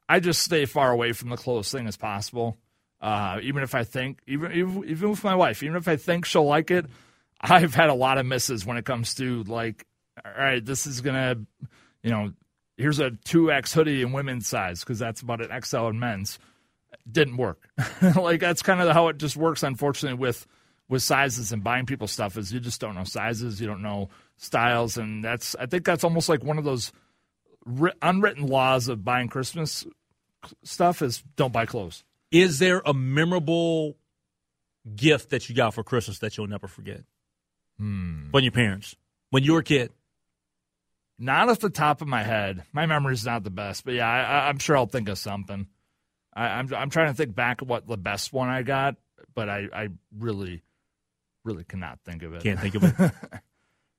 I 0.08 0.20
just 0.20 0.42
stay 0.42 0.66
far 0.66 0.92
away 0.92 1.12
from 1.12 1.30
the 1.30 1.36
closest 1.36 1.72
thing 1.72 1.88
as 1.88 1.96
possible. 1.96 2.58
Uh, 3.00 3.38
even 3.42 3.62
if 3.62 3.74
I 3.74 3.84
think, 3.84 4.20
even, 4.26 4.52
even 4.52 4.84
even 4.88 5.10
with 5.10 5.24
my 5.24 5.34
wife, 5.34 5.62
even 5.62 5.76
if 5.76 5.88
I 5.88 5.96
think 5.96 6.26
she'll 6.26 6.46
like 6.46 6.70
it, 6.70 6.86
I've 7.40 7.74
had 7.74 7.90
a 7.90 7.94
lot 7.94 8.18
of 8.18 8.24
misses 8.24 8.64
when 8.64 8.76
it 8.76 8.84
comes 8.84 9.16
to 9.16 9.42
like, 9.44 9.84
all 10.24 10.32
right, 10.38 10.64
this 10.64 10.86
is 10.86 11.00
gonna, 11.00 11.36
you 12.02 12.10
know, 12.10 12.32
here's 12.76 13.00
a 13.00 13.10
two 13.24 13.50
X 13.50 13.74
hoodie 13.74 14.02
in 14.02 14.12
women's 14.12 14.46
size 14.46 14.80
because 14.80 15.00
that's 15.00 15.22
about 15.22 15.42
an 15.42 15.60
XL 15.62 15.88
in 15.88 15.98
men's. 15.98 16.38
Didn't 17.10 17.36
work. 17.36 17.68
like 18.16 18.40
that's 18.40 18.62
kind 18.62 18.80
of 18.80 18.90
how 18.92 19.08
it 19.08 19.18
just 19.18 19.36
works. 19.36 19.64
Unfortunately, 19.64 20.18
with 20.18 20.46
with 20.88 21.02
sizes 21.02 21.50
and 21.52 21.64
buying 21.64 21.86
people 21.86 22.06
stuff 22.06 22.38
is 22.38 22.52
you 22.52 22.60
just 22.60 22.80
don't 22.80 22.94
know 22.94 23.04
sizes, 23.04 23.60
you 23.60 23.66
don't 23.66 23.82
know 23.82 24.08
styles, 24.36 24.96
and 24.96 25.24
that's 25.24 25.54
I 25.56 25.66
think 25.66 25.84
that's 25.84 26.04
almost 26.04 26.28
like 26.28 26.42
one 26.42 26.58
of 26.58 26.64
those 26.64 26.92
unwritten 28.02 28.46
laws 28.46 28.88
of 28.88 29.04
buying 29.04 29.28
Christmas 29.28 29.86
stuff 30.62 31.02
is 31.02 31.22
don't 31.36 31.52
buy 31.52 31.66
clothes. 31.66 32.04
Is 32.30 32.58
there 32.58 32.82
a 32.84 32.92
memorable 32.92 33.96
gift 34.94 35.30
that 35.30 35.48
you 35.48 35.54
got 35.54 35.74
for 35.74 35.82
Christmas 35.82 36.18
that 36.18 36.36
you'll 36.36 36.46
never 36.46 36.68
forget? 36.68 37.02
Hmm. 37.78 38.30
When 38.30 38.44
your 38.44 38.52
parents, 38.52 38.96
when 39.30 39.44
you 39.44 39.52
were 39.52 39.60
a 39.60 39.64
kid. 39.64 39.92
Not 41.16 41.48
off 41.48 41.60
the 41.60 41.70
top 41.70 42.02
of 42.02 42.08
my 42.08 42.24
head. 42.24 42.64
My 42.72 42.86
memory's 42.86 43.24
not 43.24 43.44
the 43.44 43.50
best, 43.50 43.84
but 43.84 43.94
yeah, 43.94 44.08
I, 44.08 44.48
I'm 44.48 44.58
sure 44.58 44.76
I'll 44.76 44.86
think 44.86 45.08
of 45.08 45.16
something. 45.16 45.68
I, 46.34 46.46
I'm 46.46 46.74
I'm 46.74 46.90
trying 46.90 47.06
to 47.06 47.14
think 47.14 47.36
back 47.36 47.62
of 47.62 47.68
what 47.68 47.86
the 47.86 47.96
best 47.96 48.32
one 48.32 48.48
I 48.48 48.62
got, 48.62 48.96
but 49.32 49.48
I, 49.48 49.68
I 49.72 49.88
really, 50.18 50.64
really 51.44 51.62
cannot 51.62 52.00
think 52.04 52.24
of 52.24 52.34
it. 52.34 52.42
Can't 52.42 52.58
think 52.58 52.74
of 52.74 52.84
it. 52.84 53.12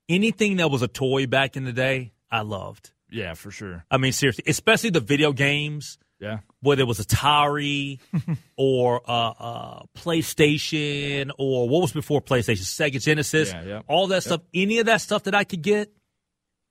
Anything 0.08 0.56
that 0.58 0.70
was 0.70 0.82
a 0.82 0.88
toy 0.88 1.26
back 1.26 1.56
in 1.56 1.64
the 1.64 1.72
day, 1.72 2.12
I 2.30 2.40
loved. 2.42 2.90
yeah, 3.10 3.34
for 3.34 3.50
sure. 3.50 3.84
I 3.90 3.96
mean, 3.98 4.12
seriously, 4.12 4.44
especially 4.46 4.90
the 4.90 5.00
video 5.00 5.32
games, 5.32 5.98
Yeah, 6.20 6.38
whether 6.60 6.82
it 6.82 6.86
was 6.86 6.98
Atari 7.00 7.98
or 8.56 9.00
uh, 9.08 9.30
uh, 9.38 9.82
PlayStation 9.96 11.30
or 11.38 11.68
what 11.68 11.82
was 11.82 11.92
before 11.92 12.20
PlayStation, 12.20 12.62
Sega 12.62 13.02
Genesis, 13.02 13.52
Yeah, 13.52 13.62
yeah. 13.64 13.80
all 13.88 14.06
that 14.08 14.22
stuff. 14.22 14.42
Any 14.54 14.78
of 14.78 14.86
that 14.86 15.00
stuff 15.00 15.24
that 15.24 15.34
I 15.34 15.44
could 15.44 15.62
get 15.62 15.90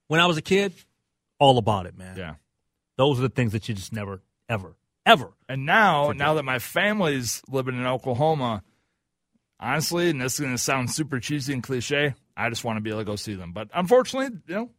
when 0.07 0.19
I 0.19 0.25
was 0.27 0.37
a 0.37 0.41
kid, 0.41 0.73
all 1.39 1.57
about 1.57 1.85
it, 1.85 1.97
man. 1.97 2.17
yeah. 2.17 2.35
Those 2.97 3.19
are 3.19 3.23
the 3.23 3.29
things 3.29 3.51
that 3.51 3.67
you 3.67 3.75
just 3.75 3.91
never, 3.91 4.21
ever, 4.47 4.75
ever. 5.05 5.33
And 5.49 5.65
now, 5.65 6.11
now 6.11 6.35
that 6.35 6.43
my 6.43 6.59
family's 6.59 7.41
living 7.49 7.75
in 7.75 7.85
Oklahoma, 7.85 8.63
honestly, 9.59 10.09
and 10.09 10.21
this 10.21 10.35
is 10.35 10.39
going 10.39 10.53
to 10.53 10.57
sound 10.57 10.91
super 10.91 11.19
cheesy 11.19 11.51
and 11.53 11.61
cliche, 11.61 12.13
I 12.35 12.49
just 12.49 12.63
want 12.63 12.77
to 12.77 12.81
be 12.81 12.89
able 12.89 12.99
to 13.01 13.05
go 13.05 13.15
see 13.15 13.35
them. 13.35 13.51
But 13.53 13.69
unfortunately, 13.73 14.37
you 14.47 14.55
know, 14.55 14.69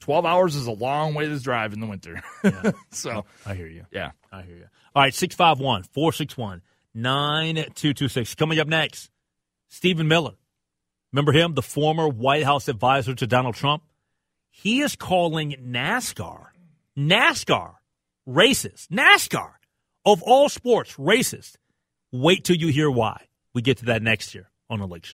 12 0.00 0.26
hours 0.26 0.54
is 0.54 0.66
a 0.66 0.72
long 0.72 1.14
way 1.14 1.26
to 1.26 1.38
drive 1.38 1.72
in 1.72 1.80
the 1.80 1.86
winter. 1.86 2.22
so, 2.90 3.24
I 3.46 3.54
hear 3.54 3.68
you. 3.68 3.86
yeah. 3.90 4.10
I 4.30 4.42
hear 4.42 4.56
you. 4.56 4.66
All 4.94 5.02
right, 5.02 5.14
651 5.14 5.84
461 5.84 6.62
9226. 6.94 8.34
Coming 8.34 8.58
up 8.58 8.68
next, 8.68 9.10
Stephen 9.68 10.08
Miller. 10.08 10.34
Remember 11.12 11.32
him, 11.32 11.54
the 11.54 11.62
former 11.62 12.08
White 12.08 12.42
House 12.42 12.68
advisor 12.68 13.14
to 13.14 13.26
Donald 13.26 13.54
Trump? 13.54 13.82
He 14.50 14.80
is 14.82 14.94
calling 14.94 15.56
NASCAR, 15.64 16.48
NASCAR, 16.98 17.74
racist. 18.28 18.88
NASCAR, 18.88 19.52
of 20.04 20.22
all 20.22 20.48
sports, 20.48 20.94
racist. 20.94 21.54
Wait 22.12 22.44
till 22.44 22.56
you 22.56 22.68
hear 22.68 22.90
why. 22.90 23.22
We 23.54 23.62
get 23.62 23.78
to 23.78 23.86
that 23.86 24.02
next 24.02 24.34
year 24.34 24.50
on 24.68 24.80
Show. 25.02 25.13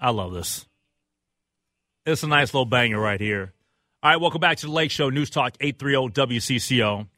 I 0.00 0.10
love 0.10 0.32
this. 0.32 0.66
It's 2.06 2.22
a 2.22 2.28
nice 2.28 2.54
little 2.54 2.64
banger 2.64 3.00
right 3.00 3.20
here. 3.20 3.52
All 4.02 4.10
right, 4.10 4.20
welcome 4.20 4.40
back 4.40 4.58
to 4.58 4.66
the 4.66 4.72
Lake 4.72 4.90
Show 4.92 5.10
News 5.10 5.28
Talk 5.28 5.56
830 5.60 6.38
WCCO. 6.38 7.08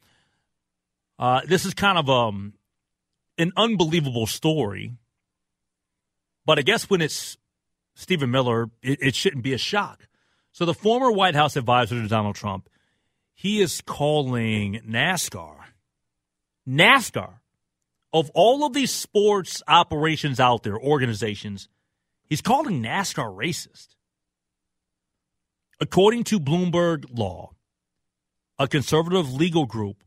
Uh, 1.18 1.40
this 1.46 1.66
is 1.66 1.74
kind 1.74 1.98
of 1.98 2.08
um, 2.08 2.54
an 3.36 3.52
unbelievable 3.56 4.26
story, 4.26 4.94
but 6.46 6.58
I 6.58 6.62
guess 6.62 6.88
when 6.88 7.02
it's 7.02 7.36
Stephen 7.94 8.30
Miller, 8.30 8.70
it, 8.82 8.98
it 9.02 9.14
shouldn't 9.14 9.42
be 9.42 9.52
a 9.52 9.58
shock. 9.58 10.08
So 10.52 10.64
the 10.64 10.74
former 10.74 11.12
White 11.12 11.34
House 11.34 11.56
advisor 11.56 12.00
to 12.00 12.08
Donald 12.08 12.36
Trump, 12.36 12.68
he 13.34 13.60
is 13.60 13.82
calling 13.82 14.80
NASCAR, 14.88 15.56
NASCAR, 16.66 17.34
of 18.12 18.30
all 18.34 18.64
of 18.64 18.72
these 18.72 18.90
sports 18.90 19.62
operations 19.68 20.40
out 20.40 20.62
there, 20.62 20.78
organizations, 20.78 21.68
he's 22.30 22.40
calling 22.40 22.82
NASCAR 22.82 23.36
racist. 23.36 23.88
According 25.80 26.24
to 26.24 26.40
Bloomberg 26.40 27.04
Law, 27.10 27.50
a 28.58 28.66
conservative 28.66 29.32
legal 29.32 29.66
group 29.66 30.02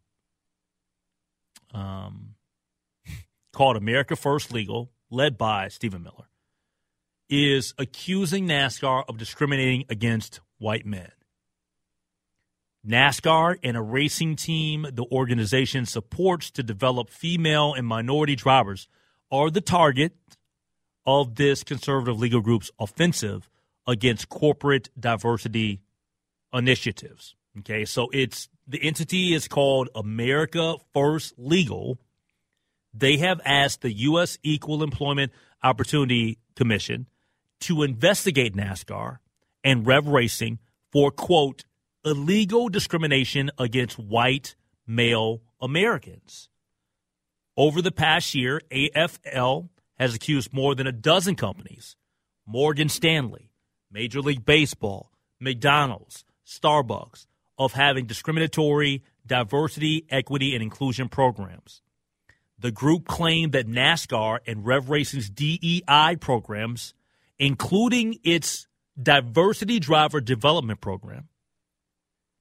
um, 1.73 2.36
called 3.53 3.75
America 3.75 4.15
First 4.15 4.51
Legal, 4.51 4.91
led 5.12 5.38
by 5.38 5.67
Stephen 5.67 6.01
Miller, 6.01 6.29
is 7.29 7.73
accusing 7.77 8.47
NASCAR 8.47 9.03
of 9.07 9.17
discriminating 9.17 9.86
against 9.89 10.39
white 10.57 10.86
men. 10.86 11.12
NASCAR 12.88 13.57
and 13.63 13.77
a 13.77 13.81
racing 13.81 14.36
team 14.36 14.86
the 14.91 15.05
organization 15.12 15.86
supports 15.86 16.51
to 16.51 16.63
develop 16.63 17.09
female 17.09 17.73
and 17.73 17.88
minority 17.88 18.36
drivers 18.36 18.88
are 19.31 19.49
the 19.49 19.62
target 19.62 20.13
of 21.05 21.35
this 21.35 21.63
conservative 21.63 22.19
legal 22.19 22.41
group's 22.41 22.71
offensive 22.79 23.49
against 23.87 24.29
corporate 24.29 24.89
diversity 24.99 25.81
initiatives. 26.53 27.35
Okay, 27.59 27.85
so 27.85 28.09
it's 28.13 28.49
the 28.67 28.81
entity 28.81 29.33
is 29.33 29.47
called 29.47 29.89
America 29.93 30.75
First 30.93 31.33
Legal. 31.37 31.99
They 32.93 33.17
have 33.17 33.41
asked 33.45 33.81
the 33.81 33.91
U.S. 33.91 34.37
Equal 34.43 34.83
Employment 34.83 35.31
Opportunity 35.61 36.39
Commission 36.55 37.07
to 37.61 37.83
investigate 37.83 38.55
NASCAR 38.55 39.17
and 39.63 39.85
Rev 39.85 40.07
Racing 40.07 40.59
for, 40.91 41.11
quote, 41.11 41.63
illegal 42.05 42.69
discrimination 42.69 43.49
against 43.57 43.97
white 43.97 44.55
male 44.85 45.41
Americans. 45.61 46.49
Over 47.55 47.81
the 47.81 47.91
past 47.91 48.35
year, 48.35 48.61
AFL 48.71 49.69
has 49.97 50.15
accused 50.15 50.53
more 50.53 50.75
than 50.75 50.88
a 50.88 50.91
dozen 50.91 51.36
companies 51.36 51.95
Morgan 52.45 52.89
Stanley, 52.89 53.51
Major 53.91 54.21
League 54.21 54.45
Baseball, 54.45 55.12
McDonald's, 55.39 56.25
Starbucks 56.45 57.25
of 57.58 57.73
having 57.73 58.06
discriminatory 58.06 59.03
diversity, 59.25 60.06
equity, 60.10 60.53
and 60.53 60.63
inclusion 60.63 61.08
programs. 61.10 61.82
The 62.60 62.71
group 62.71 63.08
claimed 63.08 63.53
that 63.53 63.67
NASCAR 63.67 64.39
and 64.45 64.65
Rev 64.65 64.89
Racing's 64.89 65.29
DEI 65.29 66.17
programs, 66.19 66.93
including 67.39 68.19
its 68.23 68.67
diversity 69.01 69.79
driver 69.79 70.21
development 70.21 70.82
program, 70.82 71.29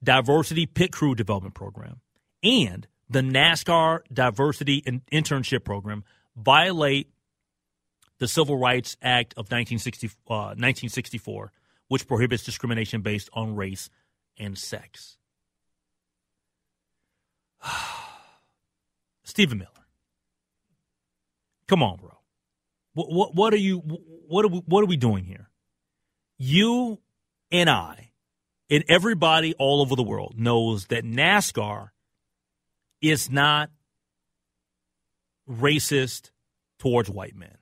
diversity 0.03 0.67
pit 0.67 0.93
crew 0.93 1.15
development 1.15 1.55
program, 1.55 2.01
and 2.43 2.87
the 3.09 3.21
NASCAR 3.21 4.01
diversity 4.13 4.83
and 4.87 5.05
internship 5.13 5.65
program, 5.65 6.05
violate 6.37 7.11
the 8.23 8.29
Civil 8.29 8.57
Rights 8.57 8.97
Act 9.03 9.33
of 9.33 9.51
1960, 9.51 10.07
uh, 10.31 10.55
1964, 10.55 11.51
which 11.89 12.07
prohibits 12.07 12.45
discrimination 12.45 13.01
based 13.01 13.29
on 13.33 13.57
race 13.57 13.91
and 14.39 14.57
sex. 14.57 15.19
Stephen 19.25 19.59
Miller. 19.59 19.71
Come 21.67 21.83
on, 21.83 21.97
bro. 21.97 22.17
What, 22.95 23.11
what, 23.11 23.35
what 23.35 23.53
are 23.55 23.59
you 23.59 23.79
what 24.29 24.45
are 24.45 24.49
we, 24.49 24.59
what 24.67 24.85
are 24.85 24.87
we 24.87 24.97
doing 24.97 25.25
here? 25.25 25.51
You 26.39 27.01
and 27.51 27.69
I 27.69 28.13
and 28.71 28.85
everybody 28.89 29.55
all 29.59 29.81
over 29.81 29.97
the 29.97 30.05
world 30.05 30.35
knows 30.39 30.87
that 30.87 31.05
NASCAR 31.05 31.89
is 33.01 33.29
not 33.29 33.71
racist 35.51 36.31
towards 36.79 37.11
white 37.11 37.35
men. 37.35 37.57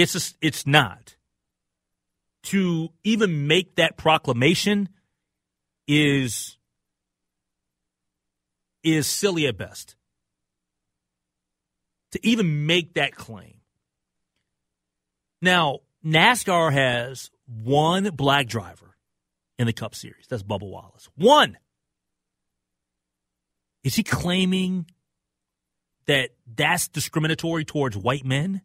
It's 0.00 0.34
it's 0.40 0.66
not. 0.66 1.16
To 2.44 2.88
even 3.04 3.46
make 3.46 3.76
that 3.76 3.98
proclamation 3.98 4.88
is 5.86 6.56
is 8.82 9.06
silly 9.06 9.46
at 9.46 9.58
best. 9.58 9.96
To 12.12 12.26
even 12.26 12.66
make 12.66 12.94
that 12.94 13.14
claim. 13.14 13.60
Now, 15.42 15.80
NASCAR 16.04 16.72
has 16.72 17.30
one 17.46 18.04
black 18.14 18.46
driver 18.46 18.96
in 19.58 19.66
the 19.66 19.74
Cup 19.74 19.94
Series. 19.94 20.26
That's 20.28 20.42
Bubba 20.42 20.68
Wallace. 20.68 21.10
One. 21.14 21.58
Is 23.84 23.96
he 23.96 24.02
claiming 24.02 24.86
that 26.06 26.30
that's 26.46 26.88
discriminatory 26.88 27.66
towards 27.66 27.98
white 27.98 28.24
men? 28.24 28.62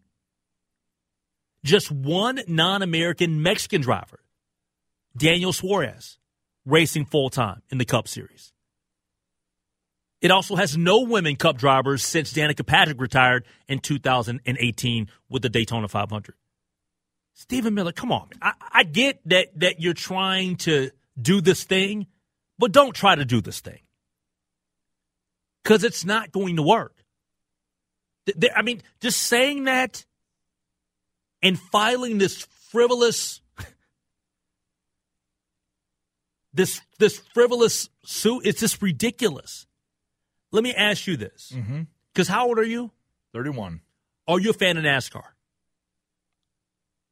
Just 1.66 1.92
one 1.92 2.40
non 2.48 2.84
American 2.84 3.42
Mexican 3.42 3.82
driver, 3.82 4.20
Daniel 5.18 5.52
Suarez, 5.52 6.20
racing 6.64 7.06
full 7.06 7.32
time 7.32 7.64
in 7.72 7.80
the 7.80 7.86
Cup 7.86 8.08
Series. 8.08 8.54
It 10.22 10.30
also 10.30 10.56
has 10.56 10.78
no 10.78 11.02
women 11.02 11.36
Cup 11.36 11.58
drivers 11.58 12.04
since 12.04 12.32
Danica 12.32 12.64
Patrick 12.64 13.02
retired 13.02 13.46
in 13.68 13.80
2018 13.80 15.10
with 15.28 15.42
the 15.42 15.50
Daytona 15.50 15.88
500. 15.88 16.36
Stephen 17.34 17.74
Miller, 17.74 17.92
come 17.92 18.12
on. 18.12 18.30
I, 18.44 18.54
I 18.72 18.84
get 18.84 19.20
that 19.26 19.60
that 19.60 19.82
you're 19.82 19.96
trying 19.96 20.58
to 20.58 20.92
do 21.20 21.42
this 21.42 21.64
thing, 21.64 22.06
but 22.60 22.74
don't 22.74 22.94
try 22.94 23.16
to 23.16 23.26
do 23.26 23.42
this 23.42 23.60
thing 23.60 23.80
because 25.64 25.84
it's 25.84 26.06
not 26.06 26.32
going 26.32 26.58
to 26.58 26.62
work. 26.62 26.94
I 28.56 28.62
mean, 28.62 28.84
just 29.02 29.24
saying 29.24 29.64
that 29.64 30.06
and 31.46 31.60
filing 31.60 32.18
this 32.18 32.48
frivolous 32.72 33.42
this 36.54 36.82
this 36.98 37.20
frivolous 37.34 37.90
suit 38.04 38.46
it's 38.46 38.60
just 38.60 38.82
ridiculous. 38.82 39.68
Let 40.52 40.64
me 40.64 40.74
ask 40.74 41.06
you 41.06 41.18
this. 41.18 41.54
Because 42.14 42.28
how 42.28 42.48
old 42.48 42.58
are 42.60 42.64
you? 42.64 42.92
31. 43.34 43.82
Are 44.28 44.40
you 44.40 44.52
a 44.52 44.54
fan 44.54 44.78
of 44.78 44.84
NASCAR? 44.84 45.24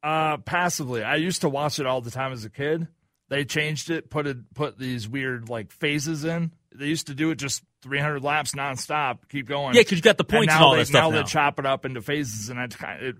Uh, 0.02 0.38
passively. 0.38 1.02
I 1.02 1.16
used 1.16 1.42
to 1.42 1.48
watch 1.48 1.78
it 1.78 1.86
all 1.86 2.00
the 2.00 2.10
time 2.10 2.32
as 2.32 2.44
a 2.44 2.50
kid. 2.50 2.88
They 3.28 3.44
changed 3.44 3.90
it, 3.90 4.10
put 4.10 4.26
it, 4.26 4.54
put 4.54 4.78
these 4.78 5.08
weird 5.08 5.48
like 5.48 5.72
phases 5.72 6.24
in. 6.24 6.52
They 6.74 6.86
used 6.86 7.06
to 7.06 7.14
do 7.14 7.30
it 7.30 7.36
just 7.36 7.62
300 7.82 8.22
laps 8.22 8.52
nonstop, 8.52 9.28
keep 9.28 9.46
going. 9.46 9.74
Yeah, 9.74 9.82
because 9.82 9.98
you 9.98 10.02
got 10.02 10.18
the 10.18 10.24
points 10.24 10.52
and 10.52 10.58
and, 10.58 10.64
all 10.64 10.72
they, 10.72 10.78
that 10.78 10.86
stuff 10.86 11.02
now 11.04 11.10
now. 11.10 11.22
they 11.22 11.24
chop 11.24 11.58
it 11.58 11.66
up 11.66 11.84
into 11.84 12.02
phases, 12.02 12.48
and 12.48 12.58
I 12.58 12.66
it, 13.00 13.16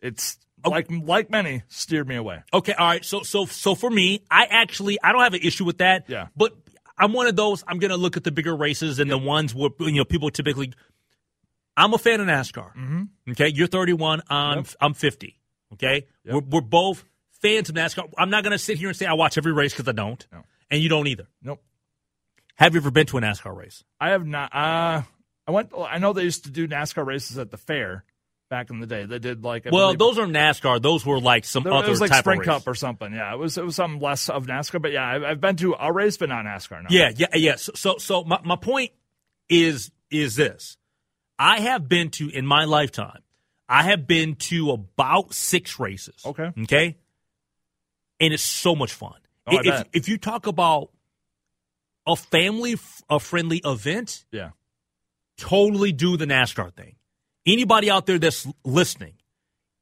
it's 0.00 0.38
like 0.64 0.86
like 0.90 1.30
many 1.30 1.62
steered 1.68 2.06
me 2.08 2.16
away. 2.16 2.42
Okay, 2.52 2.72
all 2.72 2.86
right. 2.86 3.04
So 3.04 3.22
so 3.22 3.46
so 3.46 3.74
for 3.74 3.90
me, 3.90 4.22
I 4.30 4.44
actually 4.50 4.98
I 5.02 5.12
don't 5.12 5.22
have 5.22 5.34
an 5.34 5.40
issue 5.42 5.64
with 5.64 5.78
that. 5.78 6.04
Yeah. 6.08 6.28
But 6.36 6.54
I'm 6.98 7.12
one 7.12 7.26
of 7.26 7.36
those. 7.36 7.64
I'm 7.66 7.78
gonna 7.78 7.96
look 7.96 8.16
at 8.16 8.24
the 8.24 8.30
bigger 8.30 8.54
races 8.54 8.98
and 8.98 9.10
the 9.10 9.18
ones 9.18 9.54
where 9.54 9.70
you 9.80 9.92
know 9.92 10.04
people 10.04 10.30
typically. 10.30 10.72
I'm 11.76 11.94
a 11.94 11.98
fan 11.98 12.20
of 12.20 12.26
NASCAR. 12.26 12.74
Mm-hmm. 12.76 13.02
Okay, 13.30 13.48
you're 13.48 13.66
31. 13.66 14.20
I'm 14.28 14.58
Yep. 14.58 14.66
I'm 14.80 14.94
50. 14.94 15.40
Okay, 15.72 16.06
Yep. 16.24 16.34
we're 16.34 16.40
we're 16.40 16.60
both 16.60 17.04
fans 17.40 17.70
of 17.70 17.74
NASCAR. 17.74 18.10
I'm 18.18 18.28
not 18.30 18.44
gonna 18.44 18.58
sit 18.58 18.78
here 18.78 18.88
and 18.88 18.96
say 18.96 19.06
I 19.06 19.14
watch 19.14 19.38
every 19.38 19.52
race 19.52 19.72
because 19.72 19.88
I 19.88 19.92
don't, 19.92 20.24
No. 20.32 20.42
and 20.70 20.82
you 20.82 20.88
don't 20.90 21.06
either. 21.06 21.28
Nope. 21.42 21.62
Have 22.56 22.74
you 22.74 22.80
ever 22.80 22.90
been 22.90 23.06
to 23.06 23.18
a 23.18 23.20
NASCAR 23.22 23.56
race? 23.56 23.82
I 23.98 24.10
have 24.10 24.26
not. 24.26 24.54
Uh, 24.54 25.02
I 25.46 25.50
went. 25.50 25.72
I 25.76 25.96
know 25.98 26.12
they 26.12 26.22
used 26.24 26.44
to 26.44 26.50
do 26.50 26.68
NASCAR 26.68 27.06
races 27.06 27.38
at 27.38 27.50
the 27.50 27.56
fair 27.56 28.04
back 28.52 28.68
in 28.68 28.80
the 28.80 28.86
day. 28.86 29.06
They 29.06 29.18
did 29.18 29.42
like. 29.42 29.66
I 29.66 29.70
well, 29.70 29.94
believe- 29.94 29.98
those 29.98 30.18
are 30.18 30.26
NASCAR. 30.26 30.80
Those 30.80 31.06
were 31.06 31.18
like 31.18 31.46
some 31.46 31.62
There- 31.62 31.72
other 31.72 31.86
it 31.86 31.90
was 31.90 32.02
like 32.02 32.10
type 32.10 32.22
Sprint 32.22 32.42
of 32.42 32.46
race. 32.46 32.58
Cup 32.58 32.68
or 32.68 32.74
something. 32.74 33.10
Yeah, 33.12 33.32
it 33.32 33.38
was 33.38 33.56
it 33.56 33.64
was 33.64 33.74
something 33.74 33.98
less 33.98 34.28
of 34.28 34.46
NASCAR. 34.46 34.82
But 34.82 34.92
yeah, 34.92 35.08
I've, 35.08 35.22
I've 35.24 35.40
been 35.40 35.56
to 35.56 35.74
a 35.80 35.90
race, 35.90 36.18
but 36.18 36.28
not 36.28 36.44
NASCAR. 36.44 36.82
No. 36.82 36.88
Yeah, 36.90 37.10
yeah, 37.16 37.28
yeah. 37.34 37.56
So, 37.56 37.72
so, 37.74 37.96
so 37.96 38.24
my, 38.24 38.40
my 38.44 38.56
point 38.56 38.90
is 39.48 39.90
is 40.10 40.36
this: 40.36 40.76
I 41.38 41.60
have 41.60 41.88
been 41.88 42.10
to 42.10 42.28
in 42.28 42.46
my 42.46 42.66
lifetime, 42.66 43.22
I 43.70 43.84
have 43.84 44.06
been 44.06 44.36
to 44.36 44.72
about 44.72 45.32
six 45.32 45.80
races. 45.80 46.22
Okay. 46.26 46.50
okay, 46.64 46.98
and 48.20 48.34
it's 48.34 48.42
so 48.42 48.76
much 48.76 48.92
fun. 48.92 49.16
Oh, 49.46 49.58
if, 49.64 49.86
if 49.94 50.08
you 50.10 50.18
talk 50.18 50.46
about 50.46 50.90
a 52.06 52.16
family 52.16 52.76
a 53.08 53.18
friendly 53.18 53.62
event, 53.64 54.26
yeah. 54.30 54.50
totally 55.38 55.92
do 55.92 56.18
the 56.18 56.26
NASCAR 56.26 56.72
thing. 56.74 56.96
Anybody 57.44 57.90
out 57.90 58.06
there 58.06 58.18
that's 58.18 58.46
listening, 58.64 59.14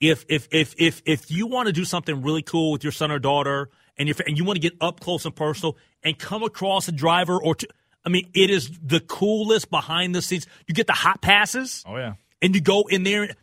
if 0.00 0.24
if 0.28 0.48
if 0.50 0.74
if 0.78 1.02
if 1.04 1.30
you 1.30 1.46
want 1.46 1.66
to 1.66 1.72
do 1.72 1.84
something 1.84 2.22
really 2.22 2.42
cool 2.42 2.72
with 2.72 2.82
your 2.82 2.92
son 2.92 3.10
or 3.10 3.18
daughter 3.18 3.68
and 3.98 4.08
you 4.08 4.14
and 4.26 4.38
you 4.38 4.44
want 4.44 4.56
to 4.56 4.60
get 4.60 4.72
up 4.80 5.00
close 5.00 5.24
and 5.26 5.36
personal 5.36 5.76
and 6.02 6.18
come 6.18 6.42
across 6.42 6.88
a 6.88 6.92
driver 6.92 7.40
or 7.40 7.54
two. 7.54 7.66
I 8.04 8.08
mean, 8.08 8.30
it 8.34 8.48
is 8.48 8.70
the 8.82 9.00
coolest 9.00 9.70
behind 9.70 10.14
the 10.14 10.22
scenes. 10.22 10.46
You 10.66 10.74
get 10.74 10.86
the 10.86 10.94
hot 10.94 11.20
passes. 11.20 11.84
Oh 11.86 11.96
yeah. 11.96 12.14
And 12.40 12.54
you 12.54 12.62
go 12.62 12.84
in 12.88 13.02
there. 13.02 13.34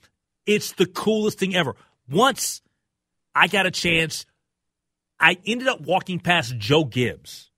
It's 0.47 0.71
the 0.71 0.88
coolest 0.88 1.38
thing 1.38 1.56
ever. 1.56 1.75
Once 2.10 2.62
I 3.36 3.47
got 3.47 3.67
a 3.67 3.71
chance, 3.71 4.25
I 5.19 5.38
ended 5.45 5.67
up 5.67 5.82
walking 5.82 6.19
past 6.19 6.58
Joe 6.58 6.86
Gibbs. 6.86 7.51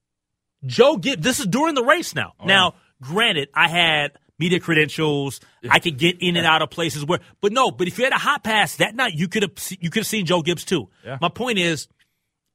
Joe 0.66 0.96
Gibbs. 0.98 1.22
This 1.22 1.40
is 1.40 1.46
during 1.46 1.74
the 1.74 1.84
race 1.84 2.14
now. 2.14 2.34
Oh, 2.38 2.44
now, 2.44 2.74
granted, 3.00 3.48
I 3.54 3.68
had 3.68 4.12
media 4.40 4.58
credentials. 4.58 5.38
I 5.68 5.78
could 5.78 5.98
get 5.98 6.16
in 6.20 6.36
and 6.36 6.46
out 6.46 6.62
of 6.62 6.70
places 6.70 7.04
where, 7.04 7.20
but 7.40 7.52
no. 7.52 7.70
But 7.70 7.86
if 7.86 7.98
you 7.98 8.04
had 8.04 8.14
a 8.14 8.18
hot 8.18 8.42
pass 8.42 8.76
that 8.76 8.96
night, 8.96 9.12
you 9.14 9.28
could 9.28 9.42
have 9.42 9.52
you 9.78 9.90
could 9.90 10.00
have 10.00 10.06
seen 10.06 10.26
Joe 10.26 10.42
Gibbs 10.42 10.64
too. 10.64 10.88
Yeah. 11.04 11.18
My 11.20 11.28
point 11.28 11.58
is, 11.58 11.86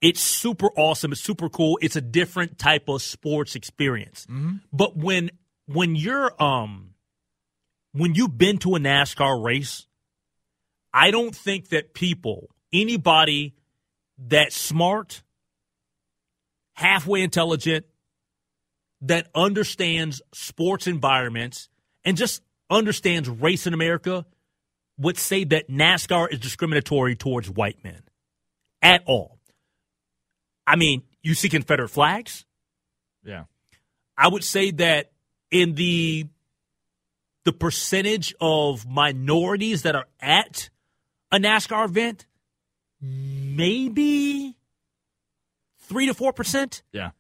it's 0.02 0.20
super 0.20 0.68
awesome. 0.76 1.14
It's 1.14 1.22
super 1.22 1.48
cool. 1.48 1.78
It's 1.82 1.96
a 1.96 2.02
different 2.02 2.58
type 2.58 2.90
of 2.90 3.02
sports 3.02 3.56
experience. 3.56 4.26
But 4.74 4.98
when 4.98 5.30
when 5.68 5.96
you're 5.96 6.34
um 6.42 6.96
when 7.94 8.16
you've 8.16 8.38
been 8.38 8.58
to 8.58 8.76
a 8.76 8.80
NASCAR 8.80 9.42
race, 9.42 9.88
I 10.94 11.12
don't 11.12 11.36
think 11.36 11.70
that 11.70 11.94
people, 11.94 12.50
anybody 12.74 13.56
that's 14.18 14.58
smart, 14.58 15.24
halfway 16.74 17.22
intelligent, 17.22 17.86
that 19.02 19.28
understands 19.36 20.22
sports 20.34 20.88
environments 20.88 21.70
and 22.06 22.16
just 22.16 22.42
understands 22.70 23.28
race 23.28 23.68
in 23.68 23.74
America 23.74 24.26
would 24.98 25.18
say 25.18 25.44
that 25.44 25.70
NASCAR 25.70 26.32
is 26.32 26.40
discriminatory 26.40 27.16
towards 27.16 27.50
white 27.50 27.84
men 27.84 28.02
at 28.82 29.04
all. 29.06 29.38
I 30.66 30.78
mean, 30.78 31.04
you 31.22 31.34
see 31.34 31.50
Confederate 31.50 31.90
flags. 31.90 32.46
Yeah. 33.24 33.46
I 34.18 34.30
would 34.30 34.44
say 34.44 34.72
that 34.72 35.12
in 35.52 35.76
the 35.76 36.28
the 37.44 37.54
percentage 37.54 38.34
of 38.42 38.88
minorities 38.88 39.84
that 39.84 39.96
are 39.96 40.08
at 40.20 40.70
a 41.32 41.38
NASCAR 41.38 41.86
event, 41.86 42.26
maybe 43.00 44.56
three 45.80 46.08
to 46.08 46.14
four 46.14 46.34
percent. 46.34 46.82
Yeah. 46.92 47.12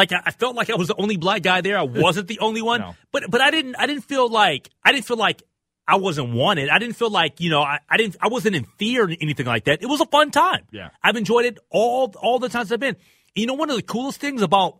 Like 0.00 0.12
I, 0.12 0.22
I 0.26 0.30
felt 0.30 0.56
like 0.56 0.70
I 0.70 0.76
was 0.76 0.88
the 0.88 0.96
only 0.96 1.18
black 1.18 1.42
guy 1.42 1.60
there. 1.60 1.76
I 1.78 1.82
wasn't 2.06 2.26
the 2.26 2.38
only 2.40 2.62
one, 2.62 2.80
No. 2.80 2.94
but 3.12 3.30
but 3.30 3.40
I 3.42 3.50
didn't 3.50 3.76
I 3.78 3.86
didn't 3.86 4.04
feel 4.04 4.28
like 4.30 4.70
I 4.82 4.92
didn't 4.92 5.04
feel 5.04 5.18
like 5.18 5.42
I 5.86 5.96
wasn't 5.96 6.32
wanted. 6.32 6.70
I 6.70 6.78
didn't 6.78 6.96
feel 6.96 7.10
like 7.10 7.38
you 7.40 7.50
know 7.50 7.60
I, 7.60 7.80
I 7.88 7.96
didn't 7.98 8.16
I 8.20 8.28
wasn't 8.28 8.56
in 8.56 8.64
fear 8.78 9.04
or 9.04 9.10
anything 9.20 9.44
like 9.46 9.64
that. 9.64 9.82
It 9.82 9.86
was 9.86 10.00
a 10.00 10.06
fun 10.06 10.30
time. 10.30 10.64
Yeah. 10.72 10.88
I've 11.02 11.16
enjoyed 11.16 11.44
it 11.44 11.58
all 11.68 12.14
all 12.22 12.38
the 12.38 12.48
times 12.48 12.72
I've 12.72 12.80
been. 12.80 12.96
You 13.34 13.46
know, 13.46 13.54
one 13.54 13.68
of 13.70 13.76
the 13.76 13.82
coolest 13.82 14.20
things 14.20 14.40
about 14.42 14.78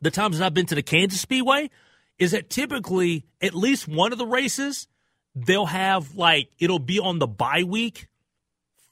the 0.00 0.10
times 0.10 0.38
that 0.38 0.46
I've 0.46 0.54
been 0.54 0.66
to 0.66 0.74
the 0.74 0.82
Kansas 0.82 1.20
Speedway 1.20 1.70
is 2.18 2.32
that 2.32 2.50
typically 2.50 3.24
at 3.40 3.54
least 3.54 3.86
one 3.86 4.10
of 4.12 4.18
the 4.18 4.26
races 4.26 4.88
they'll 5.34 5.66
have 5.66 6.16
like 6.16 6.50
it'll 6.58 6.78
be 6.78 6.98
on 6.98 7.18
the 7.20 7.26
bye 7.28 7.62
week 7.64 8.08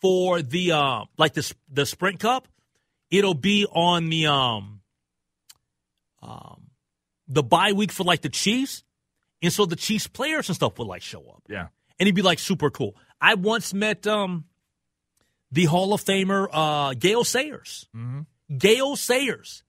for 0.00 0.40
the 0.42 0.72
uh 0.72 1.04
like 1.18 1.34
the 1.34 1.54
the 1.68 1.84
Sprint 1.86 2.20
Cup. 2.20 2.46
It'll 3.10 3.34
be 3.34 3.66
on 3.66 4.08
the 4.08 4.26
um 4.26 4.79
um 6.22 6.70
the 7.28 7.42
bye 7.42 7.72
week 7.72 7.92
for 7.92 8.04
like 8.04 8.22
the 8.22 8.28
Chiefs, 8.28 8.82
and 9.42 9.52
so 9.52 9.64
the 9.66 9.76
Chiefs 9.76 10.06
players 10.08 10.48
and 10.48 10.56
stuff 10.56 10.78
would 10.78 10.88
like 10.88 11.02
show 11.02 11.20
up 11.30 11.42
Yeah. 11.48 11.68
and 11.98 12.06
he'd 12.06 12.14
be 12.14 12.22
like 12.22 12.38
super 12.38 12.70
cool. 12.70 12.96
I 13.20 13.34
once 13.34 13.72
met 13.74 14.06
um 14.06 14.44
the 15.52 15.64
Hall 15.66 15.92
of 15.94 16.02
Famer 16.02 16.48
uh 16.52 16.94
Gale 16.94 17.24
Sayers. 17.24 17.86
Gale 18.56 18.96
Sayers 18.96 19.62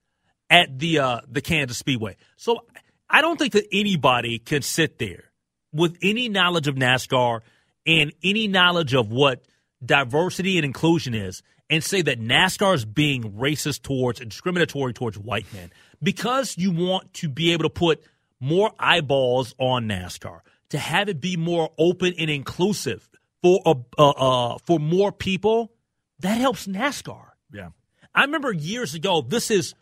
at 0.49 0.77
the 0.79 0.99
uh 0.99 1.21
the 1.27 1.41
Kansas 1.41 1.77
Speedway. 1.77 2.15
So 2.35 2.65
I 3.09 3.21
don't 3.21 3.37
think 3.37 3.53
that 3.53 3.67
anybody 3.71 4.39
can 4.39 4.61
sit 4.61 4.97
there 4.99 5.25
with 5.73 5.97
any 6.01 6.29
knowledge 6.29 6.67
of 6.67 6.75
NASCAR 6.75 7.41
and 7.85 8.11
any 8.23 8.47
knowledge 8.47 8.93
of 8.93 9.11
what 9.11 9.43
diversity 9.83 10.57
and 10.57 10.65
inclusion 10.65 11.13
is 11.13 11.41
and 11.69 11.83
say 11.83 12.01
that 12.01 12.19
NASCAR 12.19 12.75
is 12.75 12.85
being 12.85 13.33
racist 13.33 13.81
towards 13.81 14.19
and 14.21 14.29
discriminatory 14.29 14.93
towards 14.93 15.17
white 15.17 15.51
men 15.53 15.71
because 16.01 16.57
you 16.57 16.71
want 16.71 17.13
to 17.15 17.29
be 17.29 17.53
able 17.53 17.63
to 17.63 17.69
put 17.69 18.03
more 18.39 18.71
eyeballs 18.79 19.53
on 19.57 19.87
NASCAR 19.87 20.41
to 20.69 20.77
have 20.77 21.09
it 21.09 21.21
be 21.21 21.37
more 21.37 21.71
open 21.77 22.13
and 22.17 22.29
inclusive 22.29 23.09
for 23.41 23.61
uh, 23.65 23.75
uh, 23.97 24.09
uh, 24.09 24.57
for 24.65 24.79
more 24.79 25.11
people 25.11 25.71
that 26.19 26.37
helps 26.37 26.67
NASCAR. 26.67 27.25
Yeah. 27.53 27.69
I 28.13 28.23
remember 28.23 28.51
years 28.51 28.93
ago, 28.93 29.21
this 29.21 29.51
is 29.51 29.73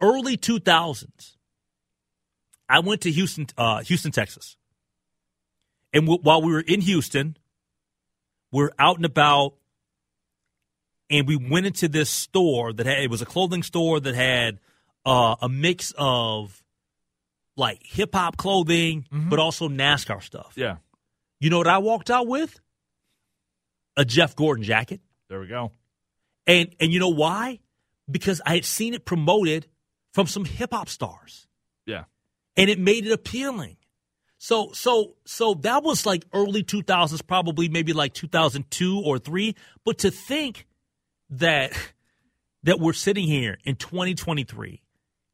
early 0.00 0.36
2000s. 0.36 1.36
I 2.68 2.80
went 2.80 3.02
to 3.02 3.10
Houston, 3.10 3.46
uh, 3.56 3.82
Houston, 3.82 4.12
Texas. 4.12 4.56
And 5.92 6.04
w- 6.04 6.20
while 6.22 6.42
we 6.42 6.52
were 6.52 6.60
in 6.60 6.80
Houston, 6.80 7.36
we 8.50 8.64
are 8.64 8.72
out 8.78 8.96
and 8.96 9.04
about, 9.04 9.54
and 11.10 11.26
we 11.28 11.36
went 11.36 11.66
into 11.66 11.88
this 11.88 12.10
store 12.10 12.72
that 12.72 12.86
had, 12.86 12.98
it 12.98 13.10
was 13.10 13.22
a 13.22 13.26
clothing 13.26 13.62
store 13.62 14.00
that 14.00 14.14
had 14.14 14.58
uh, 15.04 15.36
a 15.40 15.48
mix 15.48 15.92
of 15.96 16.62
like 17.56 17.80
hip 17.82 18.14
hop 18.14 18.36
clothing, 18.36 19.06
but 19.10 19.38
also 19.38 19.68
NASCAR 19.68 20.22
stuff. 20.22 20.52
Yeah. 20.56 20.76
You 21.40 21.50
know 21.50 21.58
what 21.58 21.68
I 21.68 21.78
walked 21.78 22.10
out 22.10 22.26
with? 22.26 22.58
A 23.96 24.04
Jeff 24.04 24.34
Gordon 24.34 24.64
jacket. 24.64 25.00
There 25.28 25.40
we 25.40 25.46
go. 25.46 25.72
And 26.46 26.74
and 26.80 26.92
you 26.92 27.00
know 27.00 27.10
why? 27.10 27.60
Because 28.10 28.40
I 28.44 28.54
had 28.54 28.64
seen 28.64 28.94
it 28.94 29.04
promoted 29.04 29.66
from 30.12 30.26
some 30.26 30.44
hip 30.44 30.72
hop 30.72 30.88
stars. 30.88 31.46
Yeah. 31.86 32.04
And 32.56 32.70
it 32.70 32.78
made 32.78 33.06
it 33.06 33.12
appealing. 33.12 33.76
So 34.38 34.72
so 34.72 35.14
so 35.24 35.54
that 35.54 35.82
was 35.82 36.04
like 36.04 36.24
early 36.32 36.62
2000s 36.62 37.26
probably 37.26 37.68
maybe 37.68 37.92
like 37.92 38.14
2002 38.14 39.02
or 39.04 39.18
3, 39.18 39.54
but 39.84 39.98
to 39.98 40.10
think 40.10 40.66
that 41.30 41.72
that 42.62 42.80
we're 42.80 42.92
sitting 42.92 43.26
here 43.26 43.58
in 43.64 43.76
2023 43.76 44.82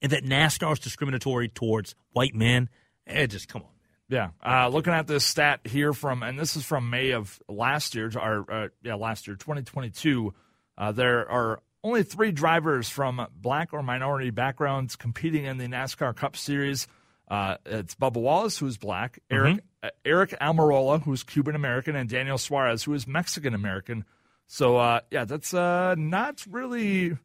and 0.03 0.13
that 0.13 0.25
NASCAR 0.25 0.73
is 0.73 0.79
discriminatory 0.79 1.49
towards 1.49 1.95
white 2.13 2.35
men, 2.35 2.69
eh, 3.07 3.27
just 3.27 3.49
come 3.49 3.63
on. 3.63 3.69
Man. 3.69 3.77
Yeah, 4.09 4.31
uh, 4.45 4.69
looking 4.69 4.93
at 4.93 5.07
this 5.07 5.25
stat 5.25 5.61
here 5.65 5.93
from, 5.93 6.25
and 6.25 6.37
this 6.39 6.57
is 6.57 6.65
from 6.65 6.91
May 6.91 7.13
of 7.13 7.41
last 7.49 7.95
year, 7.95 8.11
or 8.17 8.51
uh, 8.51 8.69
yeah, 8.83 8.95
last 8.95 9.29
year, 9.29 9.37
2022. 9.37 10.35
Uh, 10.77 10.93
there 10.93 11.31
are 11.31 11.61
only 11.85 12.03
three 12.03 12.33
drivers 12.33 12.89
from 12.89 13.25
black 13.37 13.73
or 13.73 13.83
minority 13.83 14.31
backgrounds 14.31 14.97
competing 14.97 15.45
in 15.45 15.59
the 15.59 15.67
NASCAR 15.67 16.15
Cup 16.17 16.37
Series. 16.37 16.89
Uh, 17.29 17.57
it's 17.65 17.95
Bubba 17.95 18.21
Wallace, 18.21 18.59
who's 18.59 18.77
black, 18.77 19.21
Aric 19.31 19.61
uh, 19.83 19.91
Aric 20.05 20.37
Almirola, 20.39 21.01
who's 21.03 21.23
Cuban 21.23 21.55
American, 21.55 21.95
and 21.95 22.09
Daniel 22.09 22.39
Suarez, 22.39 22.83
who 22.83 22.93
is 22.93 23.07
Mexican 23.07 23.55
American. 23.55 24.05
So 24.47 24.77
uh, 24.77 25.01
yeah, 25.13 25.25
that's 25.25 25.55
uh, 25.55 25.95
not 25.97 26.45
really. 26.51 27.17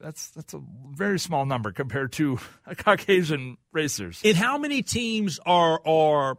That's 0.00 0.30
that's 0.30 0.54
a 0.54 0.60
very 0.90 1.18
small 1.18 1.46
number 1.46 1.72
compared 1.72 2.12
to 2.12 2.38
Caucasian 2.78 3.58
racers. 3.72 4.20
And 4.24 4.36
how 4.36 4.58
many 4.58 4.82
teams 4.82 5.38
are 5.44 5.80
are 5.86 6.38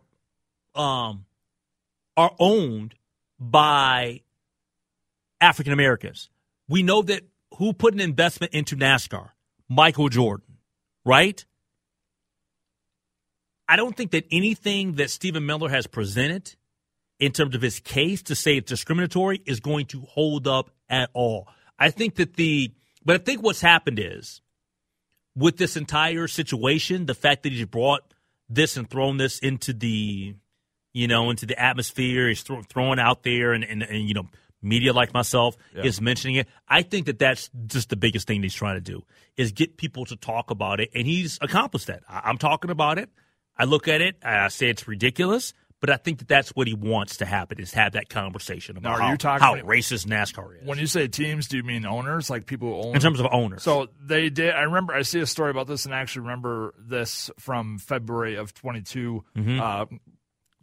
um 0.75 1.25
are 2.17 2.31
owned 2.39 2.95
by 3.39 4.21
African 5.41 5.73
Americans? 5.73 6.29
We 6.67 6.83
know 6.83 7.01
that 7.03 7.23
who 7.55 7.73
put 7.73 7.93
an 7.93 7.99
investment 7.99 8.53
into 8.53 8.75
NASCAR? 8.75 9.29
Michael 9.67 10.09
Jordan, 10.09 10.57
right? 11.05 11.45
I 13.67 13.75
don't 13.75 13.95
think 13.95 14.11
that 14.11 14.25
anything 14.31 14.93
that 14.93 15.11
Stephen 15.11 15.45
Miller 15.45 15.69
has 15.69 15.85
presented 15.85 16.55
in 17.19 17.31
terms 17.31 17.53
of 17.53 17.61
his 17.61 17.79
case 17.79 18.23
to 18.23 18.35
say 18.35 18.57
it's 18.57 18.69
discriminatory 18.69 19.41
is 19.45 19.59
going 19.59 19.85
to 19.87 20.01
hold 20.01 20.47
up 20.47 20.71
at 20.89 21.11
all. 21.13 21.47
I 21.77 21.91
think 21.91 22.15
that 22.15 22.35
the 22.35 22.71
but 23.09 23.15
I 23.21 23.23
think 23.23 23.41
what's 23.41 23.61
happened 23.61 23.97
is 23.97 24.39
with 25.35 25.57
this 25.57 25.75
entire 25.75 26.27
situation, 26.27 27.07
the 27.07 27.15
fact 27.15 27.41
that 27.41 27.51
he's 27.51 27.65
brought 27.65 28.03
this 28.47 28.77
and 28.77 28.87
thrown 28.87 29.17
this 29.17 29.39
into 29.39 29.73
the, 29.73 30.35
you 30.93 31.07
know, 31.07 31.31
into 31.31 31.47
the 31.47 31.59
atmosphere, 31.59 32.27
he's 32.27 32.43
throw, 32.43 32.61
throwing 32.61 32.99
out 32.99 33.23
there, 33.23 33.53
and, 33.53 33.63
and, 33.63 33.81
and 33.81 34.07
you 34.07 34.13
know, 34.13 34.27
media 34.61 34.93
like 34.93 35.11
myself 35.11 35.57
Yeah. 35.75 35.85
is 35.85 35.99
mentioning 35.99 36.35
it. 36.35 36.47
I 36.67 36.83
think 36.83 37.07
that 37.07 37.17
that's 37.17 37.49
just 37.65 37.89
the 37.89 37.95
biggest 37.95 38.27
thing 38.27 38.43
he's 38.43 38.53
trying 38.53 38.75
to 38.75 38.81
do 38.81 39.01
is 39.37 39.53
get 39.53 39.77
people 39.77 40.05
to 40.05 40.15
talk 40.15 40.51
about 40.51 40.79
it, 40.79 40.91
and 40.93 41.07
he's 41.07 41.39
accomplished 41.41 41.87
that. 41.87 42.03
I, 42.07 42.21
I'm 42.25 42.37
talking 42.37 42.69
about 42.69 42.99
it. 42.99 43.09
I 43.57 43.63
look 43.63 43.87
at 43.87 44.01
it, 44.01 44.17
I 44.23 44.49
say 44.49 44.69
it's 44.69 44.87
ridiculous, 44.87 45.55
but 45.81 45.89
I 45.89 45.97
think 45.97 46.19
that 46.19 46.27
that's 46.27 46.49
what 46.49 46.67
he 46.67 46.73
wants 46.73 47.17
to 47.17 47.25
happen 47.25 47.59
is 47.59 47.73
have 47.73 47.93
that 47.93 48.09
conversation 48.09 48.77
about 48.77 48.89
Now, 48.89 48.95
are 48.95 49.01
how, 49.01 49.11
you 49.11 49.17
talking 49.17 49.41
how 49.43 49.53
about- 49.55 49.65
racist 49.65 50.05
NASCAR 50.07 50.61
is 50.61 50.67
When 50.67 50.77
you 50.77 50.87
say 50.87 51.07
teams, 51.07 51.47
do 51.47 51.57
you 51.57 51.63
mean 51.63 51.85
owners, 51.85 52.29
like 52.29 52.45
people 52.45 52.69
who 52.81 52.89
own? 52.89 52.95
in 52.95 53.01
terms 53.01 53.19
of 53.19 53.27
owners. 53.31 53.63
so 53.63 53.87
they 54.01 54.29
did. 54.29 54.53
I 54.53 54.61
remember. 54.63 54.93
I 54.93 55.03
see 55.03 55.19
a 55.19 55.25
story 55.25 55.51
about 55.51 55.67
this, 55.67 55.85
and 55.85 55.93
I 55.95 55.99
actually 55.99 56.21
remember 56.23 56.73
this 56.77 57.29
from 57.39 57.77
February 57.79 58.35
of 58.35 58.53
22. 58.53 59.23
Mm-hmm. 59.37 59.59
Uh, 59.59 59.85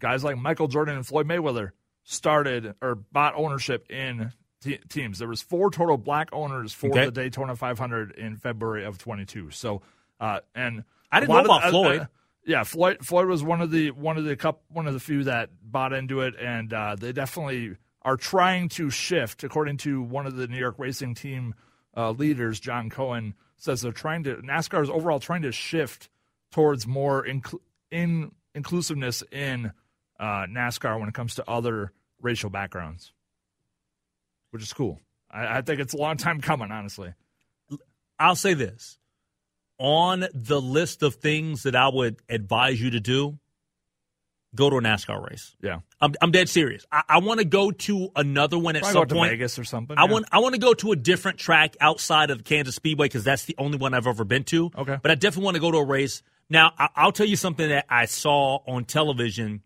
guys 0.00 0.22
like 0.22 0.36
Michael 0.36 0.68
Jordan 0.68 0.96
and 0.96 1.06
Floyd 1.06 1.26
Mayweather 1.26 1.70
started 2.04 2.74
or 2.82 2.94
bought 2.94 3.34
ownership 3.36 3.90
in 3.90 4.32
te- 4.60 4.78
teams. 4.88 5.18
There 5.18 5.28
was 5.28 5.42
four 5.42 5.70
total 5.70 5.96
black 5.96 6.28
owners 6.32 6.72
for 6.72 6.88
Okay. 6.90 7.06
the 7.06 7.10
Daytona 7.10 7.56
500 7.56 8.12
in 8.12 8.36
February 8.36 8.84
of 8.84 8.98
22. 8.98 9.50
So, 9.50 9.82
uh, 10.20 10.40
and 10.54 10.84
I 11.10 11.20
didn't 11.20 11.34
know 11.34 11.44
about 11.44 11.64
uh, 11.64 11.70
Floyd. 11.70 12.00
uh, 12.02 12.06
yeah, 12.46 12.62
Floyd 12.62 12.98
Floyd 13.04 13.26
was 13.26 13.42
one 13.42 13.60
of 13.60 13.72
the 13.72 13.90
one 13.90 14.16
of 14.16 14.24
the 14.24 14.36
cup 14.36 14.62
one 14.68 14.86
of 14.86 14.94
the 14.94 15.00
few 15.00 15.24
that 15.24 15.50
bought 15.62 15.92
into 15.92 16.20
it, 16.20 16.34
and 16.40 16.72
uh, 16.72 16.94
they 16.94 17.12
definitely 17.12 17.76
are 18.02 18.16
trying 18.16 18.68
to 18.70 18.88
shift. 18.88 19.42
According 19.42 19.78
to 19.78 20.00
one 20.00 20.26
of 20.26 20.36
the 20.36 20.46
New 20.46 20.58
York 20.58 20.76
racing 20.78 21.14
team 21.14 21.54
uh, 21.96 22.12
leaders, 22.12 22.60
John 22.60 22.88
Cohen 22.88 23.34
says 23.56 23.82
they're 23.82 23.90
trying 23.90 24.22
to 24.24 24.36
NASCAR 24.36 24.82
is 24.82 24.90
overall 24.90 25.18
trying 25.18 25.42
to 25.42 25.50
shift 25.50 26.08
towards 26.52 26.86
more 26.86 27.24
incl- 27.26 27.60
in 27.90 28.30
inclusiveness 28.54 29.24
in 29.32 29.72
uh, 30.20 30.46
NASCAR 30.46 31.00
when 31.00 31.08
it 31.08 31.14
comes 31.14 31.34
to 31.34 31.50
other 31.50 31.92
racial 32.22 32.48
backgrounds, 32.48 33.12
which 34.50 34.62
is 34.62 34.72
cool. 34.72 35.00
I, 35.30 35.58
I 35.58 35.62
think 35.62 35.80
it's 35.80 35.94
a 35.94 35.98
long 35.98 36.16
time 36.16 36.40
coming, 36.40 36.70
honestly. 36.70 37.12
I'll 38.20 38.36
say 38.36 38.54
this 38.54 38.98
on 39.78 40.26
the 40.32 40.60
list 40.60 41.02
of 41.02 41.16
things 41.16 41.64
that 41.64 41.76
I 41.76 41.88
would 41.88 42.16
advise 42.28 42.80
you 42.80 42.90
to 42.90 43.00
do, 43.00 43.38
go 44.54 44.70
to 44.70 44.76
a 44.76 44.80
NASCAR 44.80 45.30
race. 45.30 45.54
Yeah, 45.62 45.80
I'm, 46.00 46.14
I'm 46.20 46.30
dead 46.30 46.48
serious. 46.48 46.86
I, 46.90 47.02
I 47.08 47.18
want 47.18 47.40
to 47.40 47.44
go 47.44 47.70
to 47.70 48.08
another 48.16 48.58
one 48.58 48.76
at 48.76 48.82
Probably 48.82 49.00
some 49.00 49.08
point. 49.08 49.30
Vegas 49.30 49.58
or 49.58 49.64
something. 49.64 49.96
I 49.96 50.04
yeah. 50.04 50.12
want 50.12 50.26
I 50.32 50.38
want 50.40 50.54
to 50.54 50.60
go 50.60 50.74
to 50.74 50.92
a 50.92 50.96
different 50.96 51.38
track 51.38 51.76
outside 51.80 52.30
of 52.30 52.44
Kansas 52.44 52.74
Speedway 52.74 53.06
because 53.06 53.24
that's 53.24 53.44
the 53.44 53.54
only 53.58 53.78
one 53.78 53.94
I've 53.94 54.06
ever 54.06 54.24
been 54.24 54.44
to. 54.44 54.70
Okay. 54.76 54.98
but 55.00 55.10
I 55.10 55.14
definitely 55.14 55.44
want 55.44 55.54
to 55.56 55.60
go 55.60 55.70
to 55.70 55.78
a 55.78 55.84
race. 55.84 56.22
Now 56.48 56.72
I, 56.78 56.88
I'll 56.96 57.12
tell 57.12 57.26
you 57.26 57.36
something 57.36 57.68
that 57.68 57.86
I 57.88 58.06
saw 58.06 58.60
on 58.66 58.84
television. 58.84 59.62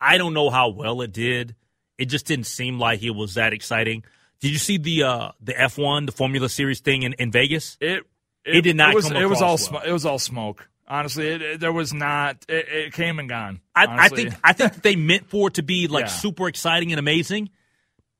I 0.00 0.18
don't 0.18 0.34
know 0.34 0.50
how 0.50 0.68
well 0.68 1.00
it 1.00 1.12
did. 1.12 1.54
It 1.96 2.06
just 2.06 2.26
didn't 2.26 2.46
seem 2.46 2.78
like 2.78 3.02
it 3.02 3.10
was 3.10 3.34
that 3.34 3.52
exciting. 3.52 4.04
Did 4.40 4.52
you 4.52 4.58
see 4.58 4.78
the 4.78 5.02
uh, 5.02 5.32
the 5.40 5.52
F1, 5.52 6.06
the 6.06 6.12
Formula 6.12 6.48
Series 6.48 6.80
thing 6.80 7.02
in, 7.02 7.14
in 7.14 7.32
Vegas? 7.32 7.76
It, 7.80 8.04
It 8.48 8.62
did 8.62 8.76
not 8.76 8.90
It 8.92 8.96
was, 8.96 9.08
come 9.08 9.16
it 9.16 9.28
was 9.28 9.40
all 9.42 9.50
well. 9.50 9.58
sm- 9.58 9.86
it 9.86 9.92
was 9.92 10.06
all 10.06 10.18
smoke. 10.18 10.68
Honestly, 10.86 11.26
it, 11.28 11.42
it- 11.42 11.60
there 11.60 11.72
was 11.72 11.92
not. 11.92 12.44
It, 12.48 12.66
it 12.68 12.92
came 12.94 13.18
and 13.18 13.28
gone. 13.28 13.60
I, 13.74 14.06
I 14.06 14.08
think 14.08 14.34
I 14.42 14.52
think 14.52 14.82
they 14.82 14.96
meant 14.96 15.28
for 15.28 15.48
it 15.48 15.54
to 15.54 15.62
be 15.62 15.86
like 15.88 16.04
Yeah. 16.06 16.10
super 16.10 16.48
exciting 16.48 16.92
and 16.92 16.98
amazing. 16.98 17.50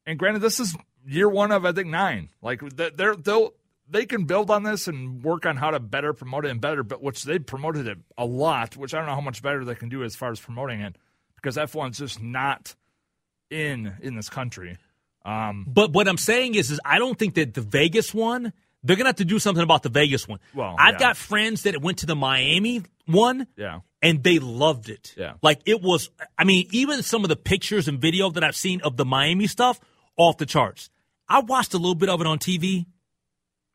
and 0.07 0.19
granted, 0.19 0.41
this 0.41 0.61
is 0.61 0.77
year 1.07 1.29
one 1.29 1.51
of 1.53 1.65
I 1.65 1.73
think 1.73 1.89
nine. 1.89 2.29
Like 2.43 2.61
they're 2.77 3.17
they'll 3.17 3.53
they 3.91 4.05
can 4.05 4.25
build 4.25 4.51
on 4.51 4.65
this 4.65 4.87
and 4.87 5.23
work 5.25 5.47
on 5.47 5.57
how 5.57 5.71
to 5.71 5.81
better 5.81 6.13
promote 6.13 6.45
it 6.45 6.51
and 6.51 6.61
better, 6.61 6.83
but 6.83 7.03
which 7.03 7.25
they 7.25 7.39
promoted 7.39 7.87
it 7.87 7.97
a 8.19 8.27
lot. 8.27 8.77
Which 8.77 8.93
I 8.93 8.99
don't 8.99 9.07
know 9.07 9.15
how 9.15 9.23
much 9.23 9.41
better 9.43 9.65
they 9.65 9.75
can 9.75 9.89
do 9.89 10.05
as 10.05 10.15
far 10.15 10.31
as 10.31 10.39
promoting 10.39 10.81
it 10.83 10.97
because 11.37 11.57
F 11.57 11.75
one's 11.75 11.97
just 11.99 12.21
not 12.23 12.75
in 13.51 13.95
in 14.03 14.15
this 14.15 14.29
country. 14.29 14.77
Um, 15.25 15.65
But 15.67 15.93
what 15.93 16.07
I'm 16.09 16.17
saying 16.19 16.55
is, 16.55 16.71
is 16.71 16.81
I 16.85 16.99
don't 16.99 17.19
think 17.19 17.35
that 17.35 17.55
the 17.55 17.61
Vegas 17.63 18.13
one. 18.15 18.53
They're 18.85 18.97
gonna 18.97 19.09
have 19.09 19.17
to 19.17 19.25
do 19.25 19.39
something 19.39 19.63
about 19.63 19.83
the 19.83 19.89
Vegas 19.89 20.27
one. 20.29 20.39
Well, 20.55 20.77
I've 20.79 20.95
yeah. 20.95 20.99
got 20.99 21.17
friends 21.17 21.63
that 21.65 21.81
went 21.83 21.99
to 21.99 22.07
the 22.07 22.15
Miami 22.17 22.83
one, 23.07 23.47
yeah, 23.57 23.81
and 24.03 24.23
they 24.23 24.39
loved 24.39 24.89
it. 24.89 25.15
Yeah. 25.17 25.35
like 25.43 25.61
it 25.67 25.83
was. 25.83 26.11
I 26.39 26.45
mean, 26.45 26.69
even 26.71 27.03
some 27.03 27.25
of 27.25 27.29
the 27.29 27.37
pictures 27.37 27.89
and 27.89 28.01
video 28.01 28.31
that 28.31 28.45
I've 28.45 28.57
seen 28.57 28.81
of 28.83 28.97
the 28.97 29.05
Miami 29.05 29.47
stuff 29.49 29.81
off 30.17 30.37
the 30.39 30.47
charts. 30.47 30.91
I 31.29 31.41
watched 31.41 31.75
a 31.75 31.79
little 31.79 31.95
bit 31.97 32.09
of 32.09 32.21
it 32.21 32.27
on 32.27 32.39
TV. 32.39 32.87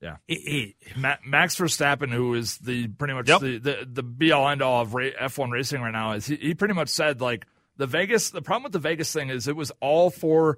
yeah. 0.02 0.18
It, 0.28 0.76
it, 0.82 0.98
Ma- 0.98 1.18
Max 1.26 1.56
Verstappen, 1.56 2.10
who 2.12 2.34
is 2.34 2.58
the 2.60 2.88
pretty 2.88 3.14
much 3.14 3.28
Yep. 3.30 3.42
the, 3.42 3.58
the 3.60 3.88
the 3.92 4.04
be 4.04 4.32
all 4.32 4.48
end 4.50 4.62
all 4.62 4.82
of 4.82 4.94
ra- 4.94 5.10
F1 5.22 5.52
racing 5.52 5.82
right 5.82 5.92
now, 5.92 6.14
is 6.14 6.26
he, 6.28 6.36
he 6.38 6.54
pretty 6.56 6.74
much 6.74 6.90
said 6.90 7.22
like 7.22 7.46
the 7.78 7.88
Vegas. 7.88 8.30
The 8.32 8.42
problem 8.42 8.64
with 8.64 8.72
the 8.74 8.80
Vegas 8.80 9.12
thing 9.14 9.30
is 9.30 9.48
it 9.48 9.56
was 9.56 9.72
all 9.82 10.10
for 10.10 10.58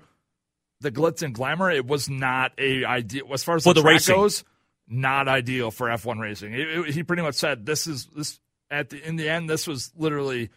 the 0.81 0.91
glitz 0.91 1.21
and 1.23 1.33
glamour. 1.33 1.71
It 1.71 1.85
was 1.85 2.09
not 2.09 2.51
a 2.57 2.85
ideal 2.85 3.25
as 3.33 3.43
far 3.43 3.55
as 3.55 3.63
For 3.63 3.73
the, 3.73 3.81
the 3.81 3.83
track 3.83 3.93
racing. 3.93 4.15
goes. 4.15 4.43
Not 4.87 5.27
ideal 5.27 5.71
for 5.71 5.87
F1 5.87 6.19
racing. 6.19 6.53
It- 6.53 6.67
it- 6.67 6.93
he 6.93 7.03
pretty 7.03 7.23
much 7.23 7.35
said 7.35 7.65
this 7.65 7.87
is 7.87 8.05
this 8.15 8.39
at 8.69 8.89
the 8.89 9.01
in 9.07 9.15
the 9.15 9.27
end. 9.29 9.49
This 9.49 9.65
was 9.67 9.91
literally 9.97 10.49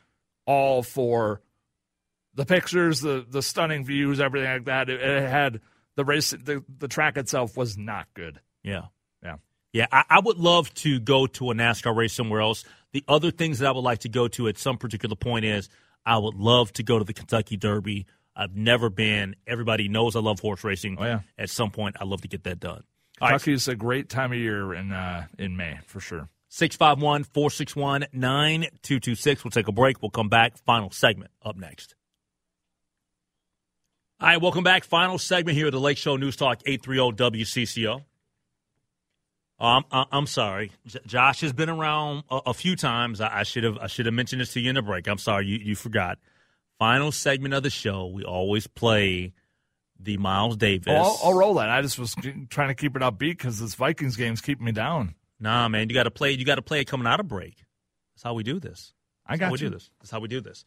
all 0.46 0.82
for 0.82 1.40
the 2.34 2.44
pictures, 2.44 3.00
the 3.00 3.24
the 3.28 3.42
stunning 3.42 3.84
views, 3.84 4.20
everything 4.20 4.50
like 4.50 4.64
that. 4.66 4.88
It, 4.90 5.00
it 5.00 5.28
had 5.28 5.60
the 5.96 6.04
race. 6.04 6.30
The, 6.30 6.62
the 6.78 6.88
track 6.88 7.16
itself 7.16 7.56
was 7.56 7.76
not 7.78 8.06
good. 8.14 8.40
yeah. 8.62 8.82
Yeah. 9.22 9.36
Yeah, 9.72 9.86
I, 9.92 10.04
I 10.08 10.20
would 10.20 10.38
love 10.38 10.72
to 10.74 10.98
go 11.00 11.26
to 11.26 11.50
a 11.50 11.54
NASCAR 11.54 11.94
race 11.94 12.12
somewhere 12.14 12.40
else. 12.40 12.64
The 12.92 13.04
other 13.08 13.30
things 13.30 13.58
that 13.58 13.68
I 13.68 13.72
would 13.72 13.82
like 13.84 13.98
to 14.00 14.08
go 14.08 14.26
to 14.28 14.48
at 14.48 14.56
some 14.56 14.78
particular 14.78 15.14
point 15.16 15.44
is 15.44 15.68
I 16.06 16.16
would 16.16 16.36
love 16.36 16.72
to 16.74 16.82
go 16.82 16.98
to 16.98 17.04
the 17.04 17.12
Kentucky 17.12 17.56
Derby. 17.58 18.06
I've 18.40 18.54
never 18.56 18.88
been. 18.88 19.34
Everybody 19.48 19.88
knows 19.88 20.14
I 20.14 20.20
love 20.20 20.38
horse 20.38 20.62
racing. 20.62 20.96
Oh, 21.00 21.04
yeah. 21.04 21.20
At 21.36 21.50
some 21.50 21.70
point, 21.72 21.96
I'd 22.00 22.06
love 22.06 22.20
to 22.22 22.28
get 22.28 22.44
that 22.44 22.60
done. 22.60 22.84
Right, 23.20 23.30
Kentucky's 23.30 23.66
a 23.66 23.74
great 23.74 24.08
time 24.08 24.30
of 24.32 24.38
year 24.38 24.72
in 24.72 24.92
uh, 24.92 25.26
in 25.38 25.56
May 25.56 25.78
for 25.86 25.98
sure. 25.98 26.28
651 26.50 27.24
461 27.24 28.06
9226. 28.12 29.42
We'll 29.44 29.50
take 29.50 29.66
a 29.66 29.72
break. 29.72 30.00
We'll 30.00 30.10
come 30.12 30.28
back. 30.28 30.56
Final 30.64 30.90
segment 30.92 31.32
up 31.44 31.56
next. 31.56 31.96
All 34.20 34.28
right, 34.28 34.40
welcome 34.40 34.64
back. 34.64 34.84
Final 34.84 35.18
segment 35.18 35.56
here 35.56 35.66
at 35.66 35.72
the 35.72 35.80
Lake 35.80 35.98
Show 35.98 36.16
News 36.16 36.36
Talk 36.36 36.60
830 36.64 37.42
WCCO. 37.44 38.04
Um, 39.60 39.84
I- 39.90 40.06
I'm 40.12 40.26
sorry, 40.28 40.70
J- 40.86 41.00
Josh 41.06 41.40
has 41.40 41.52
been 41.52 41.68
around 41.68 42.22
a, 42.30 42.40
a 42.46 42.54
few 42.54 42.76
times. 42.76 43.20
I, 43.20 43.40
I 43.40 43.42
should 43.42 43.64
have 43.64 43.76
I 43.78 43.88
should 43.88 44.06
have 44.06 44.14
mentioned 44.14 44.40
this 44.40 44.52
to 44.52 44.60
you 44.60 44.68
in 44.70 44.76
the 44.76 44.82
break. 44.82 45.08
I'm 45.08 45.18
sorry, 45.18 45.46
you, 45.46 45.58
you 45.58 45.74
forgot. 45.74 46.18
Final 46.78 47.10
segment 47.10 47.54
of 47.54 47.62
the 47.62 47.70
show, 47.70 48.06
we 48.06 48.24
always 48.24 48.66
play 48.66 49.32
the 49.98 50.16
Miles 50.16 50.56
Davis. 50.56 50.86
Well, 50.86 51.04
I'll, 51.04 51.30
I'll 51.30 51.34
roll 51.34 51.54
that. 51.54 51.70
I 51.70 51.82
just 51.82 51.98
was 51.98 52.14
trying 52.50 52.68
to 52.68 52.74
keep 52.74 52.94
it 52.94 53.02
upbeat 53.02 53.18
because 53.36 53.58
this 53.58 53.74
Vikings 53.74 54.16
game's 54.16 54.40
keeping 54.40 54.64
me 54.64 54.72
down. 54.72 55.14
Nah, 55.40 55.68
man, 55.68 55.88
you 55.88 55.94
got 55.94 56.04
to 56.04 56.10
play. 56.10 56.32
You 56.32 56.44
got 56.44 56.56
to 56.56 56.62
play 56.62 56.80
it 56.80 56.86
coming 56.86 57.06
out 57.06 57.20
of 57.20 57.28
break. 57.28 57.64
That's 58.14 58.22
how 58.22 58.34
we 58.34 58.42
do 58.42 58.60
this. 58.60 58.92
I 59.26 59.36
got 59.36 59.46
how 59.46 59.52
we 59.52 59.58
you. 59.58 59.68
do 59.68 59.74
this. 59.74 59.90
That's 60.00 60.10
how 60.10 60.20
we 60.20 60.28
do 60.28 60.40
this. 60.40 60.64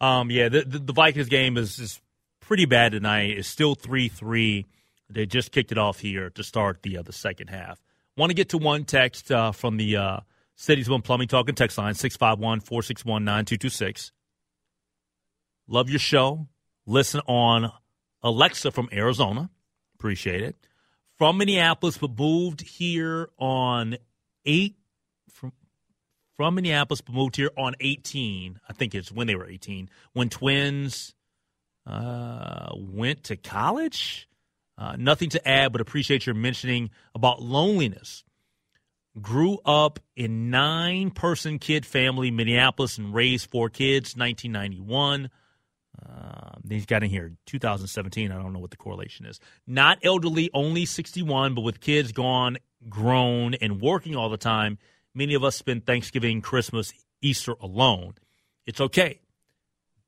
Um, 0.00 0.30
yeah, 0.30 0.48
the, 0.48 0.62
the, 0.62 0.78
the 0.78 0.92
Vikings 0.92 1.28
game 1.28 1.56
is, 1.56 1.78
is 1.78 2.00
pretty 2.40 2.64
bad 2.64 2.92
tonight. 2.92 3.38
It's 3.38 3.48
still 3.48 3.74
three 3.74 4.08
three. 4.08 4.66
They 5.08 5.26
just 5.26 5.52
kicked 5.52 5.72
it 5.72 5.78
off 5.78 6.00
here 6.00 6.30
to 6.30 6.42
start 6.42 6.82
the 6.82 6.98
uh, 6.98 7.02
the 7.02 7.12
second 7.12 7.48
half. 7.48 7.82
Want 8.16 8.30
to 8.30 8.34
get 8.34 8.50
to 8.50 8.58
one 8.58 8.84
text 8.84 9.30
uh, 9.30 9.52
from 9.52 9.76
the 9.76 9.96
uh, 9.96 10.20
Cities 10.56 10.88
One 10.88 11.02
Plumbing 11.02 11.28
Talking 11.28 11.54
text 11.54 11.78
line 11.78 11.94
651 11.94 12.60
461 12.60 13.24
9226. 13.24 14.12
Love 15.70 15.88
your 15.88 16.00
show. 16.00 16.48
Listen 16.84 17.20
on 17.28 17.70
Alexa 18.24 18.72
from 18.72 18.88
Arizona. 18.92 19.50
Appreciate 19.94 20.42
it. 20.42 20.56
From 21.16 21.38
Minneapolis, 21.38 21.96
but 21.96 22.18
moved 22.18 22.60
here 22.60 23.30
on 23.38 23.96
eight 24.44 24.74
from 25.32 25.52
from 26.36 26.56
Minneapolis, 26.56 27.02
but 27.02 27.14
moved 27.14 27.36
here 27.36 27.52
on 27.56 27.76
18. 27.78 28.58
I 28.68 28.72
think 28.72 28.96
it's 28.96 29.12
when 29.12 29.28
they 29.28 29.36
were 29.36 29.46
18. 29.46 29.88
When 30.12 30.28
twins 30.28 31.14
uh, 31.86 32.70
went 32.74 33.24
to 33.24 33.36
college. 33.36 34.28
Uh, 34.76 34.96
nothing 34.98 35.28
to 35.30 35.48
add, 35.48 35.70
but 35.70 35.80
appreciate 35.80 36.26
your 36.26 36.34
mentioning 36.34 36.90
about 37.14 37.42
loneliness. 37.42 38.24
Grew 39.20 39.58
up 39.64 40.00
in 40.16 40.50
nine 40.50 41.10
person 41.10 41.58
kid 41.60 41.86
family, 41.86 42.30
Minneapolis, 42.30 42.98
and 42.98 43.14
raised 43.14 43.50
four 43.50 43.68
kids, 43.68 44.16
1991. 44.16 45.30
Uh, 46.10 46.56
he's 46.68 46.86
got 46.86 47.02
in 47.02 47.10
here 47.10 47.32
2017. 47.46 48.32
I 48.32 48.42
don't 48.42 48.52
know 48.52 48.58
what 48.58 48.70
the 48.70 48.76
correlation 48.76 49.26
is. 49.26 49.38
Not 49.66 49.98
elderly, 50.02 50.50
only 50.52 50.84
61, 50.86 51.54
but 51.54 51.60
with 51.60 51.80
kids 51.80 52.12
gone, 52.12 52.58
grown, 52.88 53.54
and 53.54 53.80
working 53.80 54.16
all 54.16 54.28
the 54.28 54.36
time. 54.36 54.78
Many 55.14 55.34
of 55.34 55.44
us 55.44 55.56
spend 55.56 55.86
Thanksgiving, 55.86 56.40
Christmas, 56.40 56.92
Easter 57.20 57.54
alone. 57.60 58.14
It's 58.66 58.80
okay, 58.80 59.20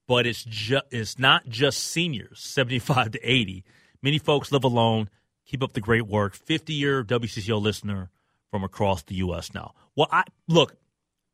but 0.07 0.27
it's 0.27 0.45
just 0.45 0.85
it's 0.91 1.19
not 1.19 1.49
just 1.49 1.79
seniors, 1.81 2.41
75 2.41 3.13
to 3.13 3.21
80. 3.21 3.65
Many 4.03 4.19
folks 4.19 4.53
live 4.53 4.65
alone. 4.65 5.09
Keep 5.47 5.63
up 5.63 5.73
the 5.73 5.81
great 5.81 6.07
work. 6.07 6.35
50 6.35 6.73
year 6.73 7.05
WCCO 7.05 7.61
listener 7.61 8.11
from 8.51 8.65
across 8.65 9.03
the 9.03 9.17
U.S. 9.17 9.53
now. 9.55 9.75
Well, 9.97 10.09
I 10.11 10.25
look. 10.49 10.77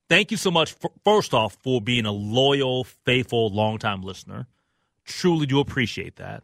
Thank 0.08 0.30
you 0.30 0.38
so 0.38 0.50
much, 0.50 0.72
for, 0.72 0.90
first 1.04 1.34
off, 1.34 1.58
for 1.62 1.82
being 1.82 2.06
a 2.06 2.12
loyal, 2.12 2.84
faithful, 2.84 3.50
longtime 3.50 4.00
listener. 4.00 4.46
Truly 5.08 5.46
do 5.46 5.58
appreciate 5.58 6.16
that. 6.16 6.42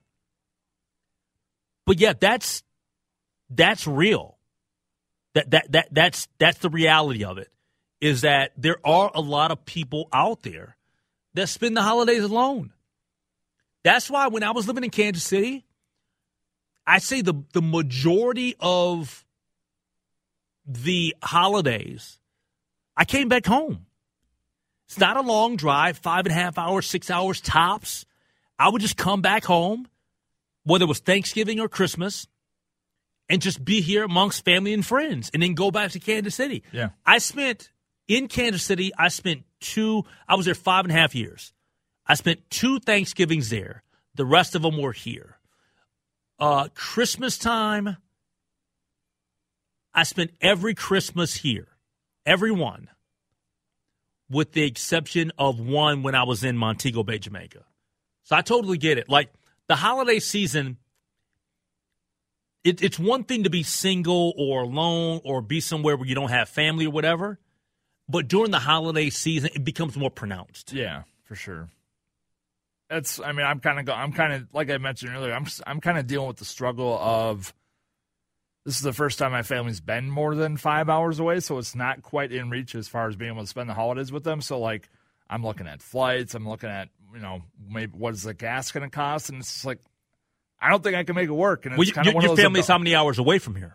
But 1.84 2.00
yeah, 2.00 2.14
that's 2.18 2.62
that's 3.50 3.86
real. 3.86 4.38
That 5.34 5.50
that 5.50 5.72
that 5.72 5.88
that's 5.92 6.28
that's 6.38 6.58
the 6.58 6.70
reality 6.70 7.24
of 7.24 7.36
it. 7.36 7.50
Is 8.00 8.22
that 8.22 8.52
there 8.56 8.78
are 8.84 9.10
a 9.14 9.20
lot 9.20 9.50
of 9.50 9.66
people 9.66 10.08
out 10.12 10.42
there 10.42 10.76
that 11.34 11.48
spend 11.48 11.76
the 11.76 11.82
holidays 11.82 12.24
alone. 12.24 12.72
That's 13.82 14.08
why 14.10 14.28
when 14.28 14.42
I 14.42 14.52
was 14.52 14.66
living 14.66 14.84
in 14.84 14.90
Kansas 14.90 15.24
City, 15.24 15.66
I 16.86 16.98
say 16.98 17.20
the 17.20 17.34
the 17.52 17.62
majority 17.62 18.56
of 18.60 19.26
the 20.66 21.14
holidays, 21.22 22.18
I 22.96 23.04
came 23.04 23.28
back 23.28 23.44
home. 23.44 23.84
It's 24.86 24.98
not 24.98 25.18
a 25.18 25.22
long 25.22 25.56
drive, 25.56 25.98
five 25.98 26.24
and 26.24 26.32
a 26.32 26.34
half 26.34 26.56
hours, 26.56 26.86
six 26.86 27.10
hours 27.10 27.42
tops. 27.42 28.06
I 28.58 28.68
would 28.68 28.82
just 28.82 28.96
come 28.96 29.20
back 29.20 29.44
home, 29.44 29.88
whether 30.64 30.84
it 30.84 30.88
was 30.88 31.00
Thanksgiving 31.00 31.60
or 31.60 31.68
Christmas, 31.68 32.26
and 33.28 33.40
just 33.40 33.64
be 33.64 33.80
here 33.80 34.04
amongst 34.04 34.44
family 34.44 34.72
and 34.72 34.84
friends, 34.84 35.30
and 35.32 35.42
then 35.42 35.54
go 35.54 35.70
back 35.70 35.90
to 35.92 36.00
Kansas 36.00 36.34
City. 36.34 36.62
Yeah. 36.72 36.90
I 37.06 37.18
spent 37.18 37.70
in 38.06 38.28
Kansas 38.28 38.62
City. 38.62 38.92
I 38.98 39.08
spent 39.08 39.44
two. 39.60 40.04
I 40.28 40.34
was 40.36 40.46
there 40.46 40.54
five 40.54 40.84
and 40.84 40.92
a 40.92 40.94
half 40.94 41.14
years. 41.14 41.52
I 42.06 42.14
spent 42.14 42.48
two 42.50 42.80
Thanksgivings 42.80 43.50
there. 43.50 43.82
The 44.14 44.26
rest 44.26 44.54
of 44.54 44.62
them 44.62 44.80
were 44.80 44.92
here. 44.92 45.38
Uh, 46.38 46.68
Christmas 46.74 47.38
time. 47.38 47.96
I 49.94 50.02
spent 50.02 50.32
every 50.40 50.74
Christmas 50.74 51.36
here, 51.36 51.68
every 52.26 52.50
one, 52.50 52.90
with 54.28 54.52
the 54.52 54.64
exception 54.64 55.30
of 55.38 55.60
one 55.60 56.02
when 56.02 56.16
I 56.16 56.24
was 56.24 56.42
in 56.42 56.56
Montego 56.56 57.04
Bay, 57.04 57.18
Jamaica. 57.18 57.64
So 58.24 58.36
I 58.36 58.42
totally 58.42 58.78
get 58.78 58.98
it. 58.98 59.08
Like 59.08 59.30
the 59.68 59.76
holiday 59.76 60.18
season, 60.18 60.78
it, 62.64 62.82
it's 62.82 62.98
one 62.98 63.24
thing 63.24 63.44
to 63.44 63.50
be 63.50 63.62
single 63.62 64.34
or 64.36 64.62
alone 64.62 65.20
or 65.24 65.40
be 65.40 65.60
somewhere 65.60 65.96
where 65.96 66.08
you 66.08 66.14
don't 66.14 66.30
have 66.30 66.48
family 66.48 66.86
or 66.86 66.90
whatever, 66.90 67.38
but 68.08 68.28
during 68.28 68.50
the 68.50 68.58
holiday 68.58 69.10
season, 69.10 69.50
it 69.54 69.64
becomes 69.64 69.96
more 69.96 70.10
pronounced. 70.10 70.72
Yeah, 70.72 71.02
for 71.24 71.34
sure. 71.34 71.68
That's. 72.88 73.20
I 73.20 73.32
mean, 73.32 73.46
I'm 73.46 73.60
kind 73.60 73.78
of. 73.78 73.88
I'm 73.94 74.12
kind 74.12 74.32
of 74.32 74.48
like 74.52 74.70
I 74.70 74.78
mentioned 74.78 75.14
earlier. 75.14 75.32
I'm. 75.32 75.46
I'm 75.66 75.80
kind 75.80 75.98
of 75.98 76.06
dealing 76.06 76.28
with 76.28 76.36
the 76.38 76.44
struggle 76.44 76.98
of. 76.98 77.54
This 78.64 78.76
is 78.76 78.82
the 78.82 78.94
first 78.94 79.18
time 79.18 79.32
my 79.32 79.42
family's 79.42 79.80
been 79.80 80.08
more 80.08 80.34
than 80.34 80.56
five 80.56 80.88
hours 80.88 81.20
away, 81.20 81.40
so 81.40 81.58
it's 81.58 81.74
not 81.74 82.02
quite 82.02 82.32
in 82.32 82.48
reach 82.48 82.74
as 82.74 82.88
far 82.88 83.08
as 83.08 83.16
being 83.16 83.32
able 83.32 83.42
to 83.42 83.46
spend 83.46 83.68
the 83.68 83.74
holidays 83.74 84.10
with 84.10 84.24
them. 84.24 84.40
So, 84.40 84.58
like, 84.58 84.88
I'm 85.28 85.42
looking 85.42 85.66
at 85.66 85.82
flights. 85.82 86.34
I'm 86.34 86.48
looking 86.48 86.70
at 86.70 86.88
you 87.14 87.20
know 87.20 87.42
maybe 87.70 87.92
what 87.96 88.14
is 88.14 88.22
the 88.24 88.34
gas 88.34 88.72
going 88.72 88.88
to 88.88 88.94
cost, 88.94 89.30
and 89.30 89.38
it's 89.40 89.64
like 89.64 89.78
I 90.60 90.70
don't 90.70 90.82
think 90.82 90.96
I 90.96 91.04
can 91.04 91.14
make 91.14 91.28
it 91.28 91.32
work. 91.32 91.66
And 91.66 91.74
it's 91.74 91.78
Well, 91.78 91.94
kind 91.94 92.06
of 92.06 92.12
your 92.12 92.14
one 92.14 92.22
your 92.24 92.32
of 92.32 92.36
those 92.36 92.44
family's 92.44 92.66
how 92.66 92.78
many 92.78 92.94
hours 92.94 93.18
away 93.18 93.38
from 93.38 93.54
here? 93.54 93.74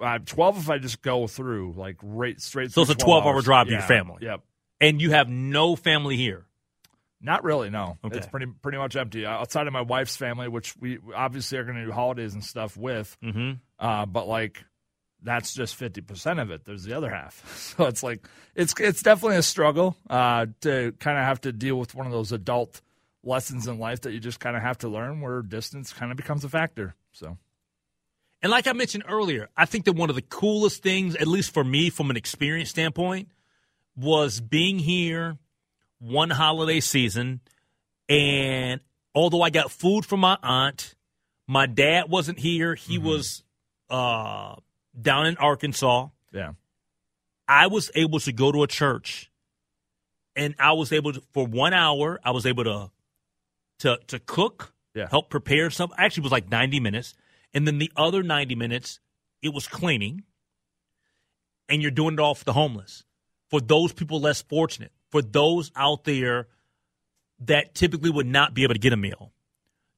uh, 0.00 0.18
twelve 0.24 0.58
if 0.58 0.68
I 0.70 0.78
just 0.78 1.00
go 1.02 1.26
through 1.26 1.74
like 1.76 1.96
right 2.02 2.40
straight. 2.40 2.72
So 2.72 2.82
it's 2.82 2.90
a 2.90 2.94
12 2.94 3.24
hour 3.24 3.34
hours. 3.34 3.44
drive 3.44 3.66
to 3.68 3.72
your 3.72 3.80
family. 3.82 4.18
Yep. 4.22 4.40
And 4.80 5.00
you 5.00 5.12
have 5.12 5.28
no 5.28 5.76
family 5.76 6.16
here. 6.16 6.44
Not 7.20 7.44
really. 7.44 7.70
No, 7.70 7.98
Okay. 8.04 8.18
it's 8.18 8.26
pretty 8.26 8.46
pretty 8.46 8.78
much 8.78 8.96
empty 8.96 9.24
outside 9.24 9.66
of 9.68 9.72
my 9.72 9.80
wife's 9.82 10.16
family, 10.16 10.48
which 10.48 10.74
we 10.76 10.98
obviously 11.14 11.56
are 11.58 11.64
going 11.64 11.76
to 11.76 11.84
do 11.86 11.92
holidays 11.92 12.34
and 12.34 12.42
stuff 12.44 12.76
with. 12.76 13.16
Mm-hmm. 13.22 13.52
Uh, 13.78 14.06
but 14.06 14.26
like, 14.26 14.64
that's 15.22 15.54
just 15.54 15.76
fifty 15.76 16.00
percent 16.00 16.40
of 16.40 16.50
it. 16.50 16.64
There's 16.64 16.84
the 16.84 16.94
other 16.94 17.10
half. 17.10 17.74
So 17.78 17.86
it's 17.86 18.02
like 18.02 18.26
it's 18.54 18.74
it's 18.78 19.02
definitely 19.02 19.36
a 19.38 19.42
struggle 19.42 19.96
uh, 20.10 20.46
to 20.62 20.92
kind 20.98 21.18
of 21.18 21.24
have 21.24 21.40
to 21.42 21.52
deal 21.52 21.76
with 21.76 21.94
one 21.94 22.06
of 22.06 22.12
those 22.12 22.32
adult 22.32 22.80
lessons 23.24 23.66
in 23.66 23.78
life 23.78 24.00
that 24.02 24.12
you 24.12 24.20
just 24.20 24.40
kind 24.40 24.56
of 24.56 24.62
have 24.62 24.78
to 24.78 24.88
learn, 24.88 25.20
where 25.20 25.42
distance 25.42 25.92
kind 25.92 26.10
of 26.10 26.16
becomes 26.16 26.44
a 26.44 26.48
factor. 26.48 26.94
So 27.12 27.38
And 28.42 28.50
like 28.50 28.66
I 28.66 28.72
mentioned 28.72 29.04
earlier, 29.08 29.48
I 29.56 29.64
think 29.64 29.84
that 29.84 29.94
one 29.94 30.10
of 30.10 30.16
the 30.16 30.22
coolest 30.22 30.82
things, 30.82 31.14
at 31.16 31.26
least 31.28 31.54
for 31.54 31.62
me 31.64 31.88
from 31.88 32.10
an 32.10 32.16
experience 32.16 32.70
standpoint, 32.70 33.28
was 33.96 34.40
being 34.40 34.78
here 34.80 35.38
one 36.00 36.30
holiday 36.30 36.80
season. 36.80 37.40
And 38.08 38.80
although 39.14 39.42
I 39.42 39.50
got 39.50 39.70
food 39.70 40.04
from 40.04 40.20
my 40.20 40.36
aunt, 40.42 40.94
my 41.46 41.66
dad 41.66 42.08
wasn't 42.10 42.38
here. 42.40 42.74
He 42.74 42.98
was 42.98 43.44
uh, 43.88 44.56
down 45.00 45.26
in 45.26 45.36
Arkansas. 45.36 46.08
yeah, 46.32 46.52
I 47.48 47.66
was 47.66 47.90
able 47.94 48.20
to 48.20 48.32
go 48.32 48.52
to 48.52 48.62
a 48.62 48.66
church 48.66 49.30
and 50.36 50.54
I 50.58 50.72
was 50.72 50.92
able 50.92 51.12
to, 51.12 51.22
for 51.32 51.46
one 51.46 51.74
hour, 51.74 52.18
I 52.24 52.30
was 52.30 52.46
able 52.46 52.64
to, 52.64 52.90
to, 53.80 53.98
to 54.06 54.18
cook, 54.18 54.72
Yeah. 54.94 55.08
help 55.10 55.28
prepare 55.30 55.70
something. 55.70 55.96
Actually, 55.98 56.22
it 56.22 56.24
was 56.24 56.32
like 56.32 56.50
90 56.50 56.80
minutes. 56.80 57.14
And 57.52 57.66
then 57.66 57.78
the 57.78 57.92
other 57.96 58.22
90 58.22 58.54
minutes, 58.54 59.00
it 59.42 59.52
was 59.52 59.66
cleaning. 59.68 60.22
And 61.68 61.82
you're 61.82 61.90
doing 61.90 62.14
it 62.14 62.20
all 62.20 62.34
for 62.34 62.44
the 62.44 62.52
homeless, 62.54 63.04
for 63.50 63.60
those 63.60 63.92
people 63.92 64.20
less 64.20 64.40
fortunate, 64.42 64.92
for 65.10 65.20
those 65.22 65.70
out 65.76 66.04
there 66.04 66.48
that 67.40 67.74
typically 67.74 68.10
would 68.10 68.26
not 68.26 68.54
be 68.54 68.62
able 68.62 68.74
to 68.74 68.80
get 68.80 68.92
a 68.92 68.96
meal. 68.96 69.32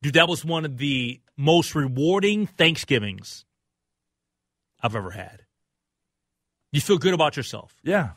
Dude, 0.03 0.15
that 0.15 0.29
was 0.29 0.45
one 0.45 0.65
of 0.65 0.79
the 0.79 1.21
most 1.37 1.75
rewarding 1.75 2.47
Thanksgivings 2.47 3.45
I've 4.85 4.95
ever 4.95 5.11
had. 5.11 5.41
You 6.71 6.81
feel 6.83 6.99
good 6.99 7.15
about 7.15 7.39
yourself. 7.39 7.75
Yeah, 7.83 8.11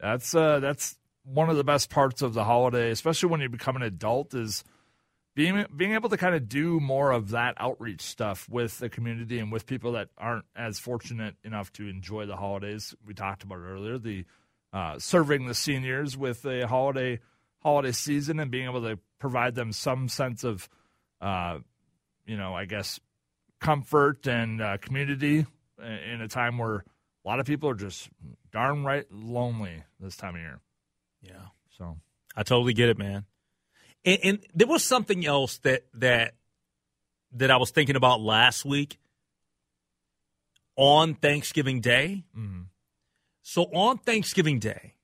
that's 0.00 0.34
uh, 0.34 0.58
that's 0.58 0.96
one 1.22 1.50
of 1.50 1.58
the 1.58 1.64
best 1.64 1.90
parts 1.90 2.22
of 2.22 2.32
the 2.32 2.44
holiday, 2.44 2.90
especially 2.90 3.28
when 3.28 3.42
you 3.42 3.50
become 3.50 3.76
an 3.76 3.82
adult, 3.82 4.32
is 4.32 4.64
being 5.34 5.66
being 5.76 5.92
able 5.92 6.08
to 6.08 6.16
kind 6.16 6.34
of 6.34 6.48
do 6.48 6.80
more 6.80 7.10
of 7.10 7.30
that 7.30 7.56
outreach 7.58 8.00
stuff 8.00 8.48
with 8.48 8.78
the 8.78 8.88
community 8.88 9.38
and 9.38 9.52
with 9.52 9.66
people 9.66 9.92
that 9.92 10.08
aren't 10.16 10.46
as 10.56 10.78
fortunate 10.78 11.36
enough 11.44 11.70
to 11.74 11.86
enjoy 11.86 12.24
the 12.24 12.36
holidays. 12.36 12.94
We 13.04 13.12
talked 13.12 13.42
about 13.42 13.58
earlier, 13.58 13.98
the 13.98 14.24
uh, 14.72 14.98
serving 14.98 15.46
the 15.46 15.54
seniors 15.54 16.16
with 16.16 16.46
a 16.46 16.66
holiday 16.66 17.20
holiday 17.62 17.92
season 17.92 18.40
and 18.40 18.50
being 18.50 18.64
able 18.64 18.82
to 18.82 18.98
provide 19.18 19.54
them 19.56 19.72
some 19.72 20.08
sense 20.08 20.42
of, 20.42 20.70
uh, 21.20 21.58
you 22.24 22.38
know, 22.38 22.54
I 22.54 22.64
guess 22.64 22.98
comfort 23.60 24.26
and 24.26 24.62
uh, 24.62 24.78
community 24.78 25.44
in 25.82 26.20
a 26.20 26.28
time 26.28 26.58
where 26.58 26.76
a 27.24 27.28
lot 27.28 27.40
of 27.40 27.46
people 27.46 27.68
are 27.70 27.74
just 27.74 28.08
darn 28.52 28.84
right 28.84 29.06
lonely 29.10 29.82
this 30.00 30.16
time 30.16 30.34
of 30.34 30.40
year. 30.40 30.60
Yeah. 31.22 31.46
So 31.76 31.96
I 32.36 32.42
totally 32.42 32.72
get 32.74 32.88
it, 32.88 32.98
man. 32.98 33.24
And, 34.04 34.18
and 34.22 34.38
there 34.54 34.68
was 34.68 34.84
something 34.84 35.26
else 35.26 35.58
that 35.58 35.82
that 35.94 36.34
that 37.32 37.50
I 37.50 37.56
was 37.56 37.70
thinking 37.70 37.96
about 37.96 38.20
last 38.20 38.64
week 38.64 38.98
on 40.76 41.14
Thanksgiving 41.14 41.80
Day. 41.80 42.24
mhm. 42.36 42.66
So 43.42 43.62
on 43.64 43.98
Thanksgiving 43.98 44.58
Day, 44.58 44.94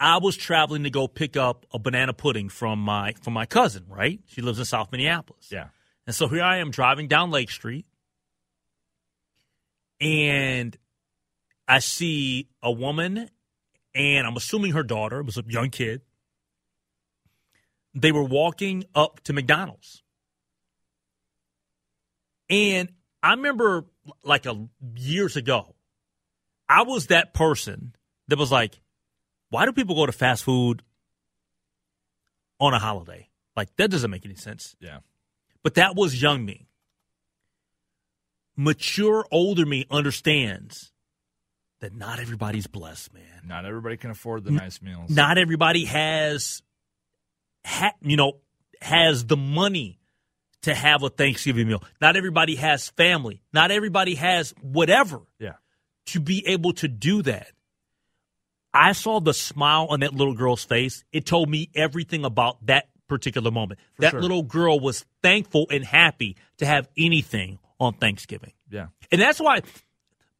I 0.00 0.18
was 0.18 0.36
traveling 0.36 0.84
to 0.84 0.90
go 0.90 1.08
pick 1.08 1.36
up 1.36 1.66
a 1.72 1.78
banana 1.78 2.12
pudding 2.12 2.48
from 2.48 2.78
my 2.80 3.12
from 3.20 3.32
my 3.32 3.46
cousin. 3.46 3.84
Right, 3.88 4.20
she 4.26 4.42
lives 4.42 4.58
in 4.58 4.64
South 4.64 4.92
Minneapolis. 4.92 5.48
yeah, 5.50 5.68
And 6.06 6.14
so 6.14 6.28
here 6.28 6.42
I 6.42 6.58
am 6.58 6.70
driving 6.70 7.08
down 7.08 7.30
Lake 7.30 7.50
Street, 7.50 7.86
and 10.00 10.76
I 11.66 11.80
see 11.80 12.48
a 12.62 12.70
woman, 12.70 13.28
and 13.94 14.26
I'm 14.26 14.36
assuming 14.36 14.72
her 14.72 14.82
daughter 14.82 15.22
was 15.22 15.36
a 15.36 15.44
young 15.46 15.70
kid. 15.70 16.02
They 17.94 18.12
were 18.12 18.22
walking 18.24 18.84
up 18.94 19.20
to 19.24 19.32
McDonald's. 19.32 20.02
And 22.48 22.90
I 23.22 23.32
remember 23.32 23.86
like 24.22 24.46
a 24.46 24.68
years 24.96 25.36
ago, 25.36 25.74
I 26.68 26.82
was 26.82 27.08
that 27.08 27.34
person 27.34 27.94
that 28.28 28.38
was 28.38 28.52
like, 28.52 28.80
why 29.50 29.64
do 29.64 29.72
people 29.72 29.94
go 29.94 30.06
to 30.06 30.12
fast 30.12 30.44
food 30.44 30.82
on 32.60 32.74
a 32.74 32.78
holiday? 32.78 33.28
Like 33.56 33.74
that 33.76 33.90
doesn't 33.90 34.10
make 34.10 34.24
any 34.24 34.36
sense. 34.36 34.76
yeah, 34.80 34.98
But 35.62 35.74
that 35.74 35.96
was 35.96 36.20
young 36.20 36.44
me. 36.44 36.67
Mature, 38.60 39.24
older 39.30 39.64
me 39.64 39.86
understands 39.88 40.92
that 41.80 41.94
not 41.94 42.18
everybody's 42.18 42.66
blessed, 42.66 43.14
man. 43.14 43.22
not 43.46 43.64
everybody 43.64 43.96
can 43.96 44.10
afford 44.10 44.42
the 44.42 44.50
nice 44.50 44.82
meals. 44.82 45.10
Not 45.10 45.38
everybody 45.38 45.84
has, 45.84 46.60
ha, 47.64 47.92
you 48.02 48.16
know, 48.16 48.32
has 48.82 49.24
the 49.26 49.36
money 49.36 50.00
to 50.62 50.74
have 50.74 51.04
a 51.04 51.08
Thanksgiving 51.08 51.68
meal. 51.68 51.84
Not 52.00 52.16
everybody 52.16 52.56
has 52.56 52.88
family. 52.90 53.42
Not 53.52 53.70
everybody 53.70 54.16
has 54.16 54.52
whatever 54.60 55.20
yeah, 55.38 55.52
to 56.06 56.18
be 56.18 56.44
able 56.48 56.72
to 56.74 56.88
do 56.88 57.22
that. 57.22 57.52
I 58.74 58.90
saw 58.90 59.20
the 59.20 59.34
smile 59.34 59.86
on 59.88 60.00
that 60.00 60.14
little 60.14 60.34
girl's 60.34 60.64
face. 60.64 61.04
It 61.12 61.26
told 61.26 61.48
me 61.48 61.70
everything 61.76 62.24
about 62.24 62.66
that 62.66 62.88
particular 63.08 63.52
moment. 63.52 63.78
that 64.00 64.10
sure. 64.10 64.20
little 64.20 64.42
girl 64.42 64.80
was 64.80 65.06
thankful 65.22 65.68
and 65.70 65.84
happy 65.84 66.36
to 66.58 66.66
have 66.66 66.88
anything 66.96 67.60
on 67.80 67.94
Thanksgiving. 67.94 68.52
yeah, 68.70 68.88
And 69.10 69.20
that's 69.20 69.40
why, 69.40 69.62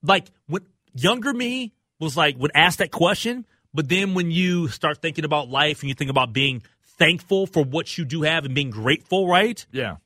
like, 0.03 0.27
when 0.47 0.63
younger 0.95 1.33
me 1.33 1.73
was 2.01 2.17
like, 2.17 2.37
would 2.39 2.53
ask 2.55 2.79
that 2.79 2.91
question, 2.91 3.47
but 3.73 3.89
then 3.89 4.15
when 4.15 4.31
you 4.31 4.69
start 4.69 5.01
thinking 5.01 5.25
about 5.25 5.49
life 5.49 5.81
and 5.83 5.89
you 5.89 5.95
think 5.95 6.11
about 6.11 6.33
being 6.33 6.63
thankful 6.99 7.47
for 7.47 7.63
what 7.63 7.97
you 7.97 8.05
do 8.05 8.23
have 8.23 8.45
and 8.45 8.55
being 8.55 8.71
grateful, 8.71 9.29
right? 9.29 9.65
yeah, 9.73 9.97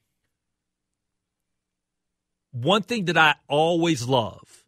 one 2.52 2.82
thing 2.82 3.06
that 3.06 3.16
I 3.16 3.34
always 3.48 4.06
love 4.06 4.64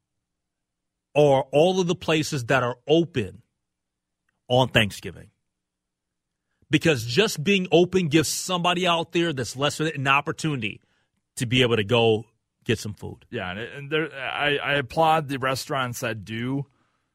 are 1.14 1.44
all 1.52 1.80
of 1.80 1.86
the 1.86 1.94
places 1.94 2.46
that 2.46 2.62
are 2.62 2.76
open 2.88 3.42
on 4.48 4.68
Thanksgiving. 4.68 5.30
Because 6.70 7.04
just 7.04 7.44
being 7.44 7.68
open 7.70 8.08
gives 8.08 8.28
somebody 8.28 8.86
out 8.86 9.12
there 9.12 9.32
that's 9.32 9.54
less 9.54 9.78
an 9.78 10.08
opportunity 10.08 10.80
to 11.36 11.46
be 11.46 11.62
able 11.62 11.76
to 11.76 11.84
go 11.84 12.24
get 12.64 12.78
some 12.78 12.94
food. 12.94 13.24
yeah. 13.30 13.50
And, 13.52 13.90
there, 13.90 14.12
I, 14.14 14.56
I 14.56 14.72
applaud 14.74 15.28
the 15.28 15.38
restaurants 15.38 16.00
that 16.00 16.24
do. 16.24 16.66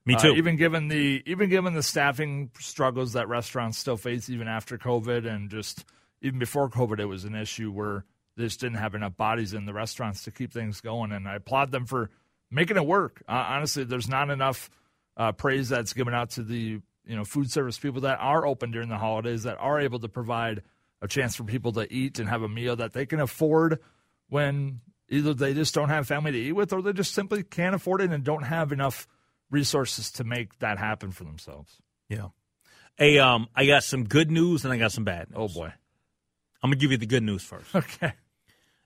Me 0.05 0.15
Uh, 0.15 0.19
too. 0.19 0.33
even 0.35 0.55
given 0.55 0.87
the 0.87 1.21
even 1.25 1.49
given 1.49 1.73
the 1.73 1.83
staffing 1.83 2.49
struggles 2.59 3.13
that 3.13 3.27
restaurants 3.27 3.77
still 3.77 3.97
face 3.97 4.29
even 4.29 4.47
after 4.47 4.77
COVID, 4.77 5.27
and 5.27 5.49
just 5.49 5.85
even 6.21 6.39
before 6.39 6.69
COVID, 6.69 6.99
it 6.99 7.05
was 7.05 7.25
an 7.25 7.35
issue 7.35 7.71
where 7.71 8.05
they 8.37 8.45
just 8.45 8.59
didn't 8.59 8.77
have 8.77 8.95
enough 8.95 9.17
bodies 9.17 9.53
in 9.53 9.65
the 9.65 9.73
restaurants 9.73 10.23
to 10.23 10.31
keep 10.31 10.51
things 10.53 10.81
going. 10.81 11.11
And 11.11 11.27
I 11.27 11.35
applaud 11.35 11.71
them 11.71 11.85
for 11.85 12.09
making 12.49 12.77
it 12.77 12.85
work. 12.85 13.21
Uh, 13.27 13.33
honestly, 13.49 13.83
there's 13.83 14.07
not 14.07 14.29
enough 14.29 14.69
uh, 15.17 15.31
praise 15.33 15.69
that's 15.69 15.93
given 15.93 16.13
out 16.13 16.31
to 16.31 16.43
the 16.43 16.79
you 17.05 17.15
know 17.15 17.25
food 17.25 17.51
service 17.51 17.77
people 17.77 18.01
that 18.01 18.19
are 18.21 18.45
open 18.45 18.71
during 18.71 18.89
the 18.89 18.97
holidays 18.97 19.43
that 19.43 19.57
are 19.59 19.79
able 19.79 19.99
to 19.99 20.07
provide 20.07 20.63
a 21.01 21.07
chance 21.07 21.35
for 21.35 21.43
people 21.43 21.73
to 21.73 21.91
eat 21.93 22.19
and 22.19 22.29
have 22.29 22.41
a 22.41 22.49
meal 22.49 22.75
that 22.77 22.93
they 22.93 23.05
can 23.05 23.19
afford 23.19 23.79
when 24.29 24.79
either 25.09 25.33
they 25.33 25.53
just 25.53 25.73
don't 25.73 25.89
have 25.89 26.07
family 26.07 26.31
to 26.31 26.37
eat 26.37 26.53
with 26.53 26.71
or 26.71 26.81
they 26.81 26.93
just 26.93 27.13
simply 27.13 27.43
can't 27.43 27.75
afford 27.75 28.01
it 28.01 28.11
and 28.11 28.23
don't 28.23 28.43
have 28.43 28.71
enough 28.71 29.07
resources 29.49 30.11
to 30.11 30.23
make 30.23 30.57
that 30.59 30.77
happen 30.77 31.11
for 31.11 31.23
themselves. 31.23 31.77
Yeah. 32.07 32.29
Hey, 32.97 33.17
um, 33.17 33.47
I 33.55 33.65
got 33.65 33.83
some 33.83 34.05
good 34.05 34.29
news 34.29 34.63
and 34.63 34.73
I 34.73 34.77
got 34.77 34.91
some 34.91 35.03
bad 35.03 35.29
news. 35.29 35.37
Oh 35.39 35.47
boy. 35.47 35.73
I'm 36.61 36.69
gonna 36.69 36.75
give 36.75 36.91
you 36.91 36.97
the 36.97 37.05
good 37.05 37.23
news 37.23 37.43
first. 37.43 37.73
Okay. 37.75 38.13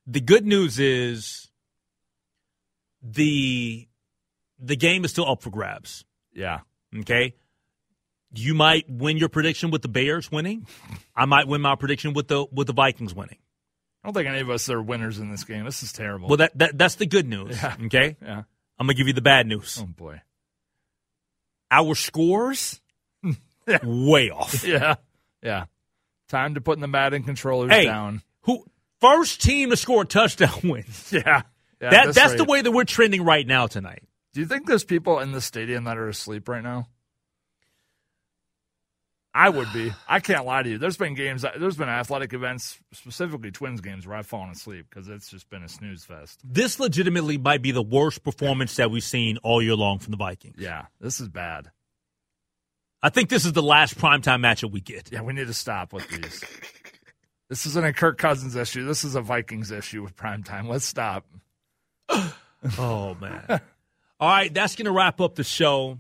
The 0.06 0.22
good 0.22 0.46
news 0.46 0.80
is 0.80 1.50
the 3.02 3.88
the 4.60 4.76
game 4.76 5.06
is 5.06 5.12
still 5.12 5.30
up 5.30 5.42
for 5.42 5.50
grabs. 5.50 6.06
Yeah. 6.34 6.60
Okay. 7.00 7.36
You 8.36 8.54
might 8.54 8.90
win 8.90 9.18
your 9.18 9.30
prediction 9.30 9.72
with 9.72 9.82
the 9.82 9.88
Bears 9.88 10.32
winning. 10.32 10.68
I 11.16 11.26
might 11.26 11.48
win 11.48 11.62
my 11.62 11.76
prediction 11.76 12.14
with 12.14 12.28
the 12.28 12.46
with 12.52 12.68
the 12.68 12.74
Vikings 12.74 13.14
winning. 13.14 13.38
I 14.04 14.08
don't 14.08 14.14
think 14.14 14.28
any 14.28 14.40
of 14.42 14.50
us 14.50 14.70
are 14.70 14.82
winners 14.82 15.20
in 15.20 15.32
this 15.32 15.44
game. 15.46 15.64
This 15.64 15.82
is 15.82 15.94
terrible. 15.94 16.28
Well, 16.28 16.38
that, 16.38 16.58
that 16.58 16.78
that's 16.78 16.96
the 16.96 17.06
good 17.06 17.28
news. 17.28 17.62
Yeah. 17.62 17.76
Okay. 17.86 18.18
yeah. 18.22 18.44
I'm 18.78 18.88
gonna 18.88 18.96
give 18.96 19.08
you 19.08 19.14
the 19.14 19.22
bad 19.22 19.48
news. 19.48 19.80
Oh 19.82 19.86
boy. 19.86 20.22
Our 21.72 21.96
scores 21.96 22.82
way 23.84 24.30
off. 24.30 24.64
Yeah. 24.68 24.96
Yeah. 25.42 25.66
Time 26.30 26.56
to 26.56 26.62
put 26.62 26.80
the 26.80 26.88
Madden 26.88 27.24
controllers 27.24 27.72
Hey, 27.72 27.86
down. 27.86 28.22
who 28.42 28.66
first 29.02 29.42
team 29.42 29.70
to 29.70 29.78
score 29.78 30.02
a 30.04 30.06
touchdown 30.06 30.60
wins? 30.64 31.12
Yeah. 31.14 31.44
yeah 31.82 31.90
that 31.90 32.16
that's 32.16 32.36
the 32.36 32.46
way 32.46 32.62
that 32.62 32.72
we're 32.72 32.86
trending 32.86 33.24
right 33.24 33.46
now 33.46 33.68
tonight. 33.68 34.04
Do 34.34 34.40
you 34.40 34.48
think 34.48 34.66
there's 34.66 34.84
people 34.84 35.20
in 35.20 35.32
the 35.32 35.42
stadium 35.42 35.84
that 35.84 35.98
are 35.98 36.10
asleep 36.10 36.50
right 36.50 36.64
now? 36.64 36.88
I 39.36 39.50
would 39.50 39.72
be. 39.74 39.92
I 40.08 40.20
can't 40.20 40.46
lie 40.46 40.62
to 40.62 40.70
you. 40.70 40.78
There's 40.78 40.98
been 40.98 41.16
games, 41.16 41.44
there's 41.58 41.76
been 41.76 41.90
athletic 41.90 42.34
events, 42.34 42.78
specifically 42.92 43.52
Twins 43.52 43.82
games, 43.82 44.06
where 44.06 44.16
I've 44.16 44.28
fallen 44.28 44.52
asleep 44.52 44.86
because 44.90 45.10
it's 45.10 45.30
just 45.30 45.50
been 45.50 45.64
a 45.64 45.70
snooze 45.70 46.06
fest. 46.06 46.40
This 46.44 46.80
legitimately 46.80 47.38
might 47.40 47.62
be 47.62 47.72
the 47.72 47.82
worst 47.82 48.24
performance 48.24 48.76
that 48.76 48.92
we've 48.92 49.04
seen 49.04 49.38
all 49.38 49.62
year 49.62 49.76
long 49.76 49.98
from 50.00 50.12
the 50.12 50.18
Vikings. 50.18 50.58
Yeah, 50.60 50.86
this 51.02 51.20
is 51.20 51.30
bad. 51.30 51.72
I 53.02 53.10
think 53.10 53.30
this 53.30 53.44
is 53.46 53.54
the 53.54 53.64
last 53.64 53.98
primetime 53.98 54.40
matchup 54.42 54.72
we 54.72 54.82
get. 54.82 55.12
Yeah, 55.12 55.24
we 55.24 55.34
need 55.34 55.48
to 55.48 55.54
stop 55.54 55.92
with 55.94 56.08
these. 56.10 56.44
This 57.50 57.66
isn't 57.66 57.86
a 57.86 57.92
Kirk 57.92 58.18
Cousins 58.18 58.56
issue. 58.56 58.86
This 58.86 59.04
is 59.04 59.16
a 59.16 59.22
Vikings 59.22 59.72
issue 59.72 60.02
with 60.04 60.16
primetime. 60.16 60.68
Let's 60.68 60.86
stop. 60.86 61.26
Oh 62.80 63.14
man. 63.16 63.60
All 64.22 64.30
right, 64.30 64.54
that's 64.54 64.78
going 64.78 64.86
to 64.86 64.94
wrap 64.94 65.20
up 65.20 65.36
the 65.36 65.44
show. 65.44 66.00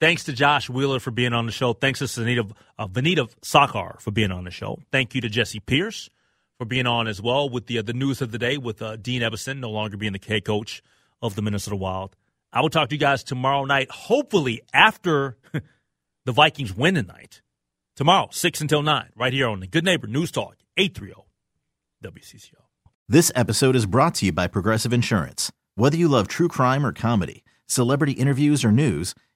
Thanks 0.00 0.24
to 0.24 0.32
Josh 0.32 0.68
Wheeler 0.68 1.00
for 1.00 1.10
being 1.10 1.32
on 1.32 1.46
the 1.46 1.52
show. 1.52 1.72
Thanks 1.72 2.00
to 2.00 2.04
Vineeta, 2.04 2.50
uh, 2.78 2.88
Vineeta 2.88 3.32
Sawkar 3.42 4.00
for 4.00 4.10
being 4.10 4.32
on 4.32 4.44
the 4.44 4.50
show. 4.50 4.80
Thank 4.90 5.14
you 5.14 5.20
to 5.20 5.28
Jesse 5.28 5.60
Pierce 5.60 6.10
for 6.58 6.64
being 6.64 6.86
on 6.86 7.06
as 7.06 7.22
well 7.22 7.48
with 7.48 7.66
the 7.66 7.78
uh, 7.78 7.82
the 7.82 7.92
news 7.92 8.20
of 8.20 8.32
the 8.32 8.38
day 8.38 8.56
with 8.58 8.82
uh, 8.82 8.96
Dean 8.96 9.22
Evason 9.22 9.60
no 9.60 9.70
longer 9.70 9.96
being 9.96 10.12
the 10.12 10.20
head 10.26 10.44
coach 10.44 10.82
of 11.22 11.34
the 11.34 11.42
Minnesota 11.42 11.76
Wild. 11.76 12.16
I 12.52 12.60
will 12.60 12.70
talk 12.70 12.88
to 12.90 12.94
you 12.94 13.00
guys 13.00 13.24
tomorrow 13.24 13.64
night, 13.64 13.90
hopefully 13.90 14.62
after 14.72 15.36
the 16.24 16.32
Vikings 16.32 16.74
win 16.74 16.94
tonight. 16.94 17.42
Tomorrow, 17.96 18.28
6 18.32 18.60
until 18.60 18.82
9, 18.82 19.10
right 19.14 19.32
here 19.32 19.48
on 19.48 19.60
the 19.60 19.68
Good 19.68 19.84
Neighbor 19.84 20.08
News 20.08 20.32
Talk, 20.32 20.56
830 20.76 21.22
WCCO. 22.04 22.54
This 23.08 23.30
episode 23.34 23.76
is 23.76 23.86
brought 23.86 24.16
to 24.16 24.26
you 24.26 24.32
by 24.32 24.46
Progressive 24.48 24.92
Insurance. 24.92 25.52
Whether 25.76 25.96
you 25.96 26.08
love 26.08 26.26
true 26.26 26.48
crime 26.48 26.84
or 26.84 26.92
comedy, 26.92 27.44
celebrity 27.66 28.12
interviews 28.12 28.64
or 28.64 28.72
news, 28.72 29.14